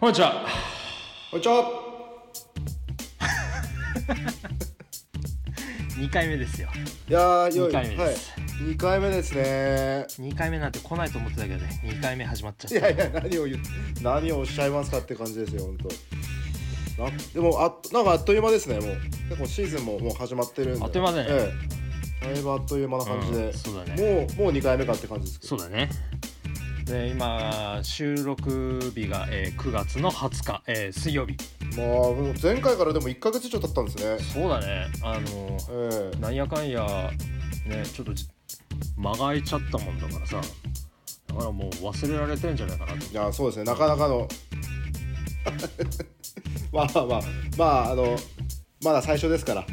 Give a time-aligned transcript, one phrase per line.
[0.00, 0.46] こんにちは。
[1.28, 1.54] こんにちは。
[5.98, 6.68] 2回目ですよ。
[7.08, 8.40] いやー、よい二回目ですはい。
[8.62, 10.06] 二回目ですね。
[10.20, 12.90] 2回目なんて来ないと思ってたけどね、2回目始まっちゃった。
[12.90, 13.58] いやいや、何を言う、
[14.00, 15.88] 何をおっしゃいますかって感じですよ、本当。
[17.02, 18.96] なでもあなんかあっという間ですね、もう。
[19.30, 20.84] 結構シーズンももう始まってるんで。
[20.84, 21.52] あっという間だねえ
[22.22, 22.34] え。
[22.34, 23.46] だいぶあっという間な感じで。
[23.46, 25.58] うんそうだねもう、もう二回目かって感じですけど。
[25.58, 25.90] そうだね。
[26.88, 31.36] で、今、収録日が、えー9月の20日、えー水曜日。
[31.76, 34.18] まあ、もう前回からでも一ヶ月以上経ったんですね。
[34.32, 34.86] そうだね。
[35.02, 37.10] あのええなんやかんや、
[37.66, 38.26] ね、ちょっとじ
[38.96, 40.40] 間が空いちゃったもんだからさ。
[41.28, 42.98] だからもう忘れられてんじゃないかなと。
[43.06, 44.26] いや、そうですね、なかなかの。
[46.72, 47.20] まあまあまあ、
[47.58, 48.16] まあ、あの、
[48.82, 49.66] まだ最初ですから。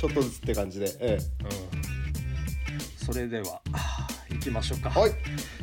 [0.00, 0.90] ちょっとずつって感じで。
[1.00, 1.50] えうん。
[3.06, 3.60] それでは、
[4.44, 4.92] きましょうか。
[4.96, 5.00] え。
[5.00, 5.10] はい。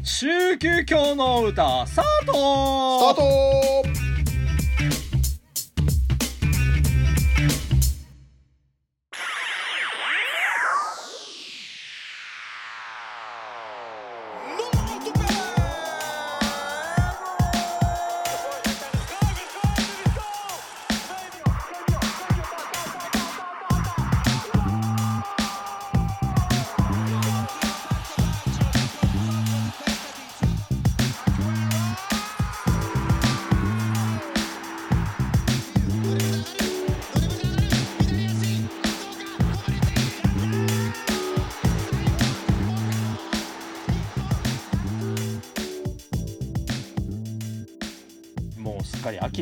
[0.04, 4.11] 週休今日の歌、スタートスタート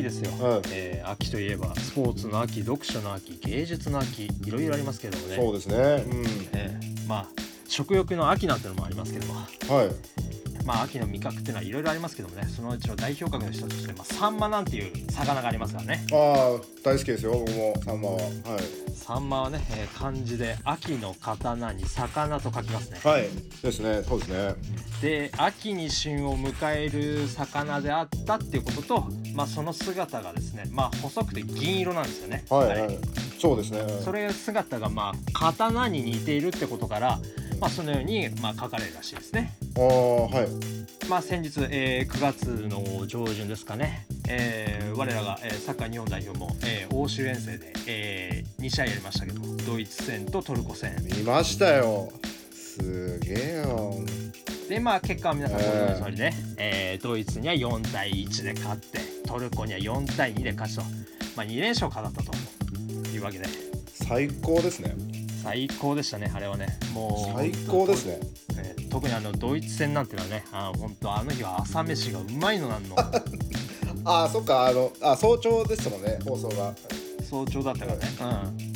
[0.00, 5.76] 秋ですよ、うんえー秋といえばスポーツの秋読書の秋芸術の秋いろいろありますけどもねそうですね。
[5.76, 6.24] うん。
[6.52, 7.26] えーまあ
[7.68, 10.39] 食欲の秋なんてのもありますけどもはい。
[10.70, 18.14] まあ秋の味覚っていうのはいろいろありますけどもねそのうちの代表格の一つとして、まあ、サンマなんていう魚がありますからねああ、大好きですよ、僕も、サンマは。
[18.14, 18.94] はい。
[18.94, 23.28] サンマはね、えー漢字で秋の刀に魚と書きますねはい。
[23.62, 24.54] ですね、そうですね。
[25.02, 32.44] で秋に旬を迎える魚であったっていうことと、まあ、その姿がですね、まあ、細くて銀色なんですよね。
[32.48, 32.98] はい、はい。
[33.40, 33.80] そうですね。
[34.04, 37.18] それ姿がまあ刀に似ているってことから、
[37.58, 39.54] まあ、そのようにまあ書かれるらしいですね。
[39.76, 39.84] ああ、
[40.26, 40.48] はい。
[41.08, 52.12] まあ、先日、えー9月の上旬ですかね、えー我らが、えーサッカー日本代表も、えー欧州遠征で、え2試合やりましたけどもドイツ戦とトルコ戦見ましたよ。
[52.52, 53.94] すげえよ。
[54.68, 60.82] でまあ結果は皆さんご存知の通りね、えードイツには4対1で勝ってトルコには4対2で勝ちと、
[61.36, 62.30] まあ、2連勝飾ったと
[63.20, 63.44] いうわけで。
[63.92, 64.94] 最高ですね。
[65.42, 66.66] 最高でしたねあれはね。
[66.92, 68.18] もう最高ですね。
[68.58, 72.96] えー特にあのドイツ戦なんていうのはねあ本当あの日は朝飯がうまいのなんの。
[74.04, 76.74] ああ、そっか、あの、あ、早朝ですもんね、放送が。
[77.28, 78.08] 早朝だったからね。
[78.20, 78.70] うん。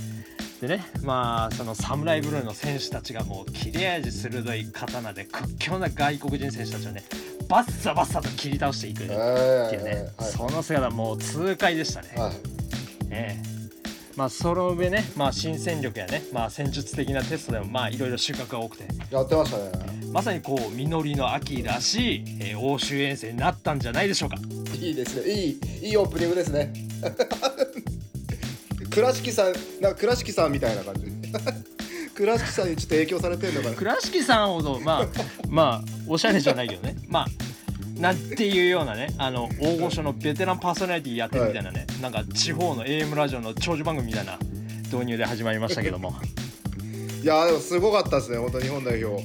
[0.61, 7.03] でねまあそのサムライブルーの選手たちがもう切れ味鋭い刀で屈強な外国人選手たちをね
[7.49, 9.19] バッサバッサと切り倒していくっていう
[9.85, 12.33] ね、はいその姿もう痛快でしたね、はい。
[13.11, 13.54] ええ
[14.17, 19.95] まあその上ね、まあ、新戦力やね、まあ、戦術的なテストでもまあいろいろ収穫が多くてやってましたね。
[20.13, 24.37] まさにこう実りの秋らしい、えー欧州遠征になったんじゃないでしょうか
[24.75, 25.33] いいですね。
[25.33, 26.73] いい、いいオープニングですね。
[28.91, 31.03] 倉敷さん、なんか倉敷さんみたいな感じ。
[32.15, 33.75] 倉敷さんにちょっと影響されてるのかな。
[33.75, 35.07] 倉敷さんほどまあ
[35.49, 37.27] まあおしゃれじゃないけどねまあ
[37.99, 44.39] なんていうようなねあの大御所のベテランパーソナリティやってるみたいなね、なんか地方の AM ラジオの長寿番組みたいな
[44.85, 46.15] 導入で始まりましたけども。
[47.23, 49.23] いやーでもすごかったですね、本当日本代表。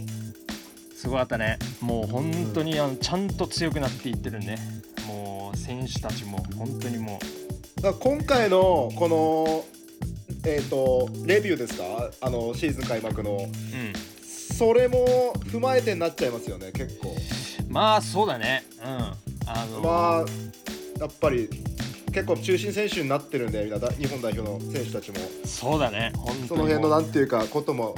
[0.96, 1.58] すごかったね。
[1.82, 4.58] もう本当にあのちゃんと強くなっていってるね。
[5.08, 7.20] もう選手たちも本当にも
[7.82, 9.66] だから今回のこの
[10.46, 12.10] えっ、とレビューですか？
[12.22, 13.32] あのシーズン開幕の。
[13.32, 13.50] ううん。
[14.24, 17.16] それも踏まえてになっちゃいますよね結構
[17.70, 18.64] まあそうだね。
[18.84, 18.88] うん。
[19.48, 20.26] あのまあ
[21.00, 21.50] やっぱり
[22.12, 25.18] 結構中心選手になってるんでみんなだ日本代表の選手たちも。
[25.46, 26.12] そうだね。
[26.18, 26.48] 本当に。
[26.48, 27.96] その辺のなんていうかことも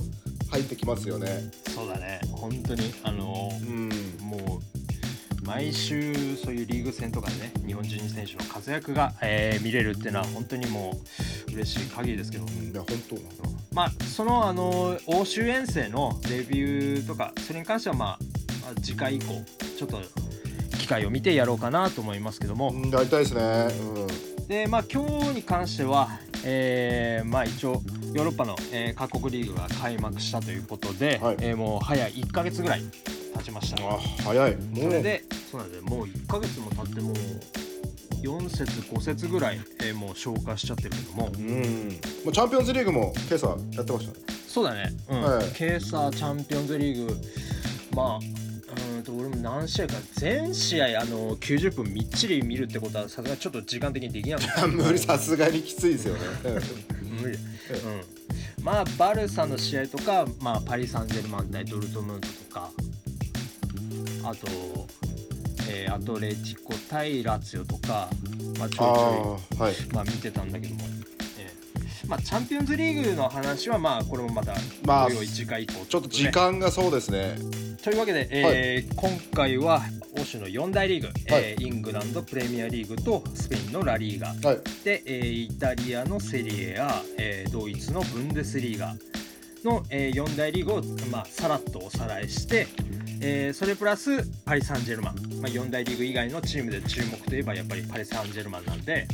[0.52, 1.50] 入ってきますよね。
[1.74, 2.20] そうだね。
[2.34, 2.94] 本当に。
[3.04, 3.90] あのうん。
[4.22, 10.98] もう毎週そういうリーグ戦とかでね日本人選手の活躍が、えー見れるっていうのは本当にも
[11.50, 12.46] う嬉しい限りですけど。
[12.46, 13.16] いや本当
[13.76, 19.26] まあそのあの欧州遠征のレビューとかそれに関してはまあまあ次回以降
[19.78, 20.00] ちょっと
[20.78, 23.68] 機会を見てやろうかなと思いますけども、うんやりたいですね。
[24.42, 24.48] うん。
[24.48, 26.10] でまあ今日に関しては、
[26.44, 27.82] えーまあ一応
[28.14, 31.38] ヨーロッパの、えー各国リーグが開幕したということで、はい。
[31.42, 32.82] えーもう早い1ヶ月ぐらい
[33.38, 33.84] 経ちました。
[33.84, 34.56] あ早い。
[34.56, 37.14] もそうれでそうなんでもう1ヶ月も経ってもう
[38.22, 41.32] 4節5節ぐらい、えーもう消化しちゃってるけども。
[41.34, 42.00] うん。
[42.26, 44.20] まあチャンピオンズリーグも今朝やってましたね。
[44.48, 44.92] そうだね。
[45.10, 45.46] うん、はい。
[45.58, 47.16] 今朝チャンピオンズリーグ
[47.96, 48.41] まあ
[49.12, 54.68] と俺も何試合か全試合あの90分みっちり見るってことはさすがにちょっと時間的にできなかった。
[54.68, 56.20] 無理さすがにきついですよね。
[57.22, 57.36] 無理。
[57.36, 58.64] うん。
[58.64, 62.70] まあバルサの試合とか、まあ、パリ・サンジェルマン対ドルトムントとか
[64.24, 64.88] あと、
[65.70, 68.10] えーアトレティコ対ラツィオとか、
[68.60, 69.76] まあ、ちあょいちょいあはい。
[69.94, 70.82] まあ、見てたんだけども、
[71.40, 71.52] え
[72.04, 74.54] えまあ、チャンピオンズリーグの話はまあこれもまた
[74.86, 77.36] まあ次回以降ちょっと時間がそうですね
[77.84, 79.82] というわけで、えー今回は
[80.20, 84.28] 欧州の4大リーグ、えーイングランドプレミアリーグとスペインのラリーガ。
[84.28, 84.62] はい。
[84.84, 88.96] で、えーイタリアのセリエや、えードイツのブンデスリーガ
[89.64, 90.82] の、え4大リーグを、
[91.12, 92.68] まあ、さらっとおさらいして、
[93.20, 99.08] えーそれプラスパリ・サンジェルマン、まあ、4大リーグ以外のチームで注目といえばやっぱりパリ・サンジェルマンなんで、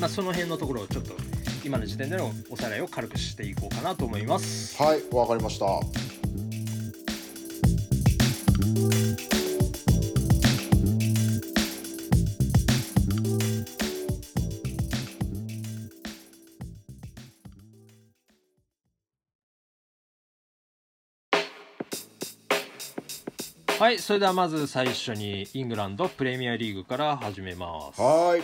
[0.00, 1.14] まあ、その辺のところをちょっと
[1.64, 4.76] 今の時点でのおさらいを軽くしていこうかなと思います。
[4.82, 5.66] はいわかりました
[23.90, 28.00] はいそれではまず最初にイングランドプレミアリーグから始めます。
[28.00, 28.42] はーい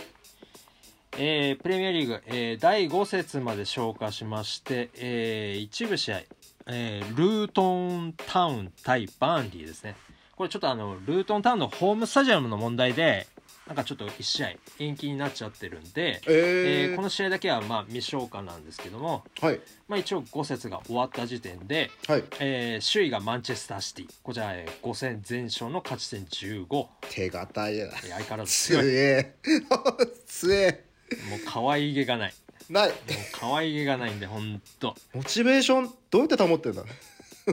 [1.19, 6.22] えープレミアリーグ、えー第5節まで消化しまして、えー一部試合、
[6.66, 9.94] えールートンタウン対バーンリーですね。
[10.34, 13.28] これちょっとあの、ルートンタウンのホームスタジアムの問題で、
[13.66, 24.08] なんかちょっと1試合延期になっちゃってるんで、ええーーこの試合だけはまあ未消化なんですけども、はいまあ一応5節が終わった時点で、はいえー首位がマンチェスターシティ。
[24.22, 26.86] こちら、えー5戦全勝の勝ち点15。
[27.10, 28.86] 手堅いや相変わらずつ強い。
[28.88, 29.34] え
[30.26, 30.84] つえ
[31.30, 32.34] もう可愛げがない。
[32.70, 32.96] ないもう
[33.32, 34.94] 可愛げがないんで、ほんと。
[35.14, 36.82] モチベーションどうやって保ってんだ？
[36.82, 36.86] う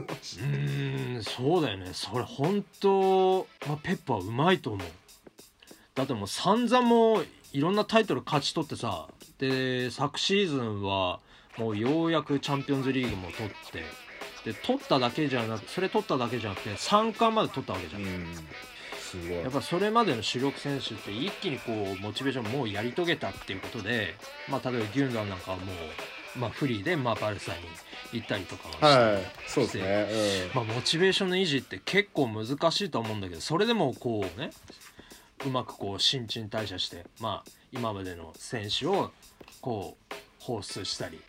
[0.00, 4.88] ーんそうだよねそれ本当、まあ、ペッパーうまいと思う
[5.94, 9.06] だってもう散々もういろんなタイトル勝ち取ってさ
[9.38, 11.20] で昨シーズンは
[11.56, 13.84] もうようやくチャンピオンズリーグも取って
[14.44, 18.06] で取っただけじゃなくそれ取っただけじゃなくて3冠まで取ったわけじゃん、ん。
[18.98, 19.38] すごい。
[19.38, 24.16] やっぱそれまでの主力選手って一気にこうモチベーションもうやり遂げたっていうことで、
[24.50, 25.64] まあ、例えばギュンダンなんかはも
[26.36, 27.58] う、まあ、フリーでまあバルサに
[28.12, 29.22] 行ったりとかしてはい。
[29.46, 30.50] そうですね。
[30.54, 34.50] まあ、モチベーションの維持って結構難しいと思うんだけどそれでもこうね
[35.44, 39.10] うまくこう新陳代謝して、まあ、今までの選手を
[39.60, 41.20] こう放出したり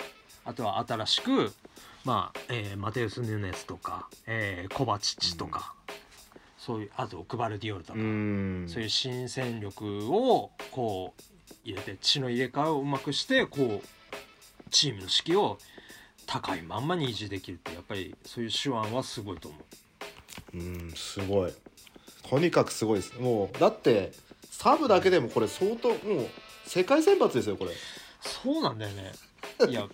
[0.45, 1.53] あとは新しく、
[2.03, 5.73] まあえーマテウス・ヌネスとか、えーコバチッチとか、
[6.57, 11.21] そういうあとクバルディオルとか、うんそういう新戦力をこう
[11.63, 15.57] 入れて血の入れ替えをうまくしてこうチームの士気を
[16.27, 19.57] 高いまんまに維持できるってやっぱりそういう手腕はすごいと思
[20.53, 20.57] う。
[20.57, 21.53] うんすごい
[22.29, 23.13] とにかくすごいです。
[23.19, 24.11] もうだって
[24.49, 25.97] サブだけでもこれ相当もう
[26.65, 27.71] 世界選抜ですよこれ。
[28.21, 29.11] そうなんだよね。
[29.69, 29.87] いや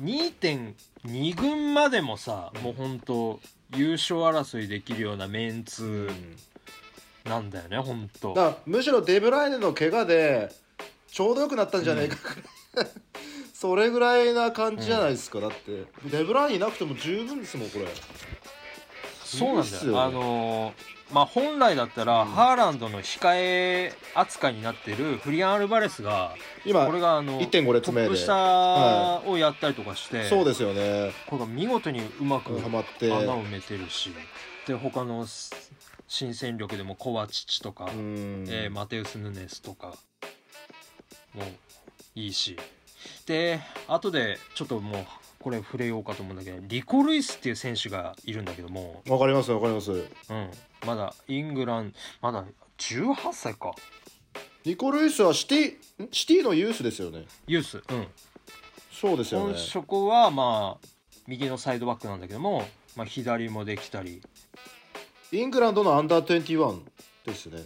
[0.00, 3.38] 2.2軍までもさもう本当
[3.76, 6.08] 優勝争いできるようなメンツ
[7.24, 8.34] なんだよね本当。
[8.34, 10.50] だからむしろデブライネの怪我で
[11.08, 12.16] ちょうどよくなったんじゃないか。
[12.16, 12.42] く
[12.76, 12.86] らい、
[13.52, 15.84] それぐらいな感じじゃないですか、だって。
[16.10, 17.86] デブライネいなくても十分ですもんこれ。
[19.24, 19.72] そうなんだよ。
[19.72, 20.02] いいっすよ。
[20.02, 26.34] あのーまあ本来だったら、ハーランドの控え扱いになってるフリアン・アルバレスが
[26.64, 28.08] 今これがあの1.5列目で。
[28.08, 31.12] トップ下をやったりとかして、そうですよね。
[31.26, 32.82] これが見事にうまく穴を
[33.44, 34.10] 埋めてるし
[34.66, 35.26] で他の
[36.08, 38.46] 新戦力でもコバチッチとか、うん。
[38.48, 39.94] えーマテウス・ヌネスとか
[41.34, 41.42] も
[42.14, 42.56] いいし。
[43.26, 45.06] で後でちょっともう
[45.40, 49.92] これ触れようかと思うんだけどリコ・ルイスっていう選手がいるんだけども、わかりますわかります。
[49.92, 50.02] うん、
[50.86, 52.44] まだイングランドまだ
[52.78, 53.74] 18歳か。
[54.64, 57.24] ニコ・ルイスはシティんシティのユースですよね。
[57.46, 57.82] ユース。
[57.88, 58.06] うん。
[58.92, 59.52] そうですよね。
[59.52, 60.86] 本職はまあ
[61.26, 64.22] 右のサイドバックなんだけども、まあ、左もできたり。
[65.32, 66.80] イングランドのアンダー21
[67.26, 67.64] ですね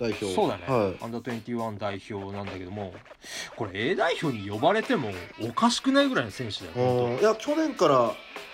[0.00, 0.34] 代表。
[0.34, 2.92] そうだね、はアンダー21代表なんだけども
[3.56, 5.10] これ A 代表に呼ばれても
[5.42, 8.12] おかしくないぐらいの選手だよい、や去年から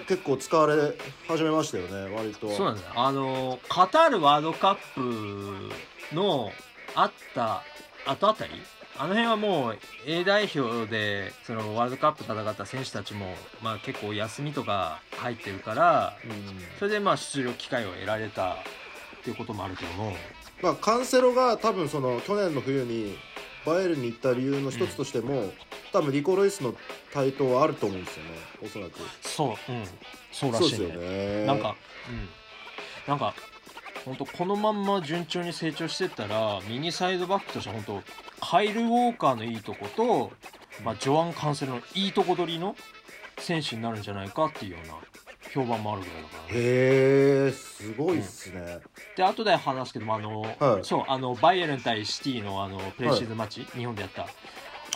[0.08, 0.94] 結構使われ
[1.28, 2.48] 始めましたよね割と。
[2.48, 2.92] 当そうなんだよ。
[2.94, 6.50] あのカタールワールドカップの
[6.94, 7.62] あった
[8.06, 8.52] 後あたり
[8.98, 13.26] あの辺はもう A 代表でそのワールドカップ戦った選手たちも、
[13.62, 16.32] まあ、結構休みとか入ってるからうん。
[16.78, 18.56] それでまあ出場機会を得られたっ
[19.22, 20.12] ていうこともあるけども
[20.62, 23.16] まあカンセロが多分その去年の冬に
[23.66, 25.52] バイエルンに行った理由の一つとしても、
[25.92, 26.74] 多分リコ・ロイスの
[27.12, 28.30] 台頭はあると思うんですよね
[28.62, 28.92] おそらく。
[29.22, 29.84] そううん。
[30.30, 30.88] そうらしいね。
[30.88, 31.46] よね。
[31.46, 31.74] なんか
[32.08, 32.28] うん。
[33.08, 33.34] なんか
[34.04, 38.02] 本当このまんま順調に成長してったら右サイドバックとして本当
[38.40, 40.30] カイル・ウォーカーのいいとこと、
[40.84, 42.76] まあ、ジョアン・カンセルのいいとこ取りの
[43.38, 44.94] 選手になるんじゃないかっていうような
[45.52, 46.60] 評判もあるぐらいだからね。
[46.60, 48.78] へえすごいっすね、
[49.16, 50.84] で後で話すけどもあの、はい。
[50.84, 54.26] そうあのバイエルン対シティのあのプレシーズンマッチ、日本でやった。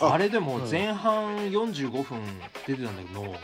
[0.05, 0.71] ああれでもはい。
[0.71, 2.19] 前半45分
[2.65, 3.35] 出てたんだけど、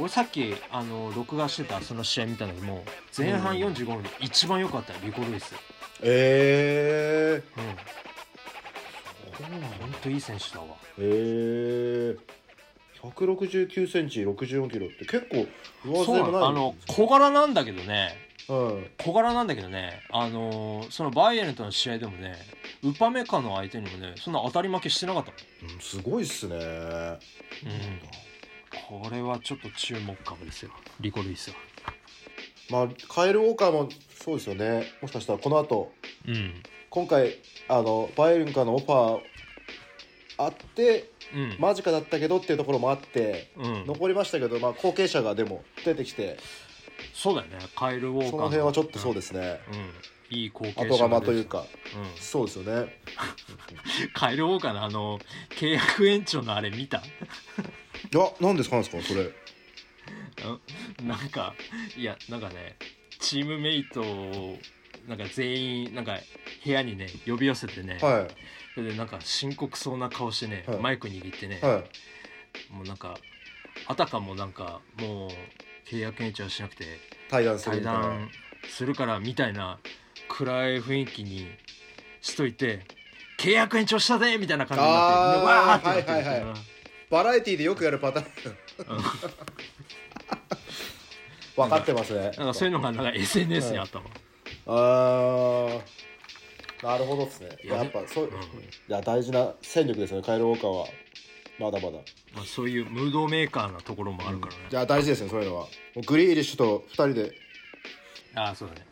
[0.00, 2.82] 俺さっきあの録画してたその試合見たんだけども
[3.16, 5.54] 前半45分で一番良かったよリコ・ルイス。
[6.02, 7.62] えうん。
[9.46, 10.66] ー、ほんといい選手だわ。
[10.98, 12.18] えー、
[13.02, 15.46] 169センチ64キロって結構
[15.84, 18.16] 上そう背もないあの小柄なんだけどね。
[18.48, 18.90] うん。
[18.98, 20.02] 小柄なんだけどね。
[20.10, 22.36] あのそのバイエルンとの試合でもね
[22.82, 25.30] ウパメカの相手にもねそんな当たり負けしてなかった。
[25.30, 26.56] うんすごいっすね。
[26.56, 27.18] うん。
[28.88, 30.70] これはちょっと注目株ですよ。
[31.00, 31.56] リコ・ルイスは。
[32.70, 34.84] まあカエル・ウォーカーもそうですよね。
[35.02, 35.92] もしかしたらこの後
[36.26, 36.62] うん。
[36.88, 39.20] 今回あのバイエルンからのオファー
[40.38, 41.08] あってうん
[41.58, 46.38] 間近だったけどっていうところもあってうん、残りましたけど、まあ、後継者がでも出てきて
[47.14, 47.58] そうだよね。
[47.76, 49.78] カイル・ウォーカーその辺はちょっとそうでですね、す、
[50.30, 52.98] うん、いい後継者後釜というか、かうん、そうですよね。
[54.14, 55.18] カイル・ウォーカーのあの
[55.50, 56.98] 契約延長のあれ見た？
[56.98, 57.00] い
[58.16, 59.22] や何ですかなんですかそれ。
[59.22, 61.54] う んなんか
[61.96, 62.76] いやなんかね
[63.20, 64.58] チームメイトを
[65.08, 66.18] なんか全員なんか
[66.64, 68.28] 部屋にね呼び寄せてね、は
[68.74, 70.78] それでなんか深刻そうな顔してね、はい。
[70.78, 72.72] マイク握ってね、いはい。
[72.72, 73.16] もうなんか
[73.86, 75.30] あたかもなんかもう
[75.88, 76.84] 契約延長しなくて
[77.28, 78.00] 対談する対みたいな。
[78.00, 78.30] 談
[78.68, 79.78] するからみたいな
[80.28, 81.48] 暗い雰囲気に
[82.20, 82.86] しといて
[83.38, 86.58] 契約延長したぜみたいな感じになってあーわーってなってるみたいな、はいはい
[87.12, 88.26] バラエティーでよくやるパターン。
[91.54, 92.30] 分かってますね。
[92.38, 94.04] なんかそういうのがなんか SNS にあったわ、
[94.66, 95.82] あー
[96.82, 97.48] なるほどですね。
[97.64, 98.30] いややっぱそう、うん。
[98.30, 98.34] い
[98.88, 100.86] や大事な戦力ですよねカイル・ウォーカーは。
[101.58, 101.98] まだまだ。
[102.34, 105.62] まあ、そういうムードメーカーなところもあるからね、いや大事ですねそういうのは。
[105.62, 107.32] もうグリーリッシュと2人で。
[108.34, 108.86] ああそうだね。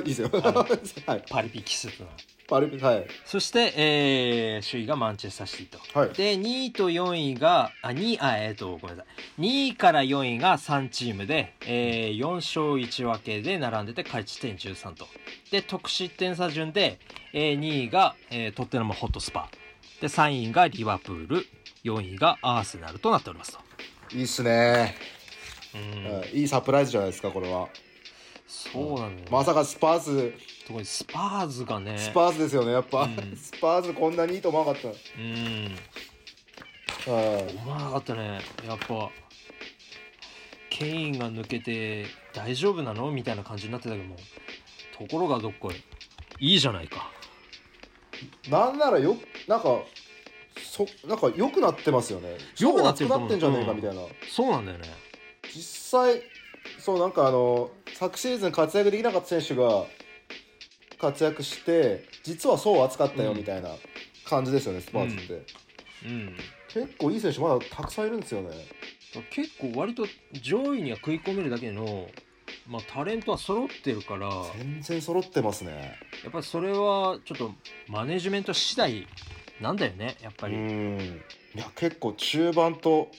[0.06, 0.30] いいですよ。
[0.32, 0.40] の
[1.06, 1.24] はい。
[1.28, 2.10] パリピキスとな
[2.50, 3.06] パルピはい。
[3.24, 5.98] そして、えー首位がマンチェスターシティと。
[5.98, 6.08] はい。
[6.10, 9.40] で、2位と4位が、あ、2位、あ、えっ、と、ごめんなさい。
[9.40, 15.06] 2位から4位が3チームで、えー4勝1分けで並んでて、勝ち点13と。
[15.50, 16.98] で、得失点差順で、
[17.32, 20.00] えー2位が、えートッテナムホットスパー。
[20.02, 21.46] で、3位がリバプール、
[21.84, 23.58] 4位がアーセナルとなっておりますと。
[24.16, 24.94] いいっすね、
[25.74, 26.12] うん。
[26.18, 27.68] はいいいサプライズじゃないですかこれは
[28.48, 29.24] そうなんだよ、ね。
[29.30, 30.34] まさかスパーズ
[30.66, 31.96] 特にスパーズがね。
[31.98, 34.92] スパーズですよねやっぱ、うんスパーズこんなにいいと思わなかったう
[35.22, 35.76] ん。
[37.14, 39.10] はい思わなかったねやっぱ
[40.70, 43.10] ケインが抜けて大丈夫なの？
[43.10, 44.16] みたいな感じになってたけども
[45.00, 45.74] ところがどっこい。
[46.38, 47.10] いいじゃないか。
[48.50, 49.16] なんならよ
[49.48, 49.80] なんか
[50.62, 52.36] そなんか良くなってますよね。
[52.58, 53.28] 良くなってると思う。
[53.30, 54.88] 超熱くなってんじゃねえかみたいな、そうなんだよね。
[55.54, 56.22] 実際
[56.78, 59.86] そうなんかあの昨シーズン活躍できなかった選手が
[60.98, 63.38] 活躍して実はそう熱かったようん。
[63.38, 63.70] みたいな
[64.26, 65.46] 感じですよね、スパーズって、
[66.04, 66.36] うん。
[66.68, 68.50] 結構いい選手まだたくさんいるんですよね。
[69.30, 70.04] 結構割と
[70.42, 72.06] 上位には食い込めるだけの、
[72.70, 75.98] まあ、タレントは揃ってるからや全然揃ってますね。
[76.28, 77.52] っぱりそれはちょっと
[77.88, 79.08] マネジメント次第
[79.60, 81.00] なんだよねやっぱうり、ん。
[81.56, 83.10] いや結構中盤と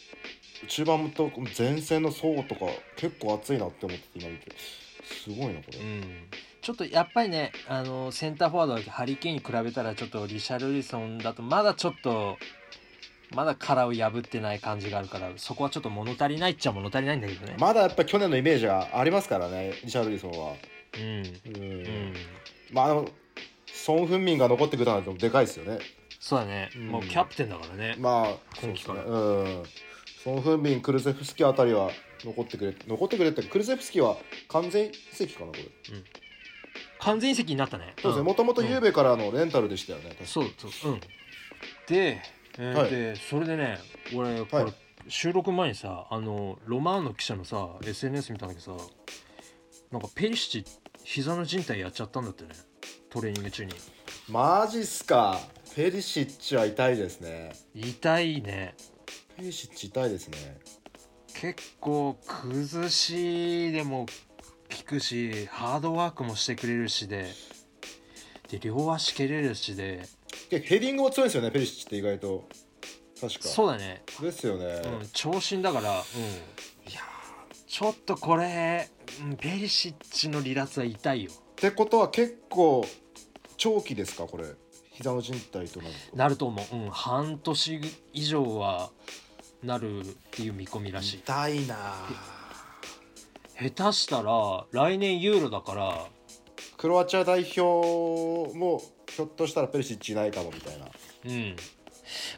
[0.70, 2.62] 中盤と前線の層とか
[2.96, 4.51] 結構熱いなって思って今見て。
[5.03, 6.03] すごいなこれ、うん。
[6.62, 12.38] ちょっとやっぱりねあのセンターフォワードだけハリケーンに比べたらちょっとリシャルリソンだとまだちょっと
[13.33, 17.55] まだ殻を破ってない感じがあるからそこはちょっと物足りないっちゃ物足りないんだけどね。
[17.59, 20.53] まだやっぱ去年のイメージがありますからねリシャルリソンは。
[20.97, 21.53] うん。
[21.55, 22.13] うん、うん。
[22.71, 23.09] まああの
[23.73, 25.79] ソン・フンミンが残ってくれたのはでかいですよね。
[26.19, 26.88] そうだね、うん。
[26.89, 27.95] もうキャプテンだからね。
[27.97, 29.03] まあ今季から。
[29.03, 29.09] ね。
[29.09, 29.13] う
[29.61, 29.63] ん。
[30.23, 31.89] ソン・フンミンクルゼフスキあたりは
[32.23, 34.17] 残ってくれ残ってくれってクルゼフスキは
[34.50, 35.63] 完全移籍かなこれ。
[37.00, 37.93] 完全移籍になったね。
[38.00, 38.23] そうですね。
[38.23, 40.25] もともとゆうべからのレンタルでしたよね、確か。
[40.27, 40.91] そうそう。
[40.91, 41.01] うん。
[41.88, 42.21] で,、
[42.58, 42.89] えーはい。
[42.91, 43.79] でそれでね
[44.15, 44.74] 俺これ、はい。
[45.08, 48.84] 収録前にさあのロマーノ記者のさ SNS 見たんだけどさ
[49.91, 52.50] なんかペリシッチ膝の靭帯やっちゃったんだってね。
[53.10, 53.74] トレーニング中に。
[54.29, 55.38] マジっすか。
[55.75, 57.53] ペリシッチは痛いですね。
[57.74, 58.75] 痛いね。
[59.36, 60.60] ペリシッチ痛いですね。
[61.34, 64.05] 結構崩しでも
[64.70, 67.27] 効くしハードワークもしてくれるしで。
[68.50, 70.03] で両足蹴れるしで
[70.60, 72.48] ヘディングも強いんですよねペリシッチって意外と。
[73.20, 73.39] 確か。
[73.43, 75.96] そうだね、ですよね、うん、長身だから、うん、
[76.91, 78.89] いやーちょっとこれ、
[79.22, 81.31] うん、ペリシッチの離脱は痛いよ。
[81.31, 82.86] ってことは結構
[83.58, 84.46] 長期ですかこれ。
[84.91, 86.17] 膝の靭帯となると。
[86.17, 87.81] なると思う、うん、半年
[88.13, 88.89] 以上は
[89.63, 91.17] なるっていう見込みらしい。
[91.20, 91.75] 痛いな
[93.60, 96.05] 下手したら来年ユーロだから。
[96.77, 98.81] クロアチア代表も
[99.15, 100.86] ひょっとしたらペリシッチいないかもみたいな。
[101.25, 101.56] うん。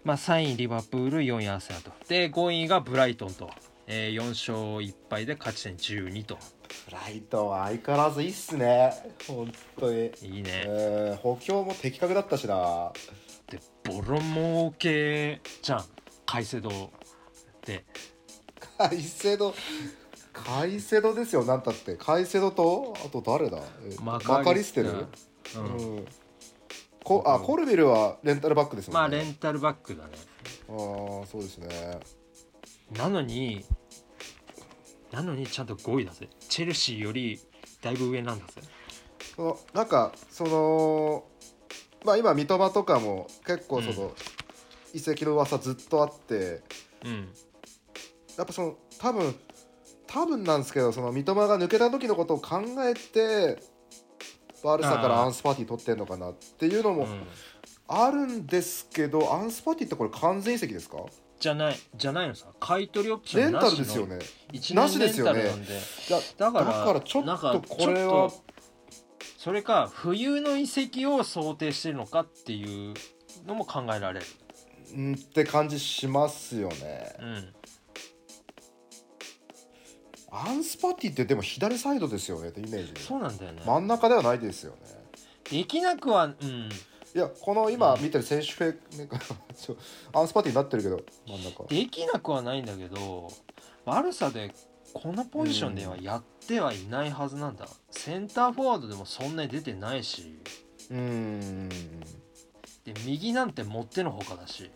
[0.04, 1.92] まあ3位リバプール4位アーセナルと。
[2.08, 3.50] で5位がブライトンと、
[3.88, 6.38] えー4勝1敗で勝ち点12と。
[6.90, 8.92] ブライトンは相変わらずいいっすね。
[9.28, 10.12] 本当に。
[10.22, 12.92] いいね、えー、補強も的確だったしな。
[13.50, 15.86] でボロ儲けじゃん。
[16.26, 16.70] カイセド
[17.66, 17.86] で。
[18.78, 19.54] カイセド？
[20.34, 21.44] カイセドですよ。
[21.44, 21.96] なんたって。
[21.96, 22.96] カイセドと？
[23.06, 23.60] あと誰だ？
[23.86, 24.90] えママカリステル？
[24.90, 25.08] う
[25.56, 26.06] うんん
[27.04, 29.00] こあコルビルはレンタルバックですもんね。
[29.00, 30.12] まあレンタルバックだね。
[30.70, 32.00] あーそうですね。
[32.98, 33.66] なのに
[35.12, 36.30] なのにちゃんと5位だぜ。
[36.50, 37.40] チェルシーより
[37.82, 38.62] だいぶ上なんだぜ。
[39.36, 41.26] そのなんかその
[42.06, 44.12] まあ今三笘とかも結構その、
[44.94, 46.62] 移籍の噂ずっとあって
[47.04, 47.30] うん。
[48.38, 49.36] やっぱその多分
[50.08, 53.62] 多分なんですけどその三笘が抜けた時のことを考えて
[54.64, 57.28] バルサからアンスパティ取ってんのかなっていうのもうん。
[57.88, 60.98] あるんですけど、アンスパティってこれ完全移籍ですか？
[61.40, 62.48] じゃないじゃないのさ。
[62.60, 63.78] 買い取りオプショレンタンなしの。
[63.80, 64.20] ルですよね。
[64.54, 65.44] 1なしですよね。
[66.38, 68.32] だからだからちょっとこれは
[69.38, 72.94] それか冬の移籍を想定してるのかっていう
[73.46, 74.26] のも考えられる。
[74.96, 77.16] うんって感じしますよね。
[77.20, 77.54] うん
[80.34, 82.94] アンスパティってでも左サイドですよねってイメージ。
[82.94, 84.78] でそうなんだよね、真ん中ではないですよね。
[85.50, 86.70] できなくはうん。
[87.16, 89.10] いやこの今見てる選手フェなん
[90.14, 91.66] アンスパティになってるけど真ん中。
[91.66, 93.32] できなくはないんだけど
[93.86, 94.52] バルサで
[94.94, 100.40] このポジションではやってはいないはずなんだ、センターフォワードでもそんなに出てないし。
[100.90, 101.70] うーん。
[101.70, 104.70] で右なんてもってのほかだし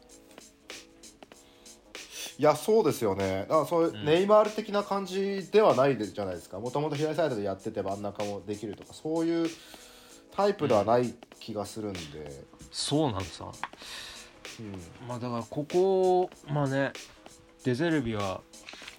[2.39, 3.41] いやそうですよね。
[3.41, 4.05] だからそういううん。
[4.05, 6.59] ネイマール的な感じではないじゃないですか。
[6.59, 9.49] もともと左サイドでやってて真ん中もできるとかそういう
[10.35, 11.99] タイプではない気がするんで、
[12.71, 13.45] そうなんさ
[14.59, 15.07] うん。
[15.07, 16.93] まあだからここまあね
[17.63, 18.41] デゼルビは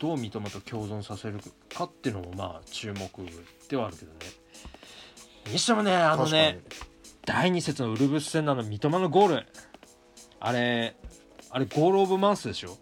[0.01, 1.39] どう三笘と共存させる
[1.73, 3.09] かっていうのもまあ注目
[3.69, 4.19] ではあるけどね。
[5.53, 6.61] にしてもねあのね
[7.25, 9.47] 第2節のウルブス戦のあの三笘のゴール。
[10.41, 10.97] あれ
[11.51, 12.77] あれゴールオブマンスでしょ？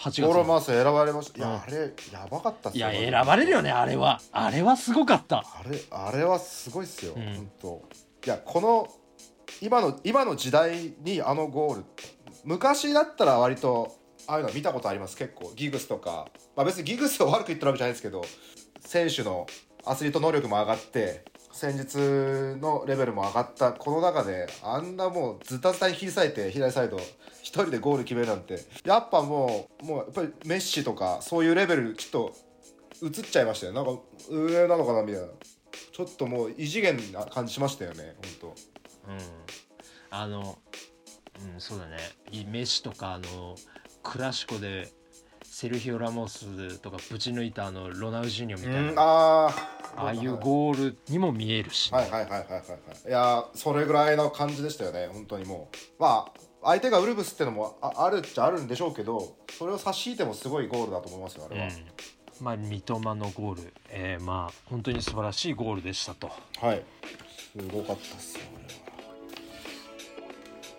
[0.00, 0.22] 8月。
[0.22, 1.38] ゴールのマウス選ばれました。
[1.38, 2.90] いや、うんあれやばかったっすよ。
[2.90, 4.20] いや選ばれるよねあれは。
[4.32, 5.38] あれはすごかった。
[5.38, 7.22] あれあれはすごいっすよ、うん。
[7.22, 7.88] 本当
[8.24, 8.88] いやこの
[9.60, 11.84] 今の今の時代にあのゴール
[12.44, 13.94] 昔だったら割と
[14.26, 15.16] ああいうの見たことあります。
[15.18, 18.24] 結構ギグスとか、まあ、別にギグスを悪く言ってるわけじゃないですけど
[18.80, 19.46] 選手の
[19.84, 26.98] アスリート能力も上がって戦術のレベルも上がったこの中であんなもうズタズタに切り裂いて左サイド
[27.42, 28.60] 一人でゴール決めるなんて。
[28.84, 32.32] やっぱもうもうやっぱりメッシとかそういうレベルちょっ
[33.00, 33.72] と映っちゃいましたよ。
[33.72, 33.92] なんか
[34.30, 35.28] 上なのかなみたいな。
[35.92, 38.54] ちょっともう異次元な感じしましたよね本
[39.06, 39.12] 当。
[39.12, 39.18] うん。
[40.10, 40.58] あの
[41.54, 41.98] うんそうだね。
[42.46, 43.56] メッシとかあの
[44.02, 44.92] クラシコで
[45.60, 49.46] セルヒオ・ラモスとかぶち抜いたあのロナウジーニョみ当たいな、あ
[49.94, 53.08] ああいうゴールにも見えるし、はいはいはいはいはいはい。
[53.08, 55.76] いやーそれぐらいの感じでしたよね本当にもう。
[56.00, 61.72] まあ相手がウルブスってのもああるっちゃあるんでしょうけどそれを差し引いてもすごいゴールだと思いますよあれは、うん。
[62.42, 66.30] まあ三笘のゴール、えーまあ本当に素晴らしいゴールでしたと。
[66.62, 66.82] はい。
[67.52, 68.44] すごかったっすよ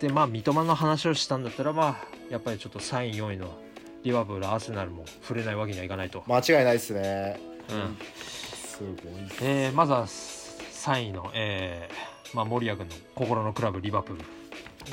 [0.00, 1.96] でまあ三笘の話をしたんだったらまあ
[2.28, 3.61] やっぱりちょっと3位4位の
[4.04, 7.38] リバプールアーセナルも触れないわけにはいかないと、間違いないっすね。
[7.70, 7.96] うん。
[8.24, 8.96] すごい
[9.42, 14.24] えーまずは3位の、えーまあ、森谷君の心のクラブリバプール。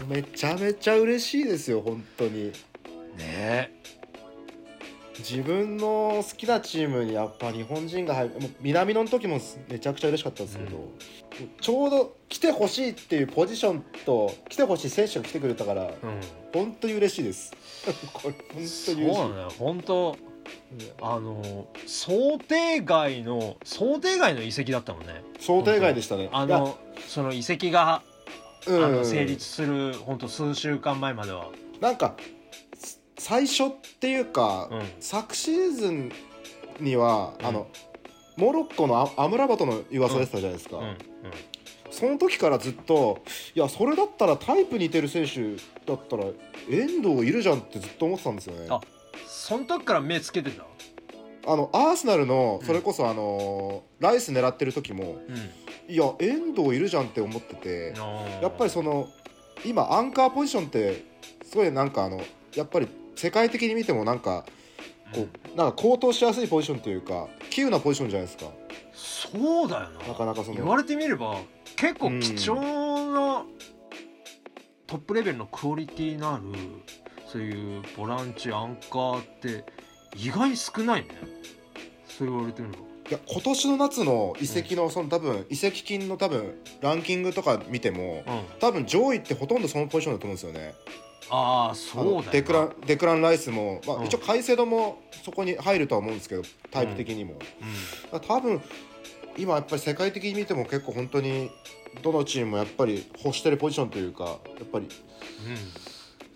[0.08, 2.52] めちゃめちゃ嬉しいですよ本当に。
[3.18, 3.72] ね。
[5.18, 10.84] 自分の好きなチームにやっぱ日本人が入るもう南野の時もめちゃくちゃ嬉しかったんですけど、うん
[11.62, 15.92] ちょうど来てほしいっていうポジションと来てほしい選手が来てくれたからうん。
[16.54, 17.54] 本当に嬉しいです。
[18.14, 19.20] これ本当そうに嬉しい。
[19.22, 20.18] なのよ本当
[21.02, 25.24] あの想定外の想定外の移籍だったもんね。
[25.40, 26.30] 想定外でしたね。
[26.32, 28.02] あのその移籍が、
[28.68, 28.84] うん。
[28.84, 31.50] あの成立する本当数週間前までは、
[31.80, 32.16] なんか
[32.74, 34.82] す最初っていうか、うん。
[35.00, 36.12] 昨シーズン
[36.80, 37.46] には、うん。
[37.46, 37.68] あの
[38.40, 40.96] モロッコのアアムラバトの噂出てたじゃないですか、うんうん、
[41.92, 43.22] その時からずっと
[43.54, 46.24] いやそれだったらタイプ似てる選手だったら
[46.70, 48.68] 遠藤いるじゃんってずっと思ってたんですよね。
[48.70, 48.80] あ
[49.28, 50.64] その時から目つけてた？
[51.48, 55.94] あのアーセナルのそれこそあの、ライス狙ってる時もうん。
[55.94, 57.96] いや遠藤いるじゃんって思ってて
[58.44, 59.08] やっぱりその
[59.66, 61.04] 今アンカーポジションって
[61.44, 62.22] すごいなんかあの
[62.54, 64.46] やっぱり世界的に見てもなんか
[65.14, 68.52] こうなんか高騰しやすいポジションというか急なポジションじゃないですか。
[68.94, 70.08] そうだよな。
[70.08, 70.58] なかなかその。
[70.58, 71.38] 言われてみれば
[71.76, 72.56] 結構貴重
[73.12, 73.44] な
[74.88, 76.44] トップレベルのクオリティのある
[77.28, 79.64] そういうボランチアンカーって
[80.16, 81.10] 意外に少ないね。
[82.08, 82.84] そう言われてみれば。
[83.10, 88.60] いや今年の夏の移籍のその多分移籍金の多分ランキングとか見てもうん。
[88.60, 90.74] 多分上位ってほとんどそのポジションだと思うんですよね。
[91.30, 94.06] あああそうだデクランデクラン・ライスも、まあうん。
[94.06, 97.36] 一応カイセドもそこに入るとは思うんですけどタイプ的にも。
[98.12, 98.62] だから多分
[99.38, 101.52] 今やっぱり世界的に見ても結構本当に
[102.02, 104.32] どのチームもやっぱり欲してるポジションというかや
[104.64, 104.88] っぱり
[105.46, 105.60] うん、うん、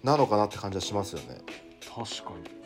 [0.04, 1.40] なのかなって感じはしますよね。
[1.82, 2.63] 確かに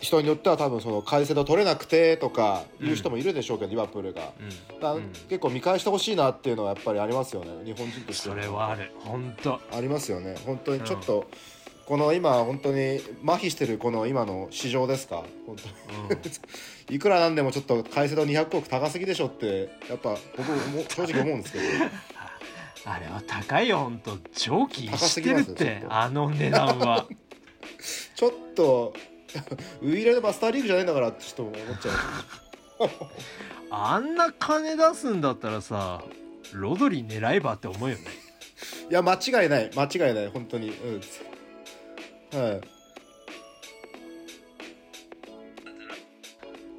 [0.00, 4.32] 人によっては多分そのカイセド取れなくてとかいう人もいるでしょうけど、リバプールが。
[4.94, 7.64] うん、結構見返してほしいなっていうのはやっぱりありますよね。
[7.64, 8.92] 日本人としてそれはある。
[9.00, 9.60] 本当。
[9.72, 10.36] ありますよね。
[10.46, 11.26] 本当にちょっと、
[11.86, 15.24] この今本当に麻痺してるこの今の市場ですか？
[15.46, 16.20] 本当うん。
[16.94, 21.64] いくらなんでもちょっと買いせど200億高すぎでしょってやっぱ僕も正直思うんですけど。
[22.86, 24.16] あれは高いよ本当。
[24.34, 25.92] 蒸気高すしてるってと。
[25.94, 27.06] あの値段は。
[28.14, 28.94] ちょっと
[29.82, 31.92] ウイイレのマスターリーグじゃないんだからってちょっと思っちゃ
[33.70, 36.02] あんな金出すんだったらさ
[36.52, 38.02] ロドリー狙えばって思うよね。
[38.88, 39.70] ういや間違いない。
[39.76, 40.28] 間違いない。
[40.28, 40.70] 本当に。
[40.70, 41.00] うん。
[42.38, 42.60] はい。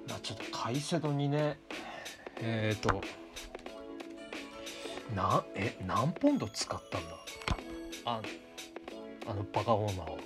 [0.10, 1.58] まあちょっとカイセドにね。
[2.42, 3.02] えっ、ー、と。
[5.16, 7.10] なえ何ポンド使ったんだ？
[8.06, 8.22] あ
[9.28, 10.20] あのバカオーナーを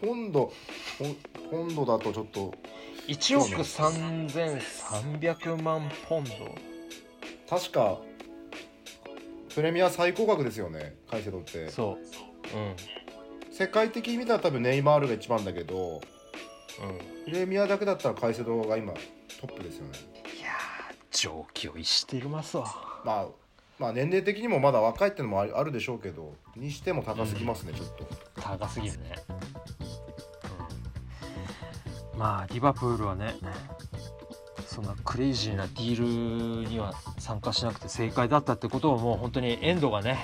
[0.00, 0.52] ポンド
[0.98, 1.16] ポン
[1.50, 2.54] ポンドだとちょっと。
[3.08, 6.30] 1億3300万ポンド。
[7.48, 8.00] 確か
[9.54, 11.70] プレミア最高額ですよねカイセドって。
[11.70, 11.98] そ
[12.54, 12.56] う。
[12.56, 12.74] うん。
[13.52, 16.00] 世界的に見たら多分ネイマールが一番だけど
[17.26, 17.32] うん。
[17.32, 18.92] プレミアだけだったらカイセドが今
[19.40, 19.92] トップですよね。
[20.36, 22.66] いやー蒸気を逸していますわ。
[23.04, 23.26] まあ
[23.78, 28.06] まあ年齢的にもまだ若いってのもあるでしょうけどにしても高すぎますね、ちょっと。
[28.40, 29.16] 高すぎるね、
[32.14, 33.34] うん、まあリバプールはね
[34.66, 40.18] そんなクレイジーなディールには参加しなくて正解だったってことをもう本当にエンドがね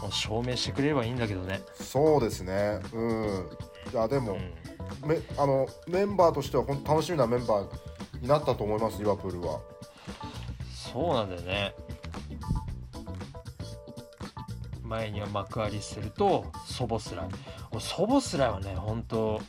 [0.00, 2.80] もう証明してくれればいいんだけどね、そうですね。
[2.92, 3.50] うん。
[3.92, 4.38] いやでも、
[5.02, 9.60] うん、めあのメンバーとしてはほん楽しみなメンバーになったと思いますリバプールは。
[10.72, 11.74] そうなんだよね
[14.90, 17.26] 前にはマクアリステルとソボスライ
[17.70, 19.40] 俺ソボスライはね本当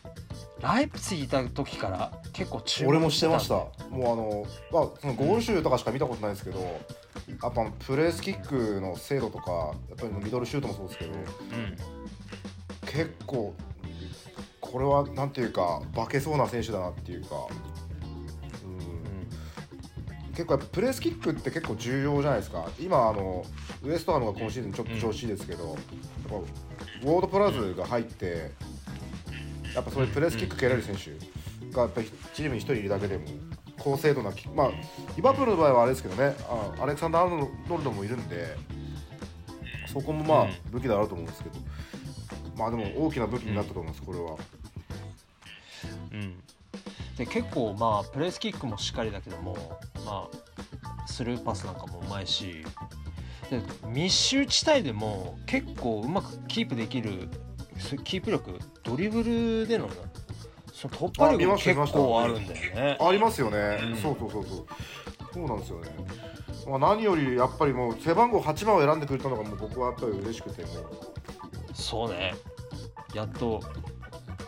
[0.62, 3.56] ライプツィいた時から結構注目俺もしてました。
[3.56, 6.68] もうあの、まあ、そのゴール集とかしか見たことないですけど、や
[7.50, 9.52] っぱプレースキックの精度とか
[9.90, 11.22] やっぱりミドルシュートもそうですけどうん。
[12.86, 13.56] 結構
[14.60, 17.71] これはなんていうか化けそうな選手だなっていうか、うんうん
[20.32, 22.68] 結構やっぱプレースキックって結構重要じゃないですか。
[22.80, 23.46] 今あの
[23.84, 25.76] ウエストハムが今シーズンちょっと調子いいですけど、やっ
[26.30, 28.52] ぱウォードプラズが入って
[29.74, 31.12] やっぱそういうプレースキック蹴れる選手
[31.76, 33.26] がやっぱりチームに1人いるだけでも
[33.78, 34.72] 高精度なキまあ
[35.16, 38.56] リバプールの場合はあれですけどねあアレクサンダー・アーノルドもいるんで
[39.88, 40.52] そこもまあうん。
[40.72, 41.56] 武器であると思うんですけど、
[42.58, 44.38] まあでも大きな武器になったと思いますこれは。
[47.22, 52.66] うん、で結構まあプレースキックもしっかりだけどもまあスルーパスなんかもうまいし
[53.50, 57.30] で密集地帯でも結構うまくキープできる
[57.78, 59.90] そキープ力ドリブルでの
[60.74, 62.98] その突破力も結構あるんだよね。
[63.00, 63.96] ありますよね、うん。
[63.98, 64.66] そうそうそうそう。
[65.34, 65.90] そうなんですよね、
[66.68, 70.74] まあ、何よりやっぱりもう背番号8番を選んでくれたのがもう僕はやっぱり嬉しくてもう。
[71.74, 72.34] そうね。
[73.14, 73.62] やっと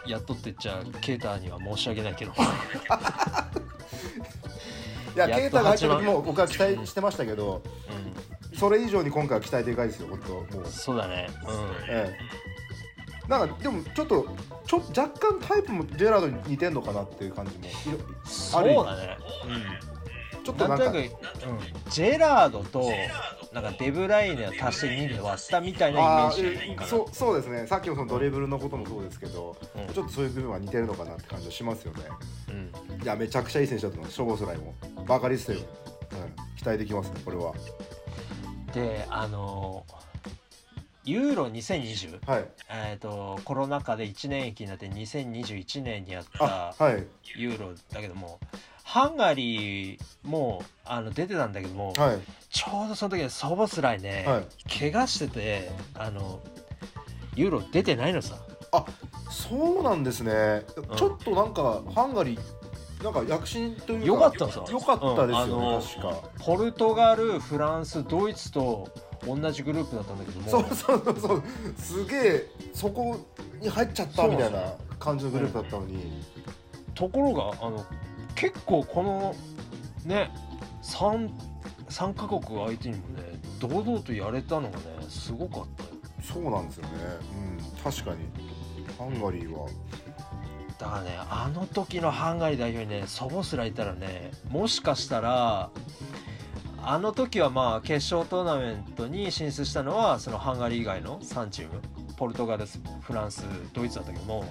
[0.08, 2.34] やっとって言っちゃケータには申し訳ないけど。
[5.16, 7.62] いやケイタが入った8時も僕は期待してましたけど
[8.54, 10.68] うそれ以上に今回は期待でかいですよ本当もう。
[10.68, 11.28] んそうだね。
[11.48, 11.54] うん。
[11.88, 12.44] ええ。
[13.28, 14.28] なんかでもちょっと
[14.68, 19.18] ちょ若干タイプもジェラードに似てんのかなっていう感じもそうだね
[20.44, 21.08] ちょっとなんんかうん、
[21.90, 22.92] ジェラードと
[23.54, 27.68] なんかデブライネを足して2で割ったみたいなイメあージーそうそうですね。
[27.68, 29.94] さっきのそのドリブルのこともそうですけど、うん。
[29.94, 32.04] ちょっとそういう部分は似てるのかなって感じはしますよね。
[32.50, 32.52] う
[33.00, 34.74] ん、いやめちゃくちゃいい選手だと思いますショボスライも。
[35.08, 35.66] バカリステル、うん、
[36.58, 37.54] 期待できますねこれは。
[38.74, 39.86] であの
[41.06, 42.46] ユーロ2020はい。
[42.70, 47.06] えー、とコロナ禍で1年延期になって2021年にやっあたはい。
[47.36, 48.40] ユーロだけども
[48.84, 52.20] ハンガリーもあの出てたんだけども、はい。
[52.50, 54.46] ちょうどその時にソボスライね、はい。
[54.80, 56.40] 怪我しててあの
[57.36, 58.38] ユーロ出てないのさ。
[59.30, 60.96] そうなんですね、うん。
[60.96, 65.68] ちょっとなんかハンガリーなんか躍進というかよかったんですよよかったですよね、うん。
[65.68, 66.30] あの確か。
[66.40, 68.88] ポルトガルフランスドイツと
[69.26, 70.50] 同じグループだったんだけども。
[70.50, 71.20] そうそうそう。
[71.20, 71.44] そう
[71.78, 73.18] すげえそこ
[73.62, 76.24] に入っちゃったみたいな感じのグループだったのに、
[76.96, 77.86] ところがあの
[78.44, 79.36] 結構この
[80.06, 80.30] ね
[80.82, 81.30] 3,
[81.88, 85.90] 3カ国相手にもね堂々とやれたのがねすごかったよ。
[86.22, 86.90] そうなんですよね。
[87.58, 88.18] うん確かに。
[88.98, 89.70] ハンガリーは。
[90.78, 95.70] だからねあの時のハンガリー代表にねソボスラいたらねもしかしたら
[96.82, 101.80] あの時はまあ決勝トーナメントに進出したのはそのハンガリー以外の3チーム。
[102.18, 102.66] ポルトガル
[103.02, 104.46] フランスドイツだったけども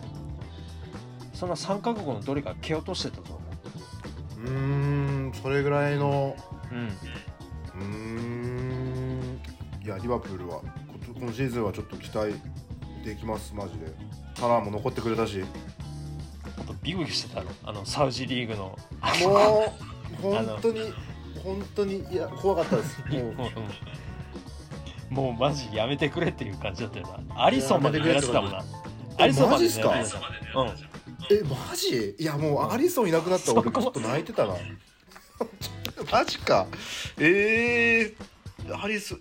[1.32, 3.41] その3カ国のどれか蹴落としてたと思
[4.42, 6.36] うーんそれぐらいの
[6.70, 6.88] ううん。
[6.88, 9.40] うーん
[9.84, 10.64] いやリバプールはこ
[11.18, 12.34] 今シーズンはちょっと期待
[13.04, 13.86] できますマジで。
[14.34, 15.38] サラーも残ってくれたし。
[15.38, 15.46] も
[16.58, 17.50] あとビクビクしてたの。
[17.64, 18.78] あのサウジリーグの。
[19.00, 20.92] う本当に
[21.42, 23.00] 本当にいや怖かったです。
[23.10, 23.34] もう。
[23.34, 23.50] もう
[25.12, 27.44] もうマジやめてくれっていう感じだったよな。
[27.44, 28.64] アリソンまで狙ってたもんな。
[29.18, 30.18] アリソンまで狙ってた。
[30.60, 30.91] うん
[31.40, 32.14] えマジ？
[32.18, 34.54] いやもうアリソンいなくなったら俺ちょっと泣いてたな。
[36.10, 36.66] マジか。
[37.18, 39.20] ええー、アリソン。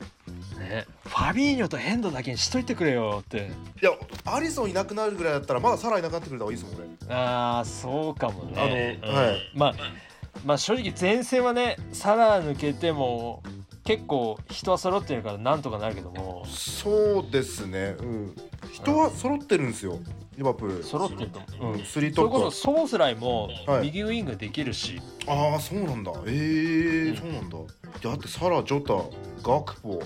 [0.60, 3.52] ね、ファビーニョとヘンドだけにしといてくれよって。
[3.82, 3.92] いや
[4.26, 7.16] アリソンいなくなるぐらいだったらまだサラいなくなってくれた方がいいですもん俺。
[7.16, 9.00] ああそうかもね。
[9.02, 9.52] あのはい。
[9.56, 9.76] まあ
[10.46, 13.44] まあ正直前線はねサラ抜けても
[13.92, 16.46] 結構人は揃ってるからなんとかなるけども。
[16.48, 17.98] そうですね。
[18.00, 18.36] うん。
[18.72, 20.00] 人は揃ってるんですよ。
[20.38, 20.84] リバプール。
[20.84, 21.42] 揃ってると。
[21.60, 23.88] 思う、うん、スリーそれこそトップソースライもはい。
[23.88, 26.14] 右ウイングできるし、ああそうなんだ。
[26.26, 27.18] ええーうん。
[27.18, 27.58] そうなんだ。
[28.02, 28.94] だってサラジョタ
[29.44, 30.02] ガクポ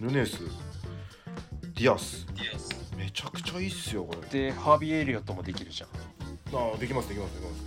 [0.00, 2.26] ヌネスディアス。
[2.96, 4.28] めちゃくちゃいいっすよこれ。
[4.50, 5.88] でハービー・エリオットもできるじゃん、
[6.56, 7.62] ああできますできますできます。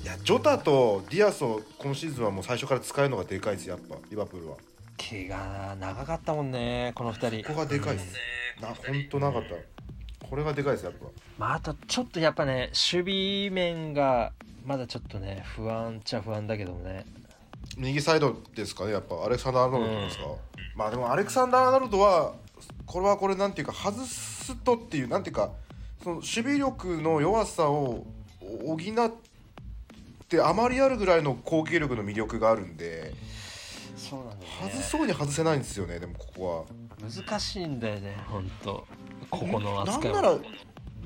[0.00, 4.56] うん、いやジョタとディアスを今シーズンはもう最初から使えるのがでかいですやっぱリバプールは
[4.96, 7.42] 怪我長かったもんねこの二人。
[7.48, 8.16] ここがでかいです。
[8.60, 8.76] な本
[9.10, 10.26] 当なかった。
[10.26, 11.06] これがでかいですやっぱ。
[11.38, 14.32] まあ、あとちょっとやっぱね守備面が
[14.64, 17.04] まだちょっとね不安っちゃ不安だけどもね。
[17.76, 19.24] 右サイドですかねやっぱ。
[19.24, 20.24] アレクサンダー・アーノルドですか、
[20.76, 22.34] まあでもアレクサンダー・アーノルドは
[22.86, 25.52] これはこれなんていうか外すとっていうなんていうか
[26.02, 28.06] その守備力の弱さを
[28.64, 29.12] 補っ
[30.28, 33.14] てあまりあるぐらいの攻撃力の魅力があるんで
[34.10, 36.66] そうなんだよ外そうに外せないんですよねでもここ
[37.26, 38.86] 難しいんだよねほんと
[39.30, 40.22] ここのはなん扱いは。
[40.22, 40.38] なら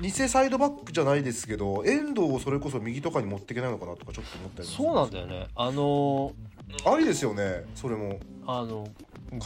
[0.01, 5.47] 偽サイドバックじゃないですけど遠藤をそれこそ右とかに持っていけないのかなとかちょっと思ったりもそうなんだよね。
[5.55, 6.31] あの
[6.85, 8.19] ありですよねそれも。
[8.47, 8.87] あの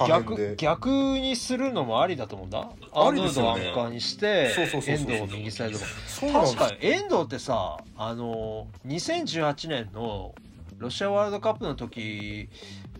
[0.07, 0.89] 逆逆
[1.19, 2.59] にするのもありだと思うんだ。
[2.93, 6.55] アあーノルドをりですよねアンカーにして遠藤を右サイドバック。
[6.55, 10.35] 確かに遠藤ってさあの2018年の
[10.77, 12.47] ロシアワールドカップの時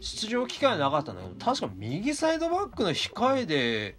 [0.04, 3.98] 出場機会なかったんだけど確か右サイドバックの控えで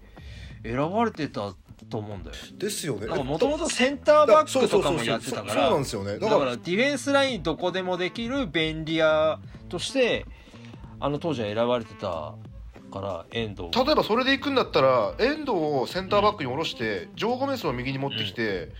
[0.62, 1.54] 選ばれてた
[1.88, 2.36] と思うんだよ。
[2.56, 3.06] ですよね。
[3.06, 6.18] もともとセンターバックとかもやってたかそうそうなんらですよね。
[6.18, 9.38] だからディフェンスラインどこでもできる便利屋
[9.68, 10.26] として
[11.00, 12.34] あの当時は選ばれてた
[12.92, 13.68] から遠藤。
[13.84, 18.70] 例えばそれで行くんだったら遠藤をセンターバックに下ろして、ジョー・ゴメスを右に持ってきて、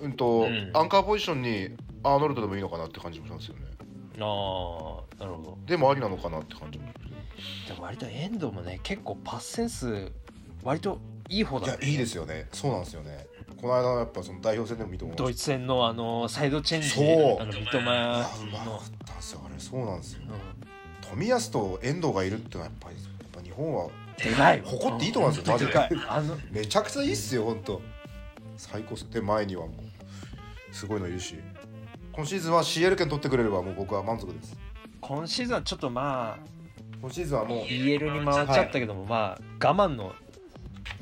[0.00, 0.12] うん。
[0.12, 0.70] とうん。
[0.74, 1.70] アンカーポジションに
[2.02, 3.62] アーノルドでもいいのかなって感じもしますよね。
[4.18, 5.58] ああなるほど。
[5.66, 6.78] でもありなのかなって感じ。
[6.78, 6.86] も
[7.68, 10.12] でも割と遠藤もね結構パスセンス
[10.62, 11.78] 割といい方だね。
[11.80, 12.48] いやいいですよね。
[12.52, 13.26] そうなんですよね。
[13.60, 17.42] この間のやっぱその代表戦でも見てもドイツ戦のあのサイドチェンジそう。
[17.42, 17.80] あの三笘。
[17.80, 19.54] のかったんですよあれ。
[19.58, 25.52] そうなんですようん冨安と遠藤がいるってのはやっぱりやっぱ日本はでかい誇っていいと思うんですよ。
[25.52, 25.78] 本当にで。
[25.78, 27.80] かいあのめちゃくちゃいいっすよ本当。
[28.56, 29.10] 最高っす。
[29.10, 31.36] で前にはもうすごいのいるし。
[32.12, 34.56] 今シーズンは CL 権取ってくれればもう僕は満足です
[35.06, 36.46] 今シーズンはちょっとまあ
[37.00, 40.12] 今シーズンはもう EL に回っちゃったけども、まあ我慢の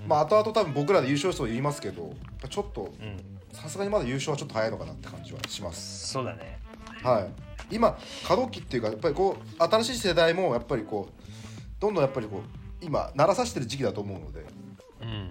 [0.07, 2.15] まあ後々多分僕らで優勝したと言いますけど
[2.51, 3.35] ちょっとうん。
[3.55, 6.09] さすがにまだ優勝はちょっと早いのかなって感じはします。
[6.09, 6.59] そうだね。
[7.03, 7.75] はい。
[7.75, 11.23] 今過渡期っていうかやっぱりこう新しい世代もやっぱりこう
[11.81, 14.45] どんどんやっぱりこう今鳴らさしてる時期だと思うので。
[15.01, 15.31] うん。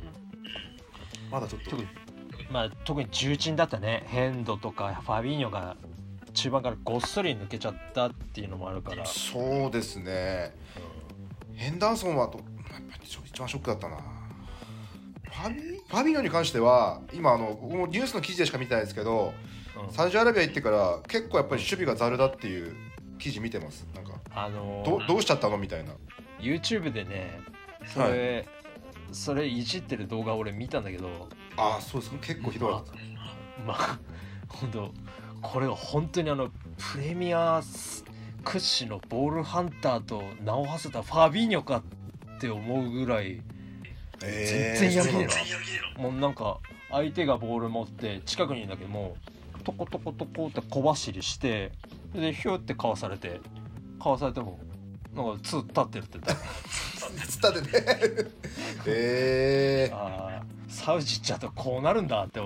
[1.30, 1.72] まだちょっと。
[1.72, 1.88] 特に
[2.50, 4.06] まあ特に重鎮だったね。
[4.08, 5.76] ヘンドとかファビーニョが
[6.34, 10.54] 中盤からごっそり抜けちゃったっていうのもあるから、そうですね。
[11.56, 12.48] ヘンダーソンはとやっ
[12.92, 13.98] ぱり一番ショックだったな。
[13.98, 19.34] ファビファビーニョに関しては今あの僕もニュースの記事でしか見てないですけど
[19.88, 19.94] うん。
[19.94, 22.76] サウジアラビア行ってから結構やっぱり守備がざるだっていう
[23.20, 23.88] 記事見てます。
[23.96, 25.94] なんかあのどどうしちゃったのみたいな。
[26.40, 27.40] YouTube でね
[27.86, 28.48] それ、
[29.12, 31.10] それいじってる動画俺見たんだけど。
[31.56, 32.72] ああそうです結構ひどい、
[33.66, 34.00] まあ
[34.50, 34.92] 本当
[35.44, 36.50] これが本当にあの
[36.94, 37.62] プレミア
[38.44, 41.84] 屈指のボールハンターと名を馳せたファビーニョか
[42.38, 43.42] って思うぐらい
[44.24, 45.28] えー全然やるね
[45.98, 49.16] えなもうなんか相手がボール持って近くにいるんだけども
[49.64, 51.72] トコトコトコって小走りして
[52.14, 53.40] でヒューってかわされて
[54.02, 54.60] かわされても
[55.16, 57.28] なんかツー立ってるって言った。
[57.28, 57.68] つったでね
[58.88, 59.96] えー。
[59.96, 62.40] あーサウジっちゃとこうなるんだって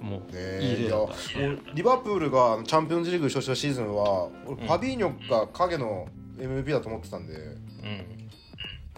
[0.00, 1.12] もうねいい例だった。
[1.12, 4.66] うリバプールがチャンピオンズリーグ優勝したシーズンは俺うん。
[4.66, 8.24] ファビーニョが影の MVP だと思ってたんで、うん。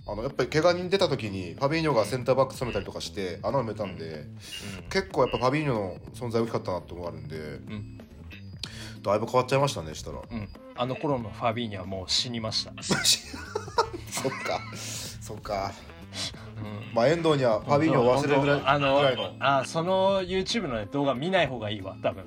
[0.08, 4.24] あのやっぱり怪我人出た時にファビーニョがセンターバック務めたりとかして穴を埋めたんで、
[4.90, 7.98] 結構やっぱファビーニョの存在大きかったなって思われるんで、ん。
[9.02, 10.18] だいぶ変わっちゃいましたねしたら。
[10.18, 10.48] うん。
[10.76, 12.94] あの頃のファビーニャはもう死にました、 そ
[14.28, 14.60] っか。
[15.20, 15.72] そっか。
[15.90, 15.95] うん
[16.94, 19.00] まあ遠藤にはファビーニョを忘れるぐらいあの。
[19.40, 22.24] あその YouTube の、ね、動画見ない方がいいわ多分。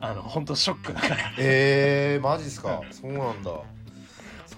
[0.00, 1.16] あの本当ショックだから。
[1.38, 2.80] えー、マジっすか？
[2.90, 3.50] そうなんだ。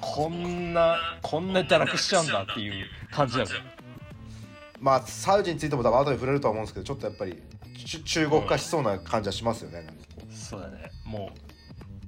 [0.01, 3.61] こんなこんな堕落しちゃうんだっていう感じだから
[4.81, 7.41] まあサウジについても多分後で触れるとは思うんですけどちょっとやっぱり
[7.87, 9.95] ち中国化しそうな感じはしますよね、なん
[10.35, 10.91] そうだね。
[11.05, 11.39] もう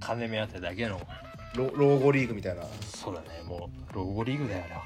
[0.00, 1.00] 金目当てだけの。
[1.56, 2.64] 老後リーグみたいな。
[2.84, 3.28] そうだね。
[3.46, 4.82] もうロゴリーグだよな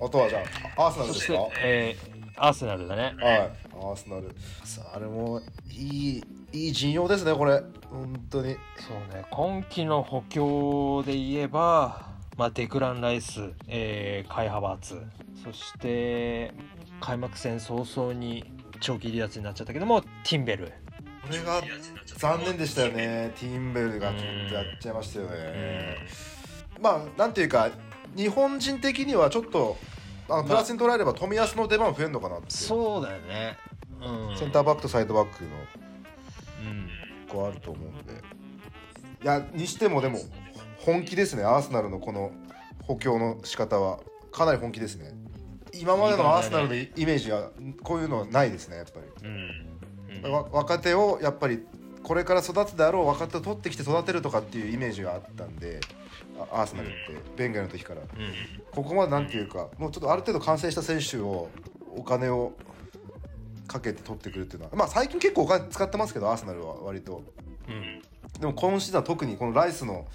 [0.00, 0.42] あとはじゃ
[0.76, 1.32] あアーセナルですか？
[1.32, 3.14] て、えーアーセナルだね。
[3.20, 3.38] はい。
[3.40, 4.34] アーセナル。
[4.64, 7.62] さああれもいいいい陣容ですねこれ。
[7.90, 8.56] 本当に。
[8.76, 9.24] そうね。
[9.30, 15.00] 今季の補強で言えば、まあ、デクラン・ライス、えーカイ・ハバーツ
[15.44, 16.52] そして
[17.00, 18.44] 開幕戦早々に
[18.80, 20.66] 長期離脱になっちゃったけどもティンベル。
[20.66, 20.72] こ
[21.32, 21.62] れが
[22.18, 23.32] 残念でしたよね。
[23.38, 25.98] ティンベルがちょっとやっちゃいましたよね。
[26.80, 27.70] まあなんていうか
[28.16, 29.76] 日本人的にはちょっと
[30.28, 33.56] あのプラスに捉えれば冨安の出番増えるのかなってそうだよね。
[34.00, 34.38] うん。
[34.38, 36.88] センターバックとサイドバックのうん。
[37.28, 38.12] こうあると思うんで。
[39.22, 40.18] いやにしてもでも
[40.78, 42.30] 本気ですねアーセナルのこの
[42.82, 44.00] 補強の仕方は。
[44.34, 45.12] かなり本気ですね。
[45.72, 47.50] 今までのアーセナルのイメージは
[47.82, 49.28] こういうのはないですねやっぱり。
[49.28, 51.64] うん、うん、わ若手をやっぱり
[52.02, 55.80] これから育つであろう若手を取ってきて育てるとかっていうイメージがあったんで。
[55.82, 56.03] あ
[56.38, 56.96] アーセナルって
[57.36, 58.00] ベンガルの時から。
[58.72, 61.48] ここまでなんていうかもうちょっとある程度完成した選手を
[61.96, 62.52] お金を
[63.68, 67.22] かけて取ってくるっていうのはまあ最近結構お金使ってますけどアーセナルは割と。
[67.68, 68.02] うん。
[68.40, 70.06] でも今シーズンは特にこのライスの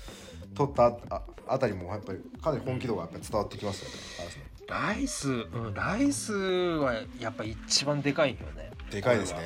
[0.56, 5.34] 取ったあああたりもやっぱりかなり本気度がやっぱり伝わってきますよねライス、う
[5.72, 8.70] ん、ライスはやっぱ一番でかいよね。
[8.92, 9.40] でかいですね。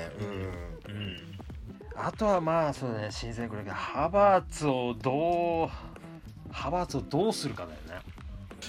[0.88, 0.96] うん。
[0.96, 1.18] うん。
[1.96, 5.93] あとはまあそうだね新戦力だけどハバーツをどう
[6.54, 8.06] ハバーツをどうするかだよね。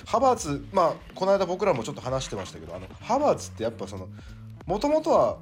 [0.06, 4.08] ハバーツまあこの間僕らもちょっと話してましたけどあのハバーツってやっぱその
[4.66, 5.38] もともとは、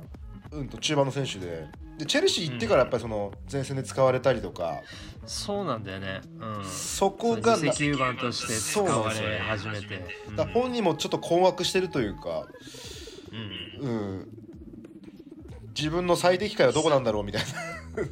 [0.50, 4.80] うん、と中盤の選手ででチェルシー行ってからやっぱりその前線で使われたりとか、
[5.26, 6.20] そうなんだよね。
[6.40, 6.64] うん。
[6.64, 10.04] そこが自責版として使われ始めて。
[10.36, 12.46] だから本人もちょっと困惑してるというか、
[13.80, 13.88] うん。
[13.88, 14.28] うん、
[15.76, 17.48] 自分の最適解はどこなんだろうみたいな。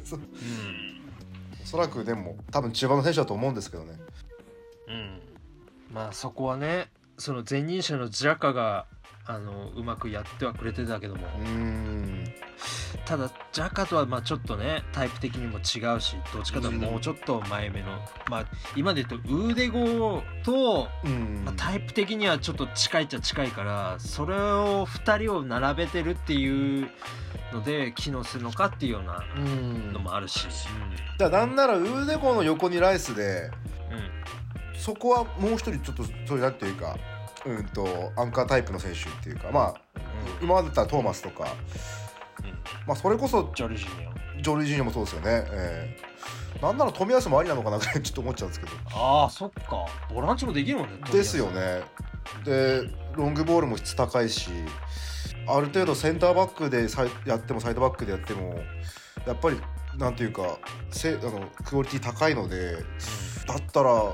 [0.05, 0.23] そうん。
[1.63, 3.93] おそらくでも多分中盤の選手だと思うんですけどね。
[3.93, 4.10] うん
[5.91, 8.85] まあそこはねその前任者のジャカが
[9.27, 12.33] あのうまくやってはくれてたけども、うーん。
[13.05, 17.87] ただジャカとはまあちょっとねタイプ的にも違うしどっちかというともうちょっと前目の、
[18.29, 21.43] まあ今で言うとウーデゴと、うん。
[21.45, 26.89] まあ、タイプ的にはちょっと近いっちゃ近いからそれを2人を並べてるっていう
[27.53, 29.93] ので機能するのかっていうようなうん。
[29.93, 30.47] のもあるし、
[31.17, 33.51] だからなんならウーデコの横にライスで
[33.91, 33.97] うん。
[33.97, 34.09] うん
[34.81, 36.97] そこはもう一人ちょっとそれなんていうか
[37.45, 39.75] うんとアンカータイプの選手っていうかまあ
[40.41, 41.45] 今までだったらトーマスとか、
[42.87, 44.41] まあ、それこそジョルジーニョ。
[44.41, 45.97] ジョルジーニョもそうですよね、え
[46.57, 46.61] え。
[46.61, 48.71] なんなら冨安もありなのかなぐらいちょっと思っちゃうんですけど。
[48.95, 49.85] ああそっか。
[50.11, 51.83] ボランチもできるもんねですよね。
[52.43, 52.81] で
[53.15, 54.49] ロングボールも質高いし
[55.47, 58.59] ある程度センターバックでサイやってもサイドバックでやっても
[59.27, 59.59] やっぱり
[59.97, 60.57] なんていうか
[60.91, 62.77] せあのクオリティ高いので
[63.47, 64.13] だったら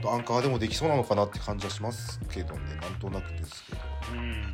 [0.00, 2.60] とアンカーでもできそうなのかなって感じはしますけどね。
[2.80, 3.80] なんとなくですけど。
[4.12, 4.46] うんうん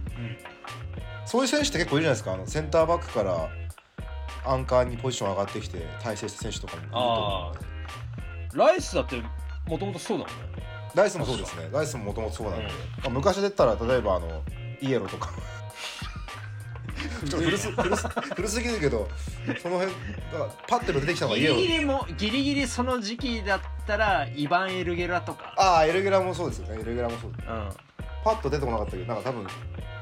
[1.24, 2.32] そういう選手って結構いるじゃないですか。
[2.32, 3.48] あのセンターバックから
[4.44, 7.54] アンカーにポジション上がってきて大成した選手とかもいると思ああ
[8.54, 9.22] ライスだって
[9.66, 10.62] もともとそうだもんね。
[10.94, 11.68] ライスもそうですね。
[11.72, 12.70] ライスももともとそうなんで、ま
[13.06, 14.42] あ、昔で言ったら例えばあの
[14.80, 15.30] イエロとか
[17.28, 19.08] ちょっと古す古す古すぎるけど
[19.60, 19.94] その辺
[20.32, 25.54] だからパッて出てきたのがイエロギリギリもギリギリその時期だったらイバン・エルゲラとか。
[25.56, 26.80] ああエルゲラもそうですよね。
[26.80, 27.36] エルゲラもそううん。
[28.24, 29.46] パッと出てこなかったけどなんか多分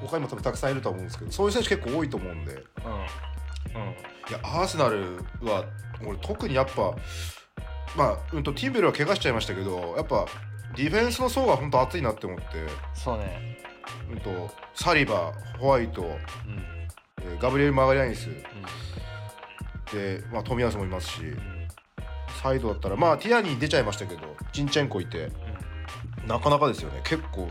[0.02, 2.52] 他にも多分たくさんいると思うんですけどそういう選手結構多いと思うんで。
[2.52, 2.62] いうん。
[2.62, 4.10] うん。
[4.32, 5.64] やアーセナルは
[6.04, 6.94] 俺特にやっぱ
[7.96, 10.26] まあ、うん、とティンベルは怪我しちゃいましたけどやっぱ
[10.76, 12.44] ディフェンスの層が本当熱いなって思って、
[12.94, 13.58] そうね。
[14.12, 16.69] うん、とサリバホワイト、うん
[17.24, 18.28] えーガブリエル・マガリアニス。
[18.28, 18.34] うん。
[19.92, 21.20] で、まあ、富安もいますし。
[22.42, 25.30] サイドだったらまあティアニー出ちゃいましたけどジンチェンコいて。
[26.26, 27.00] なかなかですよね。
[27.04, 27.48] 結構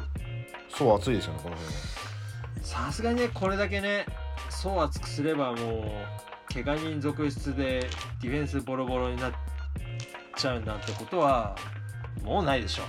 [0.69, 1.99] 層熱いですよねこの辺は。
[2.61, 4.05] さすがにねこれだけね
[4.49, 5.79] 層厚くすればも
[6.51, 7.89] う怪我人続出で
[8.21, 9.31] ディフェンスボロボロになっ
[10.35, 11.55] ちゃうなんてことは
[12.23, 12.83] もうないでしょ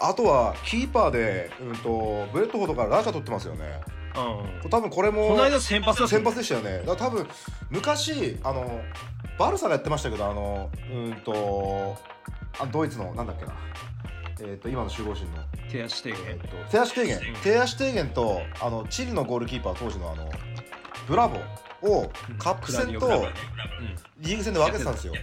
[0.00, 3.80] あとはキーパーで、うん、とブレントフォードからラヤ取ってますよね
[4.16, 6.78] うん多分これもこの間先発だった先発でしたよね。
[6.78, 7.26] だから多分
[7.70, 8.80] 昔あの
[9.38, 11.96] バルサがやってましたけどあのうんと
[12.58, 13.52] あドイツのなんだっけな。
[14.40, 15.36] えっ、と今の守護神の、
[15.70, 17.36] テア・シュテーゲンー、とテア・シュテーゲン、うん。
[17.42, 20.30] テア・シュテーゲンとあのチリのゴールキーパー当時のあの
[21.08, 23.26] ブラボーをカップ戦と
[24.18, 25.14] リーグ戦で分けてたんですよ。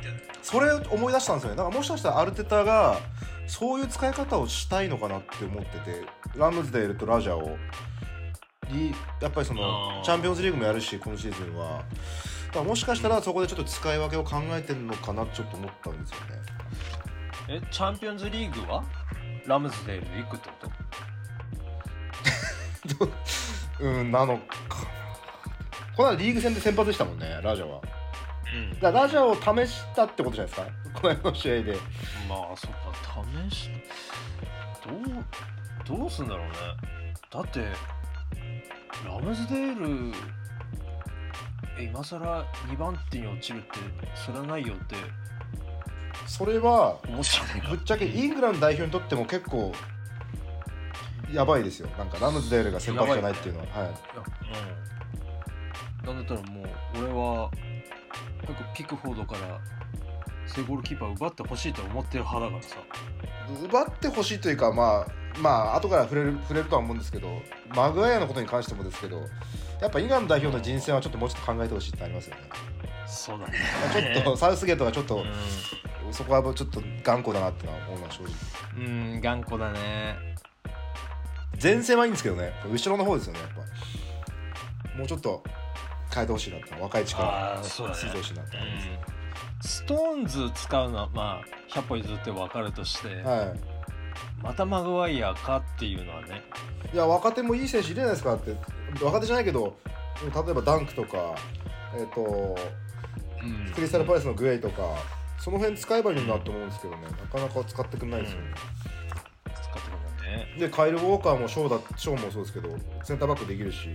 [0.42, 1.58] それを思い出したんですよね。
[1.58, 2.98] だからもしかしたらアルテタが
[3.48, 7.58] そういう使い方をしたいのかなって思っててラムズデールとラジャーを
[8.74, 10.04] リやっぱりそあのー。
[10.04, 11.84] チャンピオンズリーグもやるし今シーズンは。
[12.64, 16.26] もしかしたらそこでちょっと使い分けを考えてるのかなちょっと思ったんですよね。
[17.50, 18.84] えチャンピオンズリーグは？
[19.48, 20.56] ラムズデールで行くってこ
[23.08, 23.10] と？
[23.84, 24.56] うんなのか。
[24.80, 24.84] な
[25.98, 27.82] この間リーグ戦で先発でしたもんねラジャーは。
[28.54, 28.80] うん。
[28.80, 31.00] だラジャーを試したってことじゃないですか？
[31.02, 31.78] この間の試合で。
[32.30, 32.78] まあそっか
[33.50, 33.70] 試し
[34.86, 36.54] どうどうすんだろうね。
[37.32, 37.62] だって
[39.06, 40.14] ラムズデール
[41.80, 43.70] え今さら2番手に落ちるって
[44.14, 44.96] それはないよって。
[46.28, 49.74] それは思っちゃうねぶっちゃけイングランド代表にとっても結構
[51.32, 51.90] やばいですよ。
[51.98, 53.74] なんかラムズデールが先発じゃないっていうのは、はい。
[53.82, 53.94] いや
[56.04, 56.66] うんなんだったらもう
[56.98, 57.52] 俺は
[58.46, 59.60] なんかピックフォードから
[60.46, 62.76] セゴールキーパー奪ってほしいと思ってる派だからさ。
[63.66, 67.28] 奪ってほしいというかまあまあ後から触れる触れるとは思うんですけど
[67.76, 69.22] マグワイアのことに関してもですけど
[69.82, 72.42] やっぱイランド代表の人選はちょっともうちょっと考えてほしいってありますよね。
[73.06, 73.54] そうだね。
[74.16, 75.24] ちょっとサウスゲートがちょっと
[76.10, 78.88] うそこはちょっと頑固だなってのは思います正直。
[78.88, 80.16] ん、うん、頑固だね。
[81.62, 82.54] 前線はいいんですけどね。
[82.72, 84.98] 後ろの方ですよねやっぱ。
[84.98, 85.44] もうちょっと
[86.14, 87.56] 変えてほしいなって若い力。
[87.56, 88.02] あーそうだね。
[88.04, 88.82] 出てほしいなって思いま
[89.62, 93.73] す、ストーンズ使うのはまあ100歩譲って分かるとして、はい
[94.42, 96.44] またマグワイアかっていうのはね。
[96.94, 98.56] いや若手もいい選手いるじゃないですかって。
[99.04, 99.78] 若手じゃないけど
[100.22, 101.36] 例えばダンクとか、
[101.98, 102.56] えっと
[103.42, 103.72] うん。
[103.74, 104.96] クリスタル・パレスのグレイとか
[105.40, 107.04] その辺使えばいいなと思うんですけどね。
[107.04, 108.54] なかなか使ってくんないですよね、
[109.46, 110.48] 使ってくるもんね。
[110.60, 113.90] でカイル・ウォーカーもショーだショーもそうですけどセンターバックできるし。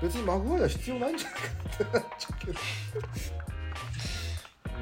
[0.00, 2.52] 別にマグワイア必要ないんじゃないかってなっちゃうけど。
[4.76, 4.80] う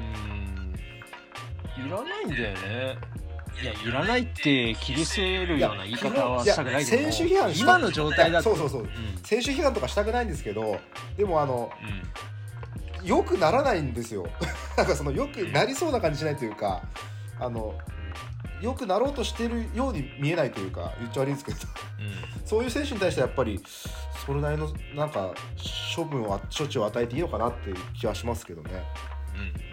[1.83, 1.87] ん。
[1.87, 2.97] いらないんだよね
[3.61, 6.97] いやいらないって切り捨てるような言い方はしたくないけど。
[6.97, 8.55] もいや選手批判今の状態だと。
[8.55, 8.81] そうそうそう。
[8.81, 8.89] うん。
[9.23, 10.79] 選手批判とかしたくないんですけど
[11.17, 11.71] でもあの
[13.01, 13.07] うん。
[13.07, 14.27] よくならないんですよ。
[14.77, 16.83] なんかそのよくなりそうな感じしないというか
[17.39, 17.75] あの
[18.61, 21.57] よくなろうとしてるように見えないというか言っちゃ悪いんですけど。
[22.45, 23.61] そういう選手に対してはやっぱり
[24.25, 25.33] それなりのなんか
[25.95, 28.83] 処分を処置を与えていいのかなっていう気はしますけどね、
[29.35, 29.70] うんうん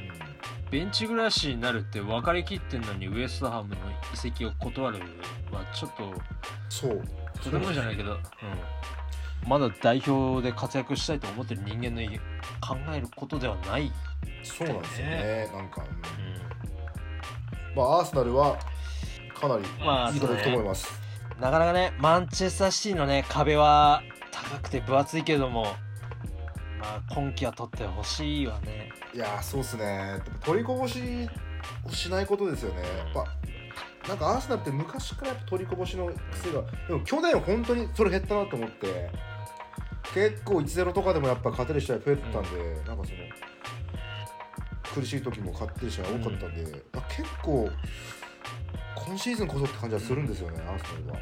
[0.70, 3.76] ベンチ暮らしになるって分かりきってんのにウエストハムの
[4.12, 4.98] 移籍を断る
[5.50, 6.14] はちょっと
[6.68, 7.02] そう。
[7.42, 8.18] とてもじゃないけど、うん、
[9.48, 12.02] まだ代表で活躍したいと思ってる人間の
[12.60, 13.92] 考えることではない、
[14.42, 15.50] そうなんですよね。
[15.54, 15.88] なんか、うん。
[15.88, 17.76] うん。
[17.76, 18.58] まあアーセナルは
[19.40, 21.00] かなりまあいいとこ行くと思います、
[21.40, 24.02] なかなかねマンチェスターシティのね壁は
[24.32, 25.74] 高くて分厚いけども
[26.78, 28.90] まあ今季は取ってほしいわね。
[29.14, 30.20] いやーそうっすね。
[30.44, 31.00] 取りこぼし
[31.84, 32.82] をしないことですよね。
[32.82, 39.10] やっぱなんかアーセナルって昔からやっぱ取りこぼしの癖がでも去年は本当にそれ減ったなと思って
[40.14, 42.48] 結構1-0とかでもやっぱ勝てる試合増えてたんで、
[42.86, 43.18] なんかその
[44.94, 47.68] 苦しい時も勝ってる試合が多かったんで、あ結構
[48.94, 51.18] 今シーズンこそって感じはするんですよね、アーセナルは。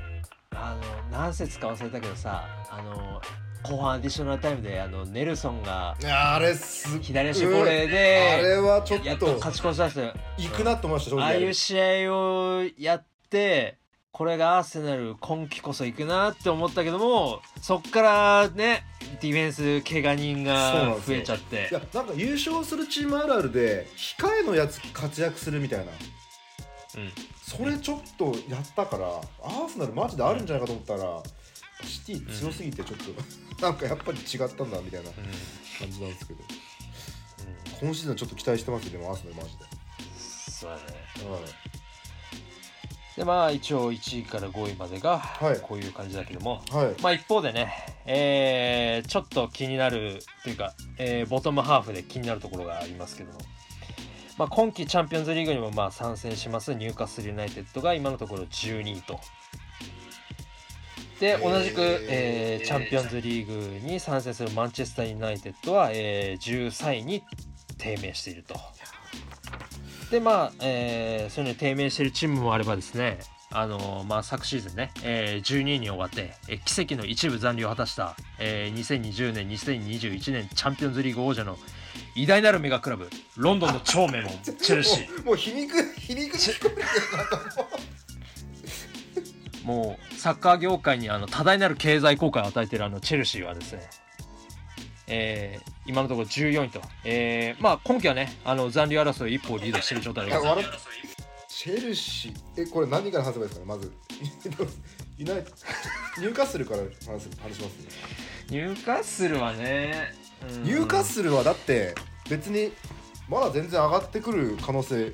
[0.53, 0.77] あ
[1.11, 3.21] の何節か忘れたけどさあの
[3.69, 13.79] 後半アディショナルタイムであのネルソンがあれす左足ボレーあでれはちょっとやっと勝ち越し出して行くなと思いましたああいう試合をやって
[14.13, 18.85] これがアーセナル今季こそ行くなって思ったけどもそっからね
[19.21, 21.69] ディフェンス怪我人が増えちゃって。
[21.71, 25.85] いやなんか優勝するチームあるあるで控えのやつ活躍するみたいな。
[25.85, 27.13] うん。
[27.43, 29.07] それちょっとやったから
[29.43, 31.23] アーセナルマジであるんじゃないかと思ったら、
[31.85, 32.99] シティ強すぎてちょっ
[33.57, 35.11] と、なんかやっぱり違ったんだみたいな
[35.79, 36.41] 感じなんですけど。
[37.81, 39.65] 今シーズンちょっと期待してますよでもアーセナルマジで、
[40.19, 40.83] そうだね。
[41.31, 41.43] はい。
[43.17, 45.61] でまあ一応1位から5位までがはい。
[45.61, 47.03] こういう感じだけども、はい。
[47.03, 47.73] まあ一方でね、
[48.07, 53.39] えーちょっと気になるというか、えーボトムハーフで気になるところがありますけども、
[54.39, 59.19] まあ、今季チャンピオンズリーグにもまあ参戦しますニューカッスルユナイテッドが今のところ12位と。
[61.21, 67.23] で同じく、えーチャンピオンズリーグに参戦するマンチェスターユナイテッドは、えー13位に
[67.79, 68.55] 低迷していると。
[70.11, 73.19] でまあ、えーそういうのに低迷しているチームもあればですね
[73.53, 81.57] あのーまあ、昨シーズンね、えー12位に終わって、えー奇跡の一部残留を果たした、えー2020年2021年チャンピオンズリーグ王者の
[82.15, 87.67] 偉大なるメガクラブロンドンの超名門 チェルシーもう皮肉皮肉に聞こえるけどなんかもう
[89.67, 93.81] もうサッカー業界にあの多大なる経済効果を与えているあのチェルシーはですね、
[95.09, 100.39] えー今のところ14位と、えーまあ今季はねあの残留争い一歩リードしている状態です。
[101.49, 103.93] チェルシーえこれ何から話せばいいですかねまず。
[105.17, 105.51] ユナイテ
[106.19, 107.67] ニューカッスルから話す話しますね。
[108.51, 110.13] ニューカッスルはね、
[110.43, 110.63] うん。
[110.65, 111.95] ニューカッスルはだって
[112.29, 112.73] 別に
[113.29, 115.13] まだ全然上がってくる可能性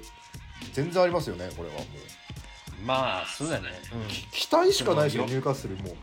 [0.72, 1.84] 全然ありますよねこれはもう
[2.84, 3.70] まあそうだよね、
[4.32, 5.96] 期待しかないでしょでもニューカッスルも。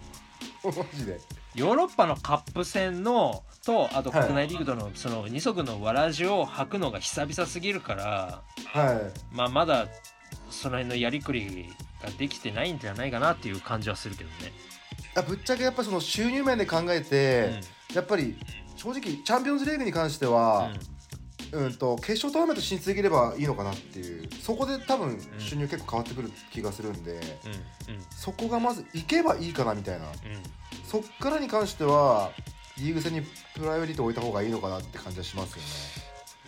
[0.64, 1.20] う マジで。
[1.56, 4.24] ヨーロッパのカップ戦のとあとはい。
[4.24, 9.36] 国内リーグとのその二足のわらじを履くのが久々すぎるから、はい。
[9.36, 9.88] まあ、まだ
[10.50, 11.70] その辺のやりくり
[12.02, 14.52] ができてないんじゃないかなっていう感じはするけどね。
[15.16, 17.62] あぶっちゃけやっぱその収入面で考えて、
[17.94, 18.38] やっぱり
[18.76, 20.72] 正直チャンピオンズリーグに関しては、
[21.52, 27.22] うん、と決勝トーナメント進出できればいいのかなっていうそこで多分収入結構変わってくる気がするんで、うんうん。
[28.12, 30.06] そこがまずいけばいいかなみたいな。
[30.06, 30.14] うん。
[30.86, 32.32] そっからに関しては
[32.78, 33.22] リーグ戦に
[33.56, 35.56] プライオリティ置いた方がいいのかなって感じはします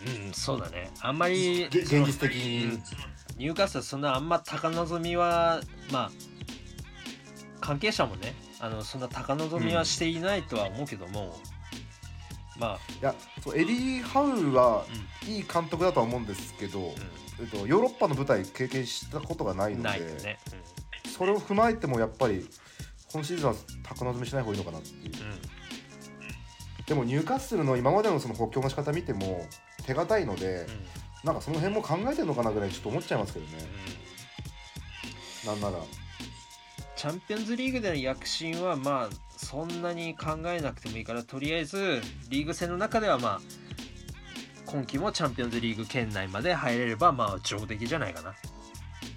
[0.05, 0.19] よね。
[0.19, 0.89] うん、うん、そうだね。
[1.01, 2.65] あんまり現実的に。
[2.65, 2.83] うん
[3.37, 6.11] ニューカッスルはそんなあんま高望みはまあ
[7.59, 11.39] 関係者もねあのそんな高望みはしていないとは思うけども、
[12.59, 14.85] まあ、いやそうエディ・ハウは
[15.25, 16.83] ういい監督だとは思うんですけど、ん。
[16.83, 20.37] えっと、ヨーロッパの舞台経験したことがないうん、のでないよね。
[21.17, 22.47] それを踏まえてもやっぱり
[23.11, 25.23] 今シーズンは高望みしない方がいいのかなっていう。
[25.23, 25.31] うん。
[25.31, 25.41] うん
[26.91, 29.47] でもニューカッスルの今までのその補強の仕方見ても
[29.85, 30.67] 手堅いので、
[31.23, 33.53] なんかその辺も考えてるのかなぐらいちょっと思っちゃいますけどね。
[35.45, 35.77] なんなら。
[36.97, 43.41] チャンピオンズリーグでの躍進はまあそんなに考えなくてもいいからとりあえずリーグ戦の中ではまあ
[44.65, 48.33] 今季もチャンピオンズリーグ圏内まで入れればまあ上出来じゃないかな。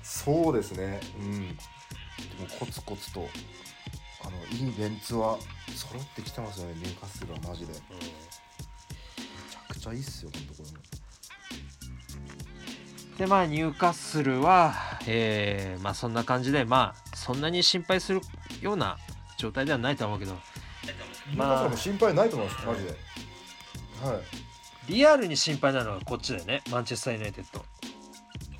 [0.02, 1.00] そうですね。
[1.20, 1.48] うん。
[1.48, 3.28] でもコツコツと
[4.24, 5.38] あのいいメンツは
[5.76, 6.74] 揃ってきてますよね。
[6.78, 7.72] ニューカッスルはマジで。
[7.72, 10.78] めちゃくちゃいいっすよほんとこれも。
[13.18, 14.74] でまあニューカッスルは、
[15.06, 18.20] えーまあそんな感じでまあそんなに心配する
[18.60, 18.98] ような
[19.36, 20.32] 状態ではないとは思うけど。
[21.30, 22.90] ニューカッスルも心配ないと思いますマジで。
[22.90, 22.96] は
[24.14, 24.20] い。
[24.92, 26.62] リアルに心配なのはこっちだよね。
[26.70, 27.64] マンチェスター・ユナイテッド。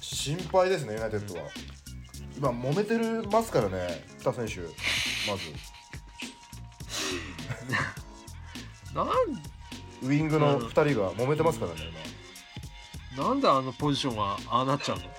[0.01, 1.43] 心配ですねユナイテッドは、
[2.37, 4.61] 今揉めてるますからね二選手。
[5.31, 5.53] まず。
[8.95, 9.09] なん。
[10.03, 11.81] ウイングの2人が揉めてますからね
[13.15, 13.29] 今。
[13.29, 15.05] なんであのポジションはああなっちゃうの？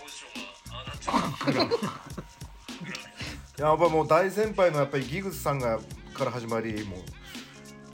[3.57, 5.79] やっぱもう大先輩のやっぱりギグスさんが
[6.13, 6.99] から始まりもう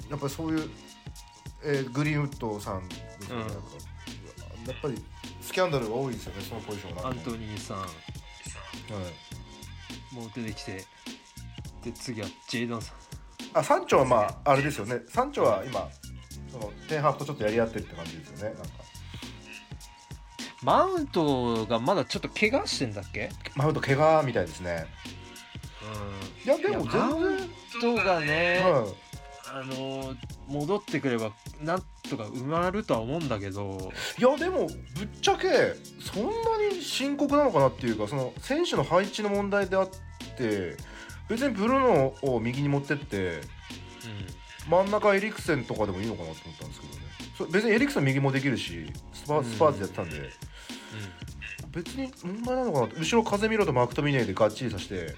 [0.09, 0.69] やっぱりそういう、
[1.63, 3.49] えーグリーンウッドさんですよね、うん
[4.67, 5.03] やっぱり
[5.41, 7.89] スキャンダルが多いですよねそのポジションはアントニーさんはい。
[10.15, 10.85] もう出てきて
[11.83, 12.95] で次はジェイドンさん。
[13.57, 15.01] あサンチョはまああれですよね。
[15.07, 15.89] サンチョは今
[16.51, 18.55] そのテンハーフとちょっとやり合ってるって感じですよね。
[18.55, 18.69] なんか。
[20.61, 23.31] マウントがまだちょっと怪我してんだっけ？
[23.55, 24.85] マウント怪我みたいですね
[26.45, 27.19] いやでもいやマウ
[27.81, 28.93] 全ントがね、然、はい。
[29.53, 30.15] あの
[30.47, 31.31] 戻ってくれば
[31.61, 33.91] なんとか埋まるとは思うんだけど。
[34.17, 35.47] いやでもぶっちゃけ
[35.99, 36.29] そんな
[36.73, 39.89] に深刻なのかなっていうかその選手の配置の問題であっ
[40.37, 40.77] て
[41.27, 43.41] 別にブルーノを右に持ってって
[44.69, 47.01] 真ん中エリクセンとかでもいいのかなと思ったんですけどね。
[47.37, 50.29] そ別にエリクセン右もできるしスパスパーズでやってたんで、
[51.71, 52.99] 別に問題なのかなって。
[52.99, 55.15] 後ろ風見ろとマークトミネーでがっちりさせて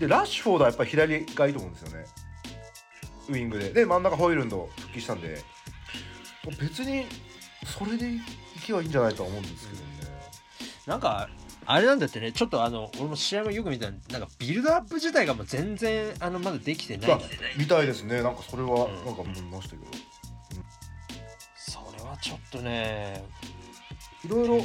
[0.00, 2.04] でラッシュフォードはやっぱり左がいいと思うんですよね。
[3.28, 3.70] ウイングで。
[3.70, 5.40] で真ん中ホイルンド復帰したんで。
[6.58, 7.04] 別に
[7.66, 8.20] それでい
[8.66, 9.86] けばいいんじゃないとは思うんですけどね、
[10.86, 11.28] なんか
[11.66, 12.32] あれなんだってね。
[12.32, 17.20] ちょっとあの俺も試合もよく見たらなんかビルドアップ自体がもう全然あのまだできてない
[17.58, 18.22] みたいですね。
[18.22, 19.04] なんかそれはうん。
[19.04, 19.84] なんか見ましたけど、
[21.56, 23.22] それはちょっとね
[24.24, 24.62] いろいろ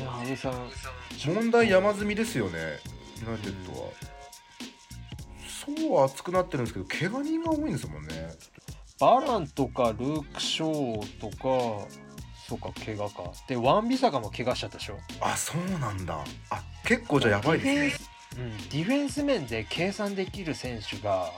[1.25, 2.79] 問題山積みですよね。
[3.19, 3.89] ユナイテッドは、
[5.66, 8.32] そうは熱くなってるんですけど怪我人が多いんですもんね。
[8.99, 11.88] バランとかルーク・ショーとか
[12.47, 13.32] そうか怪我か。
[13.47, 14.99] でワンビサカも怪我しちゃったでしょ。
[15.20, 16.24] あそうなんだ。
[16.49, 18.07] あ結構じゃあやばいですね。
[18.38, 21.32] うん、ディフェンス面で計算できる選手が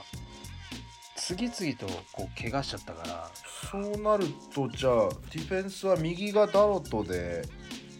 [1.16, 3.30] 次々とこう怪我しちゃったから。
[3.70, 7.42] そうなるとじゃあディフェンスは右がダロットで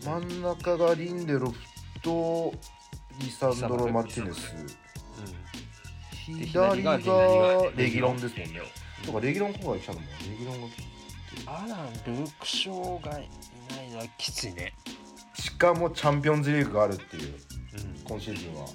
[0.05, 1.59] 真ん中がリンデロフ
[2.03, 2.53] と
[3.21, 4.55] リサンドロ・マルティネス。
[4.55, 4.88] で
[6.29, 6.99] 左が
[7.77, 8.61] レギロンですもんね。
[9.05, 10.69] とかレギロン今回来たのもレギロンが
[11.47, 13.29] アラン・ルーク・ショーがい
[13.71, 14.75] ないのはきついね。
[15.35, 17.35] しかもチャンピオンズリーグがあるっていう
[17.75, 18.01] うん。
[18.05, 18.67] 今シーズンは。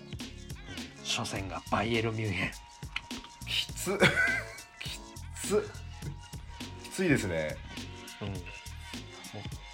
[1.03, 2.51] 初戦がバイエルミュンヘン。
[3.45, 3.97] きつ
[4.79, 4.99] き
[5.35, 5.69] つ
[6.83, 7.55] きついですね。
[8.21, 8.33] うん。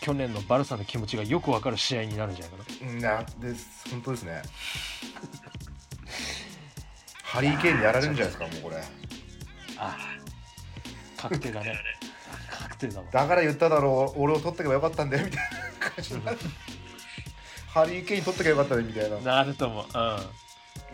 [0.02, 2.92] 去年のバルサの気持ちがよくわかる試合になるんじゃないかな。
[2.92, 3.90] うんなです。
[3.92, 4.42] 本当ですね
[7.30, 8.84] ハリー・ケインにやられるんじゃないですかもうこれ。
[9.78, 9.98] あ
[11.16, 11.76] 確定だね。
[12.60, 13.06] 確定だわ。
[13.12, 15.44] だから言っただろう俺を取ってけばよかったんだよみたい
[15.80, 16.38] な感じになる
[17.68, 19.20] ハリー・ケイン取ってけばよかったねみたいな。
[19.20, 19.86] なると思う。
[19.86, 19.92] うん。
[19.92, 20.18] ま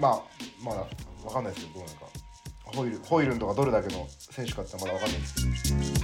[0.09, 0.21] あ
[0.61, 0.79] まだ
[1.23, 2.05] わかんないですけどどうなのか。
[2.65, 5.94] ホイルホイルンとかどれだけの選手かってまだわかんないですけど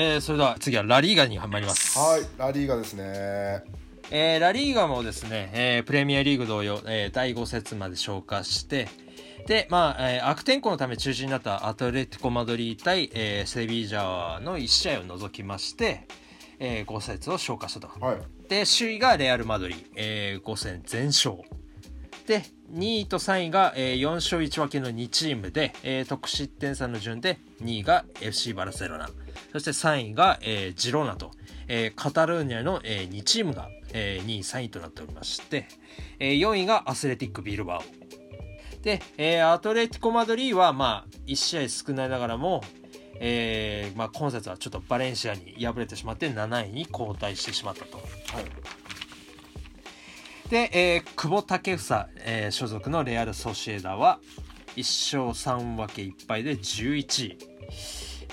[0.00, 3.64] えー、それでは次はラリーガに参りますはいラリーガですね
[4.12, 8.88] えーラリーガもですね、えープレミアリーグ同様、えー第5節まで消化して、
[9.46, 16.06] で、まあ、えー悪天候のため中止になったアトレティコ・マドリー対、えーセビージャの1試合を除きまして、
[16.58, 17.88] え5節を消化したと。
[18.00, 18.16] はい
[18.48, 21.36] で、首位がレアル・マドリー、え5戦全勝。
[22.28, 22.42] で、
[22.74, 29.08] 2位と3位が、えー4勝1分けの2チームで、えー得失点差の順で2位が FC バルセロナ、
[29.50, 31.30] そして3位が、えージローナと、
[31.68, 35.66] えーカタルーニャの、え2チームが、えー2位、3位となっておりまして、
[36.18, 37.82] えー4位がアスレティック・ビルバオ。
[38.82, 42.62] で、えーアトレティコ・マドリーは、まあ、1試合少ないながらも、
[43.20, 47.96] えーまあ、今節はちょっとバレンシアに敗れてしまって7位に後退してしまったと。
[47.96, 48.77] はい
[50.50, 51.78] で、えー久保建英、
[52.24, 54.18] えー所属のレアル・ソシエダは
[54.76, 57.38] 1勝3分け1敗で11位。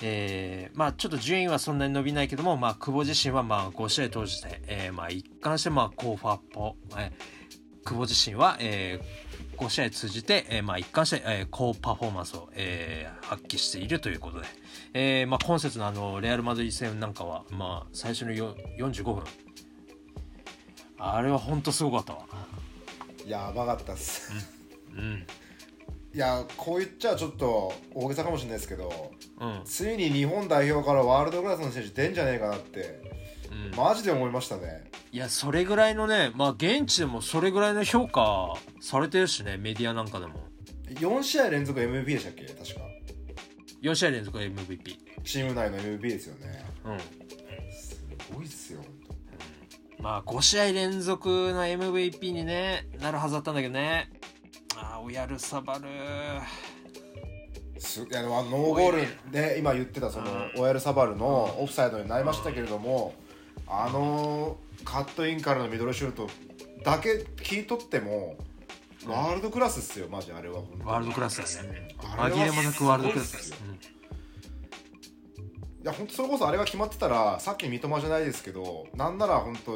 [0.01, 7.11] えーまあちょっと順位はそんなに伸びないけども、まあ久保自身はまあ5試合通じて、えーまあ一貫してまあ高ファッポ、えー
[7.87, 14.47] 久保自身は、えー5試合通じて、えーまあ一貫して、えー高パフォーマンスを、えー発揮しているということで、
[14.93, 19.23] えーまあ今節のあのレアル・マドリー戦なんかは、まあ最初のよ45分、
[20.97, 22.25] あれは本当すごかったわ。
[23.25, 24.31] やばかったっす
[24.95, 25.25] うん。
[26.13, 29.61] いやこう言っちゃちょっと大げさかもしれないですけどうん。
[29.65, 33.01] ついに日本代表からワールドクラスの選手出んじゃねえかなって
[33.51, 34.83] うん、マジで思いましたね
[35.13, 40.33] いや、それぐらいのね、まあ現地でもそれぐらいの評価されてるしね、メディアなんかでも。
[40.89, 42.43] 4試合連続 MVP でしたっけ？
[42.45, 42.81] 確か
[43.81, 44.97] 4試合連続 MVP。
[45.23, 46.99] チーム内の MVP ですよねうん。
[47.71, 48.84] すごいっすよ本
[50.05, 54.11] まあ5試合連続の MVP にね、なるはずだったんだけどね。
[54.77, 55.85] ああ、オヤルサバル。
[57.73, 60.27] 当すいやノーゴールで今言ってたその
[60.57, 63.15] オヤルサバルのオフサイドになりましたけれども
[63.67, 66.29] あのカットインからのミドルシュート
[66.83, 68.37] だけ聞い取っても
[69.07, 71.89] ワールドクラスっすよマジあれはワールドクラスだね。
[72.17, 73.57] あれは紛れもなくワールドクラスすごいっすよ
[73.89, 73.94] うん
[75.85, 79.71] いや本当それこそあれが決まってたらさっき三笘じゃないですけどなんなら本当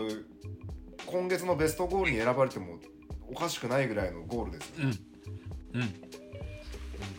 [1.05, 2.79] 今月のベストゴールに選ばれても
[3.31, 4.75] おかしくないぐらいのゴールですよ、
[5.75, 5.81] うん。
[5.81, 5.93] うん。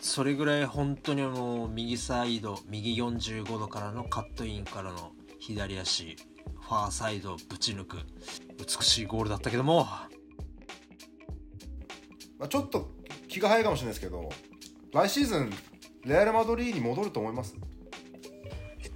[0.01, 6.17] それぐらい本当にあの、右サイド、右45度からのカットインからの左足、
[6.59, 7.97] ファーサイドぶち抜く、
[8.59, 9.85] 美しいゴールだったけども、
[12.37, 12.91] まあ、ちょっと
[13.29, 14.29] 気が早いかもしれないですけど
[14.93, 15.49] 来シーズン
[16.03, 17.55] レアル・マドリーに戻ると思います？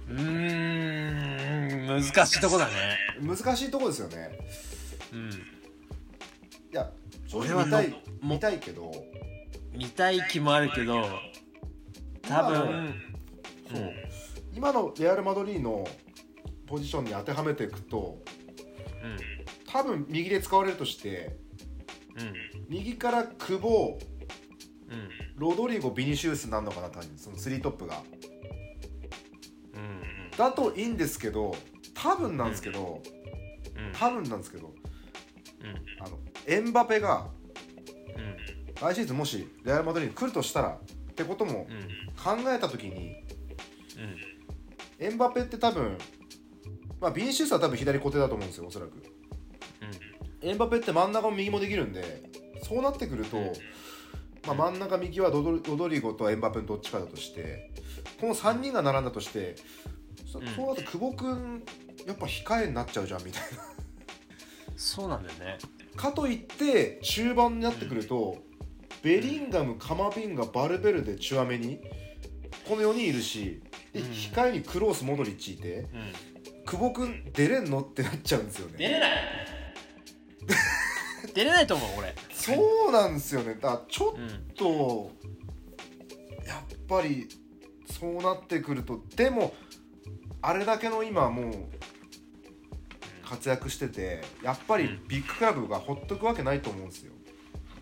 [0.08, 2.72] うーん、難しいとこだね。
[3.20, 4.38] 難しいとこですよね。
[5.12, 5.30] うん。
[6.72, 6.90] や
[7.26, 8.92] 正直見たいの見たいけど。
[9.74, 11.04] 見たい気もあるけど
[12.22, 12.94] 多分
[13.70, 13.92] そう。
[14.54, 15.86] 今のレアル・マドリーの
[16.66, 18.18] ポジションに当てはめていくと
[19.02, 19.18] うん。
[19.70, 21.36] 多分右で使われるとして
[22.18, 22.32] うん。
[22.68, 23.98] 右から久保
[24.88, 25.08] うん。
[25.36, 28.00] ロドリゴビニシウスになるのかな多分その3トップが。
[28.30, 28.35] うん
[30.36, 31.54] だといいんですけど
[31.94, 33.02] 多分なんですけど、
[33.76, 33.92] うん。
[33.92, 36.04] 多分なんですけどうん。
[36.04, 37.28] あのエンバペが
[38.16, 38.36] うん。
[38.74, 40.78] 来シーズンもしレアル・マドリーに来るとしたら
[41.10, 42.44] ってこともうん。
[42.44, 43.16] 考えた時に
[45.00, 45.04] うん。
[45.04, 45.96] エンバペって多分
[47.00, 49.02] まあビニシウスは多分左固定だと思うんですよおそらく。
[50.42, 52.30] エンバペって真ん中も右もできるんで
[52.62, 53.52] そうなってくると、うん。
[54.46, 57.72] まあ、真ん中右はロドロドリゴとエンバペのどっちかだとして
[58.20, 59.56] この3人が並んだとして
[60.38, 60.54] そ,、うん。
[60.54, 61.62] そうなると久保君
[62.06, 63.48] やっぱ控えになっちゃうじゃんみたいな。
[64.76, 65.58] そうなんだよね。
[65.96, 68.36] かといって中盤になってくると、
[69.02, 71.80] ベリンガムカマビンガバルベルデチュアメニ
[72.68, 73.62] この4人いるし
[73.92, 74.10] でうん。
[74.10, 75.88] 控えにクロースモドリッチいてうん。
[76.66, 78.88] 久保君出れんのってなっちゃうんですよね。
[78.88, 79.12] れない。
[81.34, 82.14] 出れないと思う俺。
[82.32, 83.54] そうなんですよね。
[83.60, 84.26] だちょうん。
[84.26, 85.10] っと
[86.46, 87.28] やっぱり
[87.98, 89.54] そうなってくるとでも
[90.46, 91.54] あれだけの今もう
[93.28, 95.08] 活躍しててやっぱりうん。
[95.08, 97.12] ビッグクラブがほっとくわけないと思うんですよ。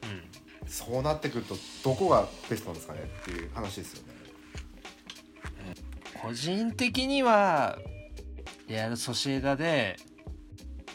[0.05, 0.23] うん
[0.67, 4.15] そうなってくるとどこがベストなんですかねっていう話ですよね。
[6.23, 7.79] 個人的には
[8.67, 9.97] レアル・ソシエダで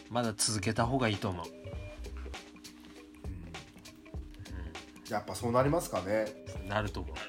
[0.09, 1.45] まだ続けた方がいいと思う、
[5.13, 6.25] やっぱそうなりますかね。
[6.63, 7.28] うん、なると思う、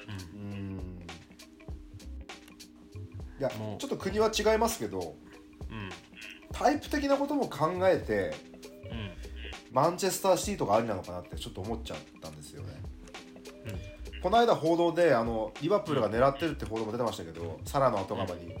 [3.41, 5.15] いやちょっと国は違いますけど
[5.69, 5.77] うん。
[5.77, 5.89] うん
[6.53, 8.35] タイプ的なことも考えて
[8.91, 9.11] うん。
[9.71, 12.81] マンチェスターシティとかありなのかなってちょっと思っちゃったんですよね、
[14.21, 18.55] この間報道であのリバプールが狙ってるって報道も出てましたけど、サラの後釜に、うん。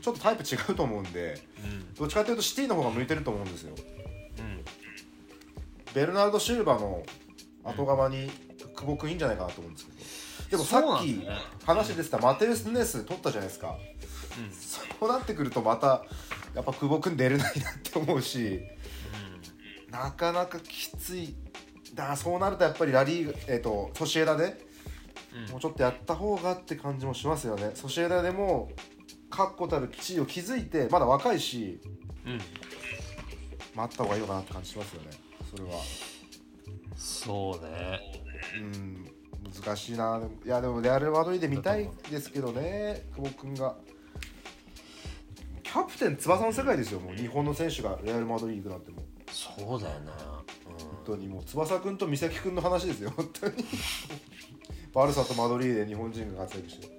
[0.00, 1.94] ちょっとタイプ違うと思うんでうん。
[1.94, 3.74] どっちかというとシティの方が向いてると思うんですよ。
[4.38, 4.64] うん。
[5.92, 7.02] ベルナルド・シューバの
[7.64, 8.30] 後釜に
[8.76, 9.98] 久保君いいんじゃないかなと思うんですけど
[10.50, 11.22] でもさっき
[11.64, 13.76] 話出てたマテウス・ヌネス取ったじゃないですか。
[14.38, 16.04] うんそうなってくるとまた
[16.54, 18.60] やっぱ久保君出れないなって思うし。
[19.90, 21.34] なかなかきつい。
[21.94, 24.66] だそうなるとやっぱりラリーグえっ、とソシエダで
[25.34, 25.52] うん。
[25.52, 27.72] もうちょっとやった方がって感じもしますよね。
[27.74, 28.70] ソシエダでも
[29.30, 31.80] 確固たる地位を築いてまだ若いし
[32.26, 32.40] うん。
[33.74, 35.10] 待った方がいいのかなって感じしますよね。
[35.50, 35.70] それは。
[36.96, 38.00] そうね。
[38.56, 39.07] うん
[39.54, 40.18] 難しいな。
[40.18, 43.76] でもいやでもレアル・マドリーで見たいですけどね久保君が。
[45.62, 47.14] キャプテン翼の世界ですよもう。
[47.14, 49.04] 日本の選手がレアル・マドリー行くなんてもう。
[49.30, 50.10] そうだよね
[50.66, 53.64] 本当にもう翼君と美咲君の話ですよ本当に。
[54.94, 56.86] バルサとマドリーで日本人が活躍して。
[56.86, 56.98] うん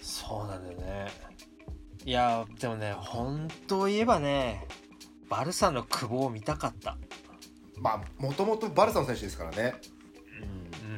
[0.00, 1.06] そうなんだよね。
[2.06, 4.66] いやでもね本当を言えばね
[5.28, 6.96] バルサの久保を見たかった。
[7.76, 9.74] まあもともとバルサの選手ですからね。
[10.86, 10.93] うん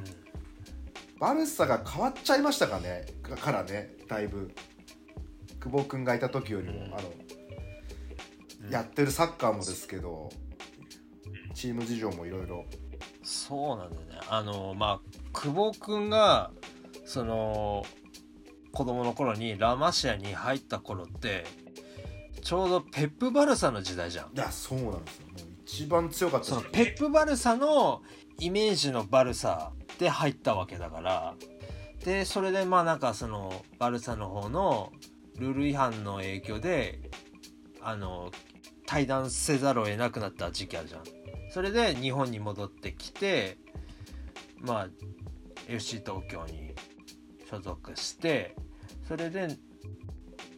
[1.18, 3.06] バルサが変わっちゃいましたかね？
[3.22, 4.50] かからねだいぶ。
[5.60, 6.94] 久保君がいた時よりも、うん。
[6.94, 7.26] あの、うん
[8.70, 10.28] やってるサッカーもですけど
[11.54, 12.64] チーム事情もいろいろ。
[13.22, 14.18] そうなんだよね。
[14.28, 16.50] あのまあ久保君が
[17.04, 17.84] その
[18.72, 21.44] 子供の頃にラマシアに入った頃って
[22.42, 24.26] ちょうどペップ・バルサの時代じゃん。
[24.34, 25.26] いやそうなんですよ。
[25.28, 28.02] もう一番強かったそのペップ・バルサの
[28.40, 31.34] イメージのバルサで入ったわけだから。
[32.04, 34.92] でそれでまあなんかそのバルサの方の
[35.38, 37.00] ルール違反の影響で
[37.80, 38.30] あの
[38.86, 41.02] 退団せざるを得なくなった時期あるじゃん。
[41.50, 43.58] それで日本に戻ってきて
[44.60, 44.88] まあ
[45.68, 46.74] FC 東京に
[47.48, 48.54] 所属して
[49.08, 49.48] それで、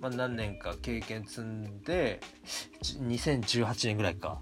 [0.00, 2.20] まあ、何年か経験積んで
[2.82, 4.40] 2018年ぐらいか。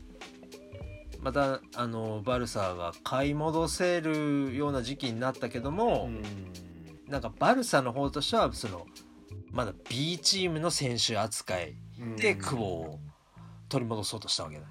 [1.21, 6.23] またあのバルサが買い戻せるような時期になったけども、うん
[7.09, 8.85] なんかバルサの方としてはその
[9.53, 11.77] まだ B チームの選手扱い
[12.17, 12.99] でうん久保を
[13.69, 14.63] 取り戻そうとしたわけだ。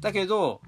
[0.00, 0.60] だけど、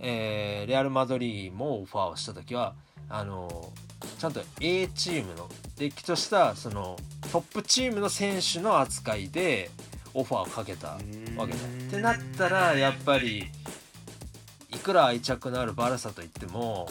[0.00, 2.74] えーレアル・マドリーもオファーをした時は
[3.08, 3.70] あの
[4.18, 5.48] ちゃんと A チームの
[5.78, 6.96] れっきとしたその
[7.32, 9.70] トップチームの選手の扱いで
[10.14, 10.88] オファーをかけた
[11.36, 11.58] わけだ。
[11.58, 13.46] ってなったらやっぱり
[14.72, 16.88] いくら愛着のあるバルサといっても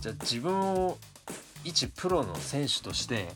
[0.00, 0.98] じゃあ自分を
[1.64, 3.28] 一プロの選手として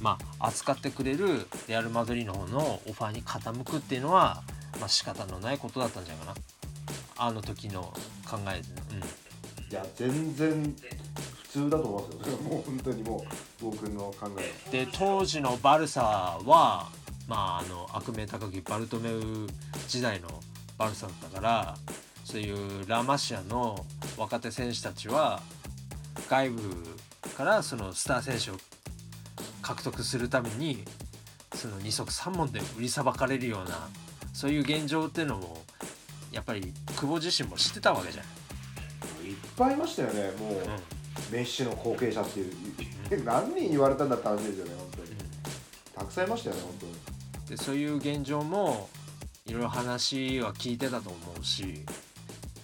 [0.00, 4.42] まあ扱ってくれるレアル・マドリーの方のオファーに傾くっていうのは、
[4.80, 6.40] まあ仕方のないことだったんじゃないかな。
[7.18, 7.82] あの時の
[8.28, 8.66] 考えで、
[9.70, 10.74] いや全然
[11.44, 12.36] 普通だと思いますよ。
[12.38, 13.24] もう本当にも
[13.60, 16.90] う僕の考えうん、で当時のバルサは
[17.28, 19.46] まああの悪名高きバルトメウ
[19.86, 20.28] 時代の
[20.76, 21.76] バルサだったから
[22.24, 23.84] そういうラマシアの
[24.16, 25.40] 若手選手たちは
[26.28, 26.62] 外部
[27.36, 28.54] からそのスター選手を
[29.60, 30.84] 獲得するために
[31.54, 33.88] その二足三門で売りさばかれるような
[34.32, 35.62] そういう現状っていうのも
[36.30, 38.24] やっぱり久保自身も知ってたわけじゃん。
[39.26, 40.30] いっぱいいましたよね。
[40.38, 45.10] もう、うんメッシの後継者っていう何人言われたんだって話ですよね本当に。
[45.94, 46.92] たくさんいましたよね本当に。
[47.48, 48.88] でそういう現状も
[49.46, 51.84] いろいろ話は聞いてたと思うし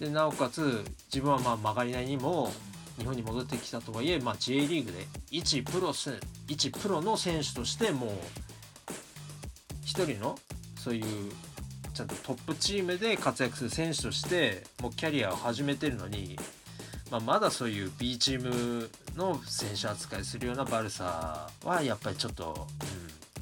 [0.01, 2.53] でなおかつ自分はまあ曲がりなりにも
[2.99, 6.12] 日本に戻ってきたとはいえ、まあ、J リーグで一プロせ
[6.49, 8.11] 一プロの選手としてもう
[9.84, 10.36] 一人の
[10.76, 11.32] そういう
[11.94, 16.38] ちゃんとトップチームで活躍する選手としてもうキャリアを始めてるのに、
[17.11, 22.66] まあ、まだそういう B チームの選手扱いするようなバルサはやっぱりちょっと、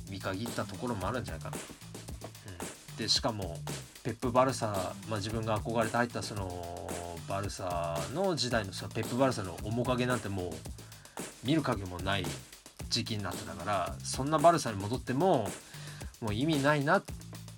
[0.06, 1.56] うん、見限ったところもあるんじゃないかな。
[1.56, 3.58] うん、でしかも
[4.06, 6.88] ペップ・バルサ、まあ、自分が憧れて入ったその
[7.28, 10.52] バルサの時代のそのペップ・バルサの面影なんてもう
[11.44, 12.24] 見る影もない
[12.88, 15.48] 時期になってたからそんなバルサに戻っても
[16.20, 17.04] もう意味ないなっ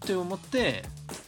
[0.01, 0.85] て思って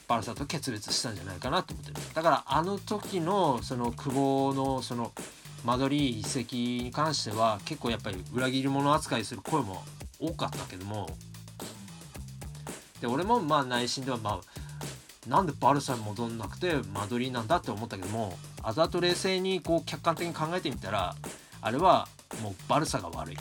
[0.08, 1.96] バルサと決別したんじゃないかなと思ってる。
[2.14, 5.12] だからあの時のその久保のその
[5.66, 9.84] マドリー移籍に関しては結構やっぱり裏切り者扱いする声も
[10.18, 11.10] 多かったけども。
[13.02, 14.59] で俺もまあ内心ではまあ
[15.28, 21.14] なんでバルサに戻んなくてマドリーなんだって思ったけども後々冷静にこう客観的に考えてみたら
[21.60, 22.08] あれは
[22.42, 23.36] もうバルサが悪い。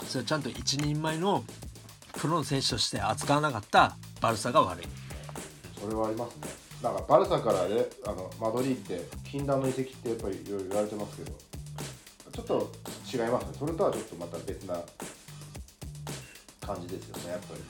[0.00, 1.44] うん、それちゃんと一人前の
[2.12, 4.86] プロの選手として扱わなかったバルサが悪い。
[5.80, 6.48] それはありますね
[6.82, 11.32] なんかバルサからねあのマドリーって禁断の移籍ってやっぱりいろいろ言われてますけど
[12.32, 12.72] ちょっと
[13.12, 14.74] 違いますねそれとはちょっとまた別な
[16.66, 17.60] 感じですよねやっぱり。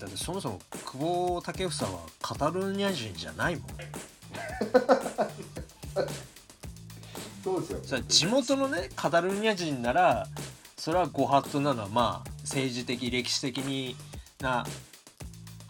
[0.00, 1.70] だってそもそも久保建英は
[2.22, 3.66] カタルーニャ人じゃないもん。
[7.44, 7.80] そうですよ。
[7.84, 10.26] それ地元のねカタルーニャ人なら
[10.76, 13.94] それはご法度なのはまあ政治的歴史的に
[14.40, 14.64] な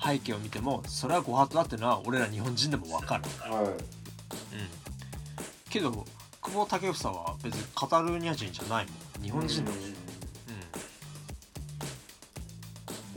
[0.03, 3.25] 背景を見てもそれはご法度だっていうのは俺ら日本人でも分かる。
[3.41, 3.65] はい。
[3.65, 3.77] うん。
[5.69, 6.07] けど
[6.41, 9.23] 久保建英は別にカタルーニャ人じゃないもん。
[9.23, 9.77] 日本人だも。
[9.77, 10.00] んうん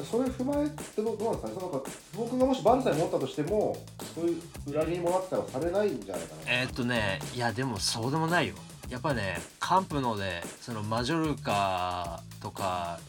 [0.04, 1.54] それ踏まえてどうどうなんですかね。
[1.56, 3.78] そのなんか僕がもしバルサに持ったとしても
[4.16, 4.42] そういう
[4.72, 6.42] 裏切り者扱いはされないんじゃないかな。
[6.48, 8.56] えーっとねいやでもそうでもないよ。
[8.90, 13.00] やっぱねカンプノでそのマジョルカとか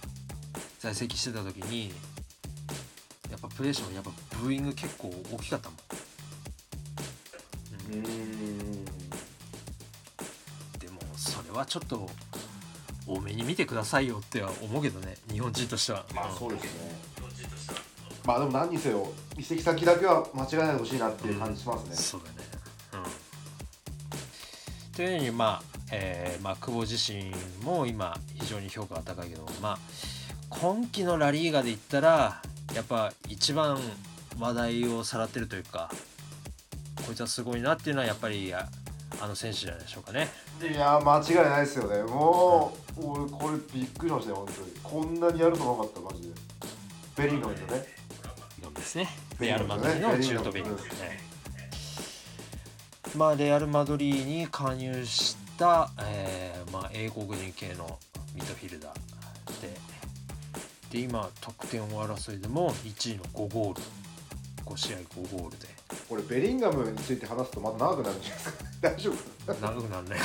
[0.79, 1.93] 在籍してた時に
[3.31, 5.79] やっぱプレーションやっぱブーイング結構大きかったもん。
[7.91, 8.85] うーん。
[10.79, 12.09] でもそれはちょっと
[13.07, 16.05] 多めに見てくださいよっては思うけどね日本人としては。
[16.15, 16.37] まあうん。
[16.37, 16.71] そうですね。
[18.25, 22.49] まあでも何にせよ移籍先だけは間違えないでほしいなっていう感じしますね、そうだね。
[22.95, 27.33] うんというようにまあ、えーまあ久保自身
[27.65, 29.79] も今非常に評価が高いけどまあ
[30.49, 32.41] 今季のラリーガで言ったら
[32.75, 33.79] やっぱ一番
[34.39, 35.91] 話題をさらってるというか
[37.07, 38.69] こいつはすごいなっていうのはやっぱりあ
[39.21, 40.29] あの選手じゃないでしょうかね。
[40.63, 42.03] いやー間違いないですよね。
[42.05, 44.71] もう、俺これびっくりしましたよ本当に。
[44.83, 46.35] こんなにやるとなかったマジで。
[47.17, 48.05] ベリンガムですよね
[48.75, 49.09] ですね。
[49.41, 50.91] レアル・マドリーの中途ベリンガムね。
[53.17, 57.99] まあレアル・マドリーに加入した、えーまあ、英国人系の
[58.35, 59.95] ミッドフィルダーで。
[60.91, 63.83] で今得点王争いでも1位の5ゴール。
[64.65, 65.69] 5試合5ゴールで
[66.09, 68.65] これベリンガムについて話すとまた長くなるんじゃないですか？
[68.83, 69.11] 大丈
[69.47, 69.55] 夫？
[69.55, 70.17] 長くなるね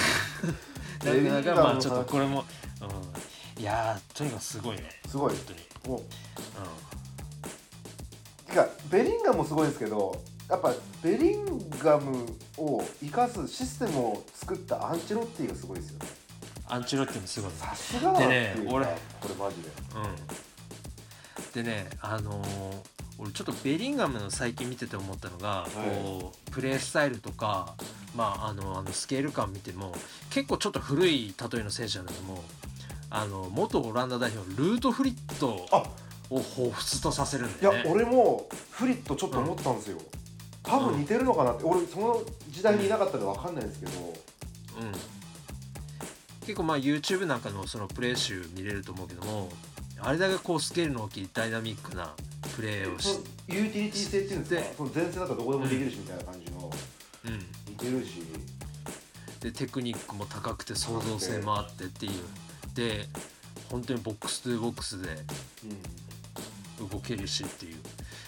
[1.03, 2.43] ベリンガムまあちょっとこれも、
[2.81, 4.89] うん、いやーとにかくすごいね。
[5.07, 5.33] すごい。
[5.35, 6.05] 本当に、もうう
[8.49, 12.25] てかベリンガムもすごいですけどやっぱベリンガム
[12.57, 16.05] を生かすシステムを作ったアンチェロッティがすごいですよね。
[16.69, 17.57] ん、アンチェロッティもすごいね。
[17.59, 18.85] さすがだね俺
[19.21, 19.69] これマジで。
[21.55, 27.75] うん、でねあのー俺ちょっとベリンガムの最近見てて思ったのが、こうプレースタイルとか、
[28.15, 29.93] まあ、あのあのスケール感見ても
[30.29, 32.43] 結構ちょっと古い例えの選手なんだけども
[33.09, 35.83] あの元オランダ代表ルートフリットあ。
[36.29, 37.91] を彷彿とさせるんいやだよね。
[37.91, 39.97] 俺もフリットちょっと思ったんですよ、
[40.61, 41.63] 多分似てるのかなって。
[41.63, 44.91] 俺その時代にいなかったんで分かんないんですけど、うん、
[46.41, 49.49] 結構まあ YouTube なんかのそのプレー集見れると思うけども
[50.01, 52.13] あれだけこうスケールの大きいダイナミックな
[52.55, 56.71] プレーをしユーティリティ性っていうんですでかその前線だったらどこでもできるしみたいな感じの
[57.25, 57.39] うん。
[57.67, 58.23] 似てるし。
[59.41, 62.11] でテクニックも高くて創造性もあってっていう。
[62.75, 63.05] で
[63.71, 65.09] 本当にボックス2ボックスで
[66.79, 67.75] うん動けるしっていう。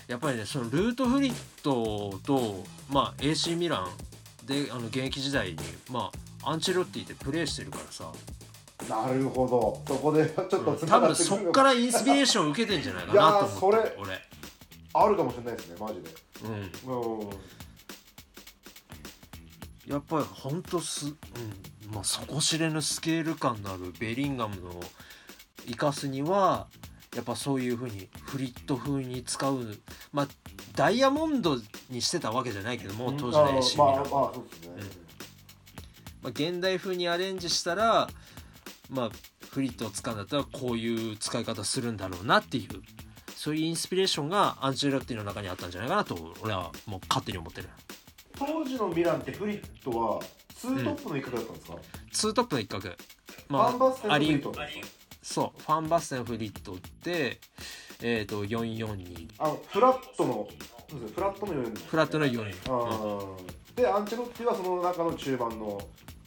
[0.08, 5.58] やっぱりねそのルートフリットと、まあ、AC ミランであの現役時代に、
[5.90, 6.12] ま
[6.44, 8.12] あ、アンチェロッティってプレーしてるからさ
[8.90, 9.82] なるほど。
[9.96, 13.98] そこでちょっと多繋が分ってくるのそっからインスピレーションを受けてんじゃないかなと思って。
[14.00, 14.32] 俺。
[14.94, 16.10] あるかもしれないですねマジで。
[16.44, 17.20] うん。
[17.20, 17.30] うん。
[19.88, 21.14] やっぱりほんとす、うん。
[21.94, 24.80] まあ、底知れぬスケール感のあるベリンガムの
[25.68, 26.68] 生かすには
[27.16, 29.78] やっぱそういうふうにフリット風に使う。
[30.14, 30.28] まあ
[30.76, 31.58] ダイヤモンド
[31.90, 35.02] にしてたわけじゃないけども当時の AC ミランまあまあそうですね、
[36.24, 38.08] まあ、現代風にアレンジしたら
[38.92, 39.12] まあ
[39.50, 42.82] フリットを使うんだったらこういう使い方するんだろうなっていう
[43.36, 47.70] そういうインスピレーションがアンチェロッティの中にあったんじゃないかなと俺はもう勝手に思ってる。
[48.38, 50.20] 当時のミランってフリットは
[50.56, 51.78] ツートップの一角だったんですか、
[52.12, 52.90] ツートップの一角。
[52.90, 54.54] ファンバステンフリット。
[55.24, 57.40] そうファンバステンフリットって
[58.02, 60.48] えっ、と442あのフラットの
[61.14, 63.76] フラットの4人フラットの4あー。
[63.76, 65.82] でアンチェロッティはその中の中盤の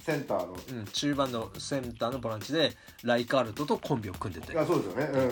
[0.05, 0.53] センターの。
[0.53, 4.53] うん、中盤のセンターのボランチでライカールトとコンビを組んでて。
[4.53, 5.05] いやそうですよね。
[5.07, 5.31] うんうん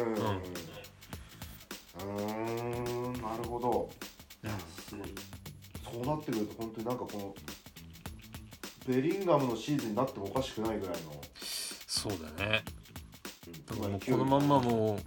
[2.04, 3.90] うんなるほど。
[4.88, 5.08] すごい。
[5.84, 7.18] そうなってくると本当になんかこ
[8.88, 11.22] のベリンガムのシーズンになってもおかしくないぐらいの。
[11.86, 12.64] そうだね。
[13.66, 15.00] だからもうこのまんまもう、うん、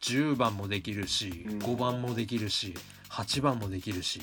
[0.00, 1.58] 10番もできるし、うん。
[1.58, 2.74] 5番もできるし
[3.10, 4.20] 8番もできるし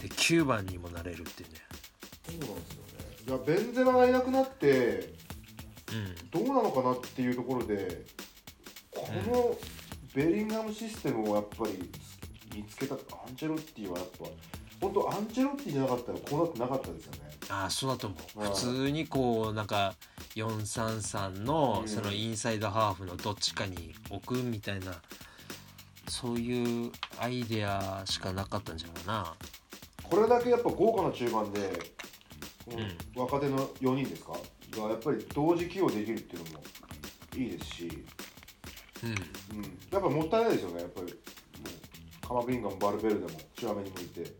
[0.00, 1.58] で9番にもなれるっていうね。
[2.26, 2.82] そうなんですよ。
[2.84, 2.89] ね
[3.30, 5.14] いやベンゼマがいなくなって
[6.32, 6.44] うん。
[6.44, 8.04] どうなのかなっていうところで
[8.90, 9.56] この
[10.12, 11.88] ベリンガムシステムをやっぱり
[12.56, 12.98] 見つけたア
[13.30, 14.24] ンチェロッティはやっぱ
[14.80, 17.18] 本当アンチェロッティじゃなかったらこうなってなかったですよね。
[17.50, 18.40] ああそうだと思う。
[18.40, 18.50] うん。
[18.50, 19.94] 普通にこうなんか
[20.34, 21.88] 433のうん。
[21.88, 24.94] そのインサイドハーフのどっちかに置くみたいな
[26.08, 29.34] そういうアイデアしかなかったんじゃないかな。
[30.02, 31.70] これだけやっぱ豪華な中盤で、
[32.70, 33.20] うん。
[33.22, 34.32] 若手の4人ですか？
[34.70, 36.64] がやっぱり同時起用できるっていうのも
[37.36, 38.04] いいですし、
[39.02, 39.10] うん。
[39.10, 40.80] うん、やっぱもったいないですよね。
[40.80, 44.32] やっぱりもうカマビンガムバルベルデもチュアメにもいて。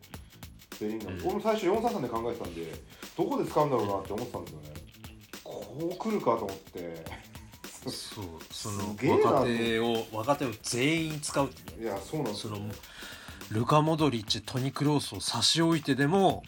[0.80, 1.26] ベリンガム、うん。
[1.26, 2.72] 俺も最初433で考えてたんで
[3.16, 4.68] どこで使うんだろうなって思ってたんですよね。
[5.44, 7.04] こう来るかと思って。
[7.86, 8.24] そう。
[8.50, 11.82] その若手を若手を全員使うってね。
[11.84, 12.54] いやそうなんですよ。
[12.54, 12.70] その
[13.50, 16.44] ルカ・モドリッチトニ・クロースを差し置いてでも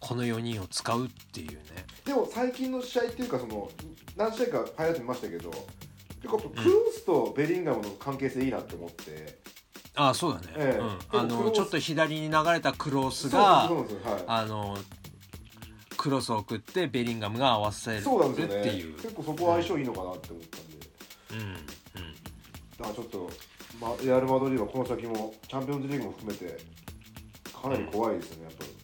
[0.00, 1.58] この4人を使うっていうね。
[2.04, 3.70] でも最近の試合っていうかその
[4.16, 5.50] 何試合かハイライト見ましたけど
[6.22, 9.38] 結構クロースとベリンガムの関係性いいなって思って、
[9.94, 10.80] ああそうだね、ええ。
[10.80, 13.70] うん、あのちょっと左に流れたクロースが
[14.26, 14.76] あの
[15.96, 18.60] クロスを送ってベリンガムが合わせるそうなんですよね。
[18.60, 20.78] っていう結構そこは相性いいのかなって思ったんで、
[21.32, 21.40] うん。
[21.40, 21.54] うん。
[21.56, 23.30] だからちょっと、
[23.80, 26.58] ま、レアル・マドリードはこの先もチャンピオンズリーグも含めて
[27.52, 28.77] かなり怖いですよねやっぱり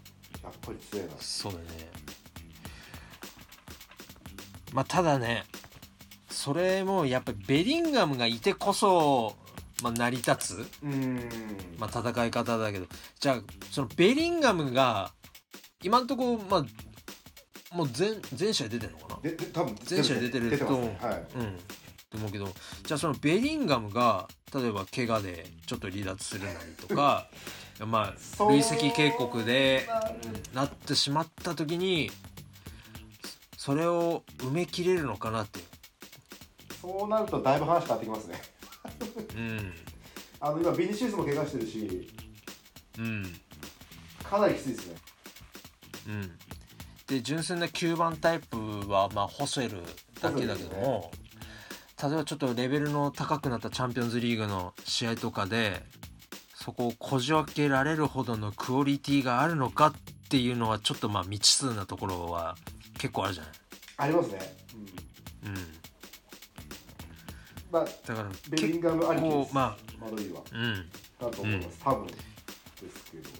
[0.44, 1.12] やっぱり強いな。
[1.18, 1.64] そうだね。
[4.72, 5.44] まあただね
[6.28, 9.36] それもやっぱりベリンガムがいてこそ、
[9.82, 11.28] まあ、成り立つ、うーん。
[11.78, 12.86] まあ、戦い方だけど。
[13.20, 13.40] じゃあ
[13.70, 15.12] そのベリンガムが
[15.82, 16.66] 今んとこまあ
[17.74, 19.20] もう全全試合出てるのかな？
[19.22, 20.98] でで多分全試合出てるとね。
[21.00, 21.24] はい。
[21.38, 21.58] うん。
[22.10, 22.48] と思うけど
[22.84, 27.26] じゃあそのベリンガムが例えば怪我でちょっと離脱するなりとか
[27.80, 28.14] まあ
[28.50, 29.88] 累積警告で
[30.52, 32.10] なってしまった時に
[33.56, 35.60] それを埋めきれるのかなって。
[36.80, 38.42] そうなるとだいぶ話変わってきますね。
[39.36, 39.72] うん。
[40.40, 42.12] あの今ビニシウスも怪我してるし
[42.98, 43.40] うん。
[44.22, 44.96] かなりきついですね。
[46.08, 46.38] うん。
[47.06, 48.56] で純粋な9番タイプ
[48.88, 49.82] はまあホセル
[50.20, 51.10] だけだけども、
[52.02, 55.82] 例えばちょっとレベルの高くなったチャンピオンズリーグの試合とかで
[56.64, 59.92] そこをこじ開けられるほどのクオリティがあるのかっ
[60.30, 62.56] ていうのはちょっとまあ未知数なところは
[62.96, 63.52] 結構あるじゃない。
[63.98, 64.56] ありますね、
[65.44, 65.56] うん、うん、
[67.70, 69.54] まあだからベリンガムありきです。
[69.54, 70.40] まマドリーは。
[70.52, 70.90] あうん。
[71.20, 72.20] だと思います、多分です
[73.12, 73.30] けど。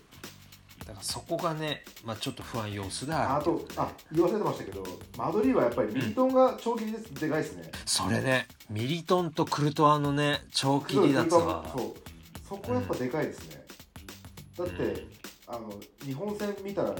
[0.80, 4.84] だからそこがね、まあ、ちょっと不安要素であとあ言わせてましたけど
[5.16, 7.14] マドリーはやっぱりミリトンが長期です。
[7.14, 7.72] でかいですね。
[7.86, 11.64] それねミリトンとクルトワのね長期離脱は。
[11.74, 12.03] そう
[12.48, 13.64] そこやっぱでかいですね、
[14.58, 15.10] だって、うん
[15.46, 16.94] あの日本戦見たら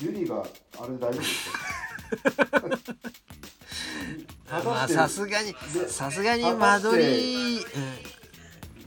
[0.00, 0.42] ユリが
[0.80, 1.50] あれで大丈夫です
[2.40, 2.60] か
[4.64, 7.64] まあさすがにでさすがにマドリー、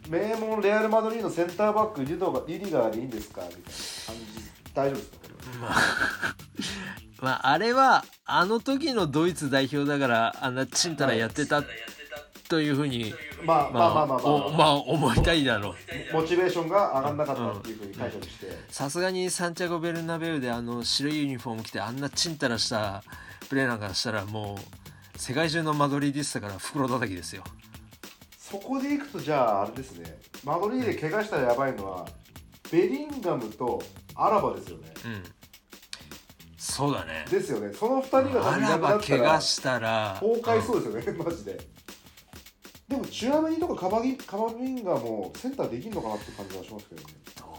[0.08, 0.12] うん。
[0.12, 3.62] 名門レアル・マドリードのセンターバックリドがリディガーでいいんですかみたいな
[4.08, 4.52] 感じ。
[4.74, 5.18] 大丈夫ですか？
[5.62, 5.76] まあ
[7.22, 11.64] まああれはあの時のドイツ代表だからあんなちんたらやってた
[12.50, 13.14] というふうに
[13.46, 15.76] まあまあまあまあまあ、おまあ思いたいだろ
[16.12, 16.14] う。
[16.14, 23.04] モチベーションが上がんなかったっていうふうに解釈して、さすがにサンティアゴ・ベルナベウであの白いユニフォーム着てあんなちんたらした
[23.50, 27.44] プレーなんかしたらもう世界中のマドリーディスタから袋叩きですよ。
[28.38, 30.18] そこでいくとじゃああれですね。
[30.44, 32.08] マドリーで怪我したらやばいのは
[32.72, 33.80] ベリンガムと
[34.16, 34.92] アラバですよね。
[35.06, 35.24] うん。
[36.58, 37.26] そうだね。
[37.30, 37.72] ですよね。
[37.74, 40.18] その2人がなくなばったら怪我したら。
[40.20, 41.60] 崩壊そうですよね、 マジで
[42.90, 47.14] でもチュアメニとかカバギカバミンガもセンターできんのかなって感じはしますけどね。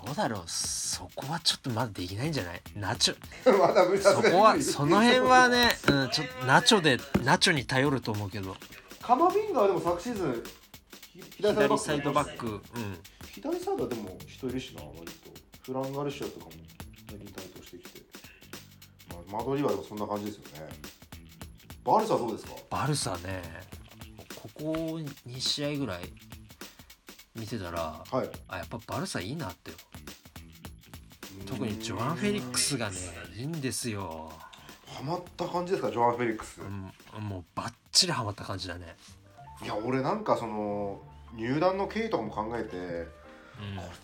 [0.05, 0.43] どうだろう。
[0.47, 2.61] そこはちょっとまだできないんじゃない？
[2.75, 3.17] ナチョ
[3.59, 8.57] まだ無理そこはその辺はね、うん、ちょナチョでナチョに頼ると思うけど。
[9.01, 10.43] カマビンガはでも昨シーズン
[11.13, 12.47] ひ左サイドバック。
[12.47, 12.61] うん。
[13.33, 15.31] 左サイドはでも人いるしな割と。
[15.63, 16.51] フランガルシアとかも
[17.09, 18.01] 最近台頭してきて、
[19.11, 20.69] まあ、マドリーはでもそんな感じですよね。
[21.85, 22.53] バルサはどうですか？
[22.69, 23.43] バルサね
[24.43, 24.73] ここ
[25.29, 26.13] 2試合ぐらい
[27.37, 28.31] 見てたらはい。
[28.49, 29.71] あやっぱバルサいいなって。
[31.47, 32.97] 特にジョアン・フェリックスがね
[33.37, 34.31] いいんですよ、
[34.87, 38.95] ハマった感じですかジョアン・フェリックス、うん、もうバッチリハマった感じだね。
[39.63, 41.01] いや俺なんかその
[41.35, 43.07] 入団の経緯とかも考えてうん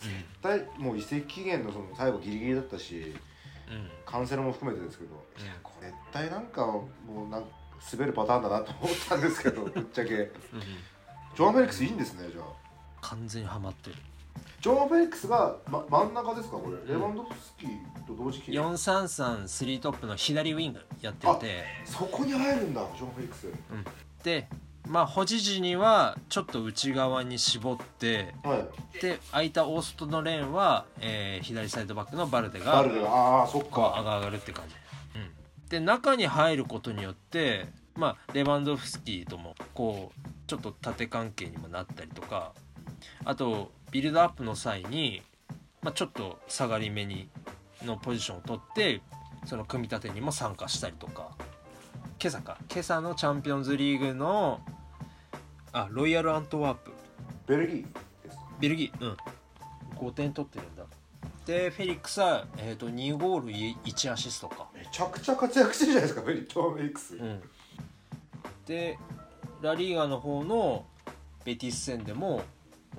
[0.00, 3.14] 絶対もう移籍期限のその最後ギリギリだったし
[3.68, 3.74] うん。
[3.74, 5.44] うんカンセルも含めてですけど、ん。
[5.44, 6.86] いやこれ絶対なんかも
[7.26, 7.44] うなん
[7.92, 10.10] 滑るパターンだなと思ったんですけど ぶっちゃけ。
[10.10, 11.44] ジうん。
[11.44, 12.44] ョアン・フェリックスいいんですねじゃあ。
[13.02, 13.96] 完全にハマってる。
[14.60, 16.92] ジョアン・フェリックスが、ま、真ん中ですかこれ。
[16.92, 18.52] レバンドフスキーと同時期。
[18.52, 21.64] 4333トップの左ウィングやってて。
[21.84, 23.46] そこに入るんだジョアン・フェリックス。
[24.24, 24.48] で
[24.88, 29.00] まあ保持時にはちょっと内側に絞ってはい。
[29.00, 33.80] で空いたオーストのレーンは、えー左サイドバックのバルデバがルデがああそっか。
[33.80, 34.80] が上がるって感じ、うん、
[35.68, 42.52] で中に入ることによってまあレバンドフスキーともこうちょっと縦関係にもなったりとか
[43.24, 45.22] あとビルドアップの際に、
[45.82, 47.28] まあ、ちょっと下がり目に
[47.84, 49.00] のポジションを取って
[49.44, 51.30] その組み立てにも参加したりとか
[52.20, 54.60] 今朝か今朝のチャンピオンズリーグの
[55.72, 56.90] あロイヤルアントワープ。
[57.46, 57.82] ベルギー
[58.24, 58.42] ですか？
[58.58, 59.16] ベルギーうん。
[59.98, 60.84] 5点取ってるんだ。
[61.44, 64.68] でフェリックスは、えー、と2ゴール1アシストか。
[64.74, 67.42] めちゃくちゃ活躍してるじゃないですかフェリジョアン・フェリックス、うん。
[68.66, 68.98] で
[69.62, 70.84] ラリーガの方の
[71.44, 72.42] ベティス戦でも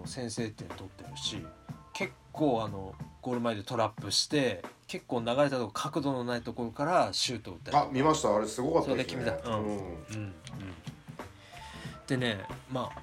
[0.06, 1.46] 先制点取ってるし
[1.94, 8.34] 結構あのゴール前でトラップして結構流れたとこ角度のないところからシュートを打ったりあ見ました。
[8.34, 9.34] あれすごかったですね。
[9.46, 9.54] うん。
[9.54, 10.34] うん。
[12.08, 12.40] でね
[12.72, 13.02] まあ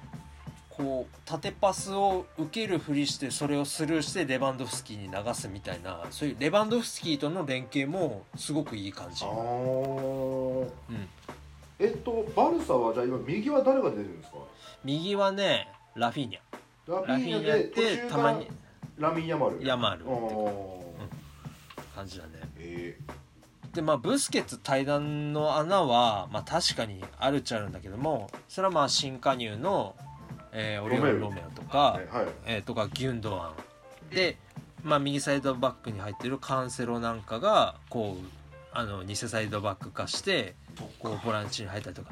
[0.77, 9.23] こう縦パスを受けるふりしてそれをスルーしてレバンドフスキーに流すみたいなそういうレバンドフスキーとの連携もすごくいい感じ。
[9.23, 9.31] あ、ー。
[10.61, 10.69] うん、
[11.79, 14.37] えっとバルサはじゃあ今右は誰が出てるんですか？
[14.83, 16.39] 右はねラフィーニャ。
[16.91, 18.47] ラフィーニャってたまに。
[18.97, 19.65] ラミン・ヤマル。
[19.65, 20.05] ヤマール。
[20.05, 21.95] あー。
[21.95, 22.31] 感じだね。
[22.59, 22.97] え
[23.73, 29.95] でまあブスケツ対談の穴はまあ確かにあるっちゃあるんだけどもそれはまあ新加入の、
[30.57, 33.53] えーオリオン・ロメオとーか、はいはいえーとかギュンドア
[34.11, 34.37] ンで、
[34.83, 38.25] まあ、右サイドバックに入ってるカンセロなんかがこう
[38.71, 40.55] あの偽サイドバック化して
[40.99, 42.11] こうボランチに入ったりとか、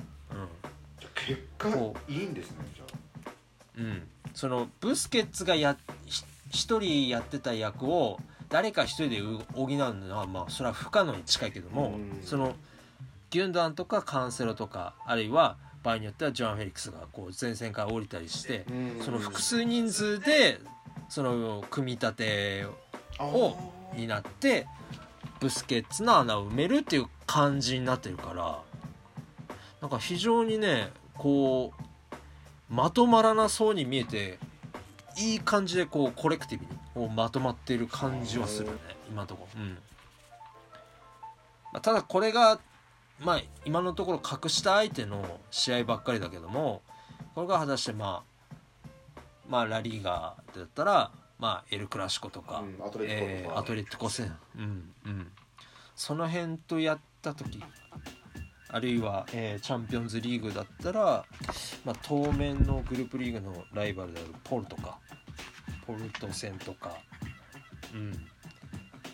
[0.99, 2.85] じゃあ結果こいいんですねじゃ
[3.77, 12.23] うんうん、そのブスケッツがやひ一人やってた役を誰か一人でう補うのはまあそれは不可能に近いけども、うん。
[12.23, 12.53] その
[13.31, 20.59] ギュンドアンとかカンセロとかあるいは場合によってはジョアン・フェリックスがこう前線から降りたりして、うんその複数人数で
[21.09, 22.65] その組み立て
[23.19, 23.57] あを
[23.95, 24.67] になって
[25.39, 28.61] ブスケッツの穴を埋めるっていう感じになってるから
[29.81, 34.39] なんか非常にねこうまとまらなそうに見えて
[35.17, 38.73] いい感じでこうコレクティブにこうまとまってる感じはするね
[39.09, 39.77] 今のところ、うん。
[41.73, 42.59] まあ、ただこれが
[43.19, 46.81] まあ今のところ格下相手の試合ばっかりだけども
[47.35, 53.71] これが果たしてまあまあラリーガーだったらまあエル・クラシコとか、うんアトレティコとか。
[53.71, 54.35] えーアトコ戦。
[54.55, 55.31] うんうん。
[55.95, 57.61] その辺とやった時
[58.69, 61.25] あるいは、えーチャンピオンズリーグだったら、
[61.85, 64.97] まあ、当面のグループリーグのライバルであるポルとか
[65.85, 66.97] ポルト戦とか
[67.93, 68.27] うん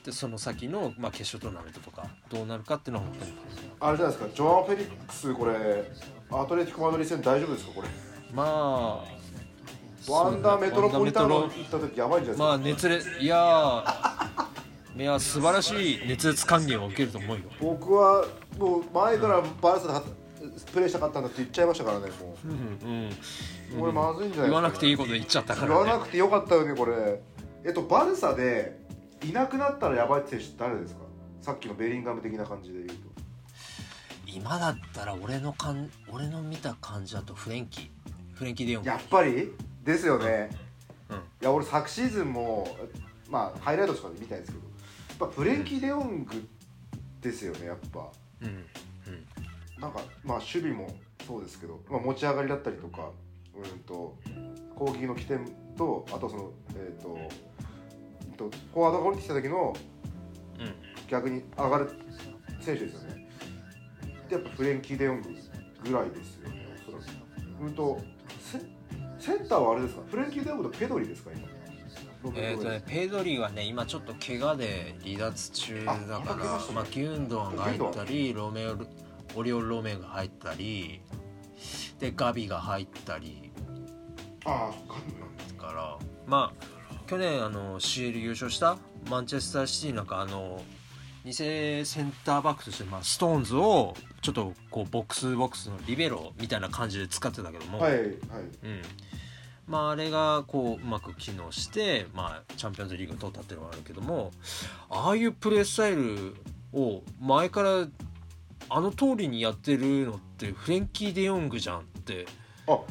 [0.10, 3.32] でその先の、まあ、決勝トーナメントとかどうなるかっていうのは本当に
[3.80, 5.92] あれじゃないですかジョアン・フェリックスこれ
[6.32, 7.88] アトレティコ・マドリー戦大丈夫ですかこれ。
[8.34, 17.44] まあワンダーメトロポリタン行った時やばいんじゃまあないですか、熱烈いやーいや素晴らしい熱烈還元を受けると思うよ。
[17.62, 18.26] 僕は
[18.58, 20.04] もう前からバルサでは
[20.74, 22.48] プレーしたかったんだって言っちゃいましたからねもう。
[22.48, 22.54] んう
[23.06, 23.10] ん。
[23.10, 27.22] うこれまずいんじゃない言わなくていいここと言っちゃったか言わらねなくてよかったよねこれ。
[27.66, 28.80] えっとバルサで
[29.24, 31.02] いなくなったらやばい選手誰ですか？
[31.42, 32.96] さっきのベリンガム的な感じで言うと。
[34.28, 37.90] 今だったら俺のかん俺の見た感じだとフレンキー。
[38.34, 38.90] フレンキー・デヨング。
[38.90, 39.52] やっぱり？
[39.84, 40.50] ですよね、
[41.10, 41.18] うん。
[41.18, 42.68] いや俺昨シーズンも
[43.30, 44.64] まあハイライトとかで見たんですけど。
[45.20, 46.48] やっぱフレンキー・デヨング
[47.22, 48.08] ですよねやっぱ。
[48.42, 48.48] うん。
[48.48, 48.66] うん
[49.80, 50.94] なんかまあ守備も
[51.26, 53.12] そうですけど、まあ、持ち上がりだったりとか
[53.56, 54.18] うんと
[54.76, 55.46] 攻撃の起点
[55.78, 57.28] とあとそのえっ、とうん
[58.40, 59.76] とフォワードが降りてきた時の
[60.60, 60.74] うん。
[61.08, 61.90] 逆に上がる
[62.62, 63.28] 選手ですよね。
[64.30, 65.30] でやっぱフレンキー・デヨング
[65.84, 67.64] ぐらいですよねおそらく。
[67.64, 68.00] うんと
[68.40, 68.60] セ
[69.18, 70.02] センターはあれですか？
[70.10, 71.32] フレンキー・デヨングとペドリですか？
[71.36, 71.48] 今。
[72.36, 78.76] えーとね、ペドリはね今ちょっと怪我で離脱中だあからまあ、ギュンドアンが入ったりロメオ
[79.36, 81.02] オリオン・ロメンが入ったり
[81.98, 83.52] でガビが入ったり。
[84.46, 85.98] ああガンなんから
[86.28, 86.79] まあ
[87.10, 88.78] 去年あの CL 優勝した
[89.10, 90.62] マンチェスターシティなんかあの
[91.26, 98.04] 偽センターバックとして、まあ、ストーンズをちょっとこうボックスボックスのリベロみたいな感じで使ってたけども、はいはい。
[98.04, 98.22] うん、
[99.66, 104.30] まああれがこううまく機能して、まあ、チャンピオンズリーグを取ったっていうのはあるけども
[104.92, 106.36] ああいうプレースタイル
[106.74, 107.88] を前から
[108.70, 112.28] あの通りにやってるのってフレンキー・デヨングじゃんって
[112.68, 112.86] あ思っ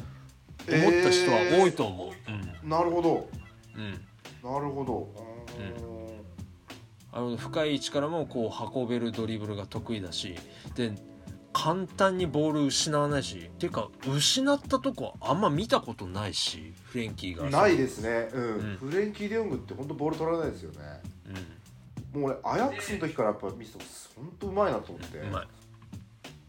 [0.67, 2.11] た人は多いと思
[2.65, 2.67] う。
[2.67, 3.29] なるほど。
[3.77, 4.08] うんうん
[4.43, 5.29] なるほど。
[7.11, 10.35] あの深い位置からもこう運べるドリブルが得意だし
[10.75, 10.93] で
[11.51, 17.49] 簡単にボール失わないしっていうか失ったとこあんま見たことないしフレンキーが。
[17.49, 18.43] ないですね、うん。
[18.43, 18.77] うん。
[18.77, 20.77] フレンキー・デヨングって本当ボール取らないですよね。
[22.13, 22.21] うん。
[22.21, 23.83] もう俺アヤックスの時からやっぱ見てて
[24.15, 25.17] 本当うまいなと思って。
[25.17, 25.47] うまい。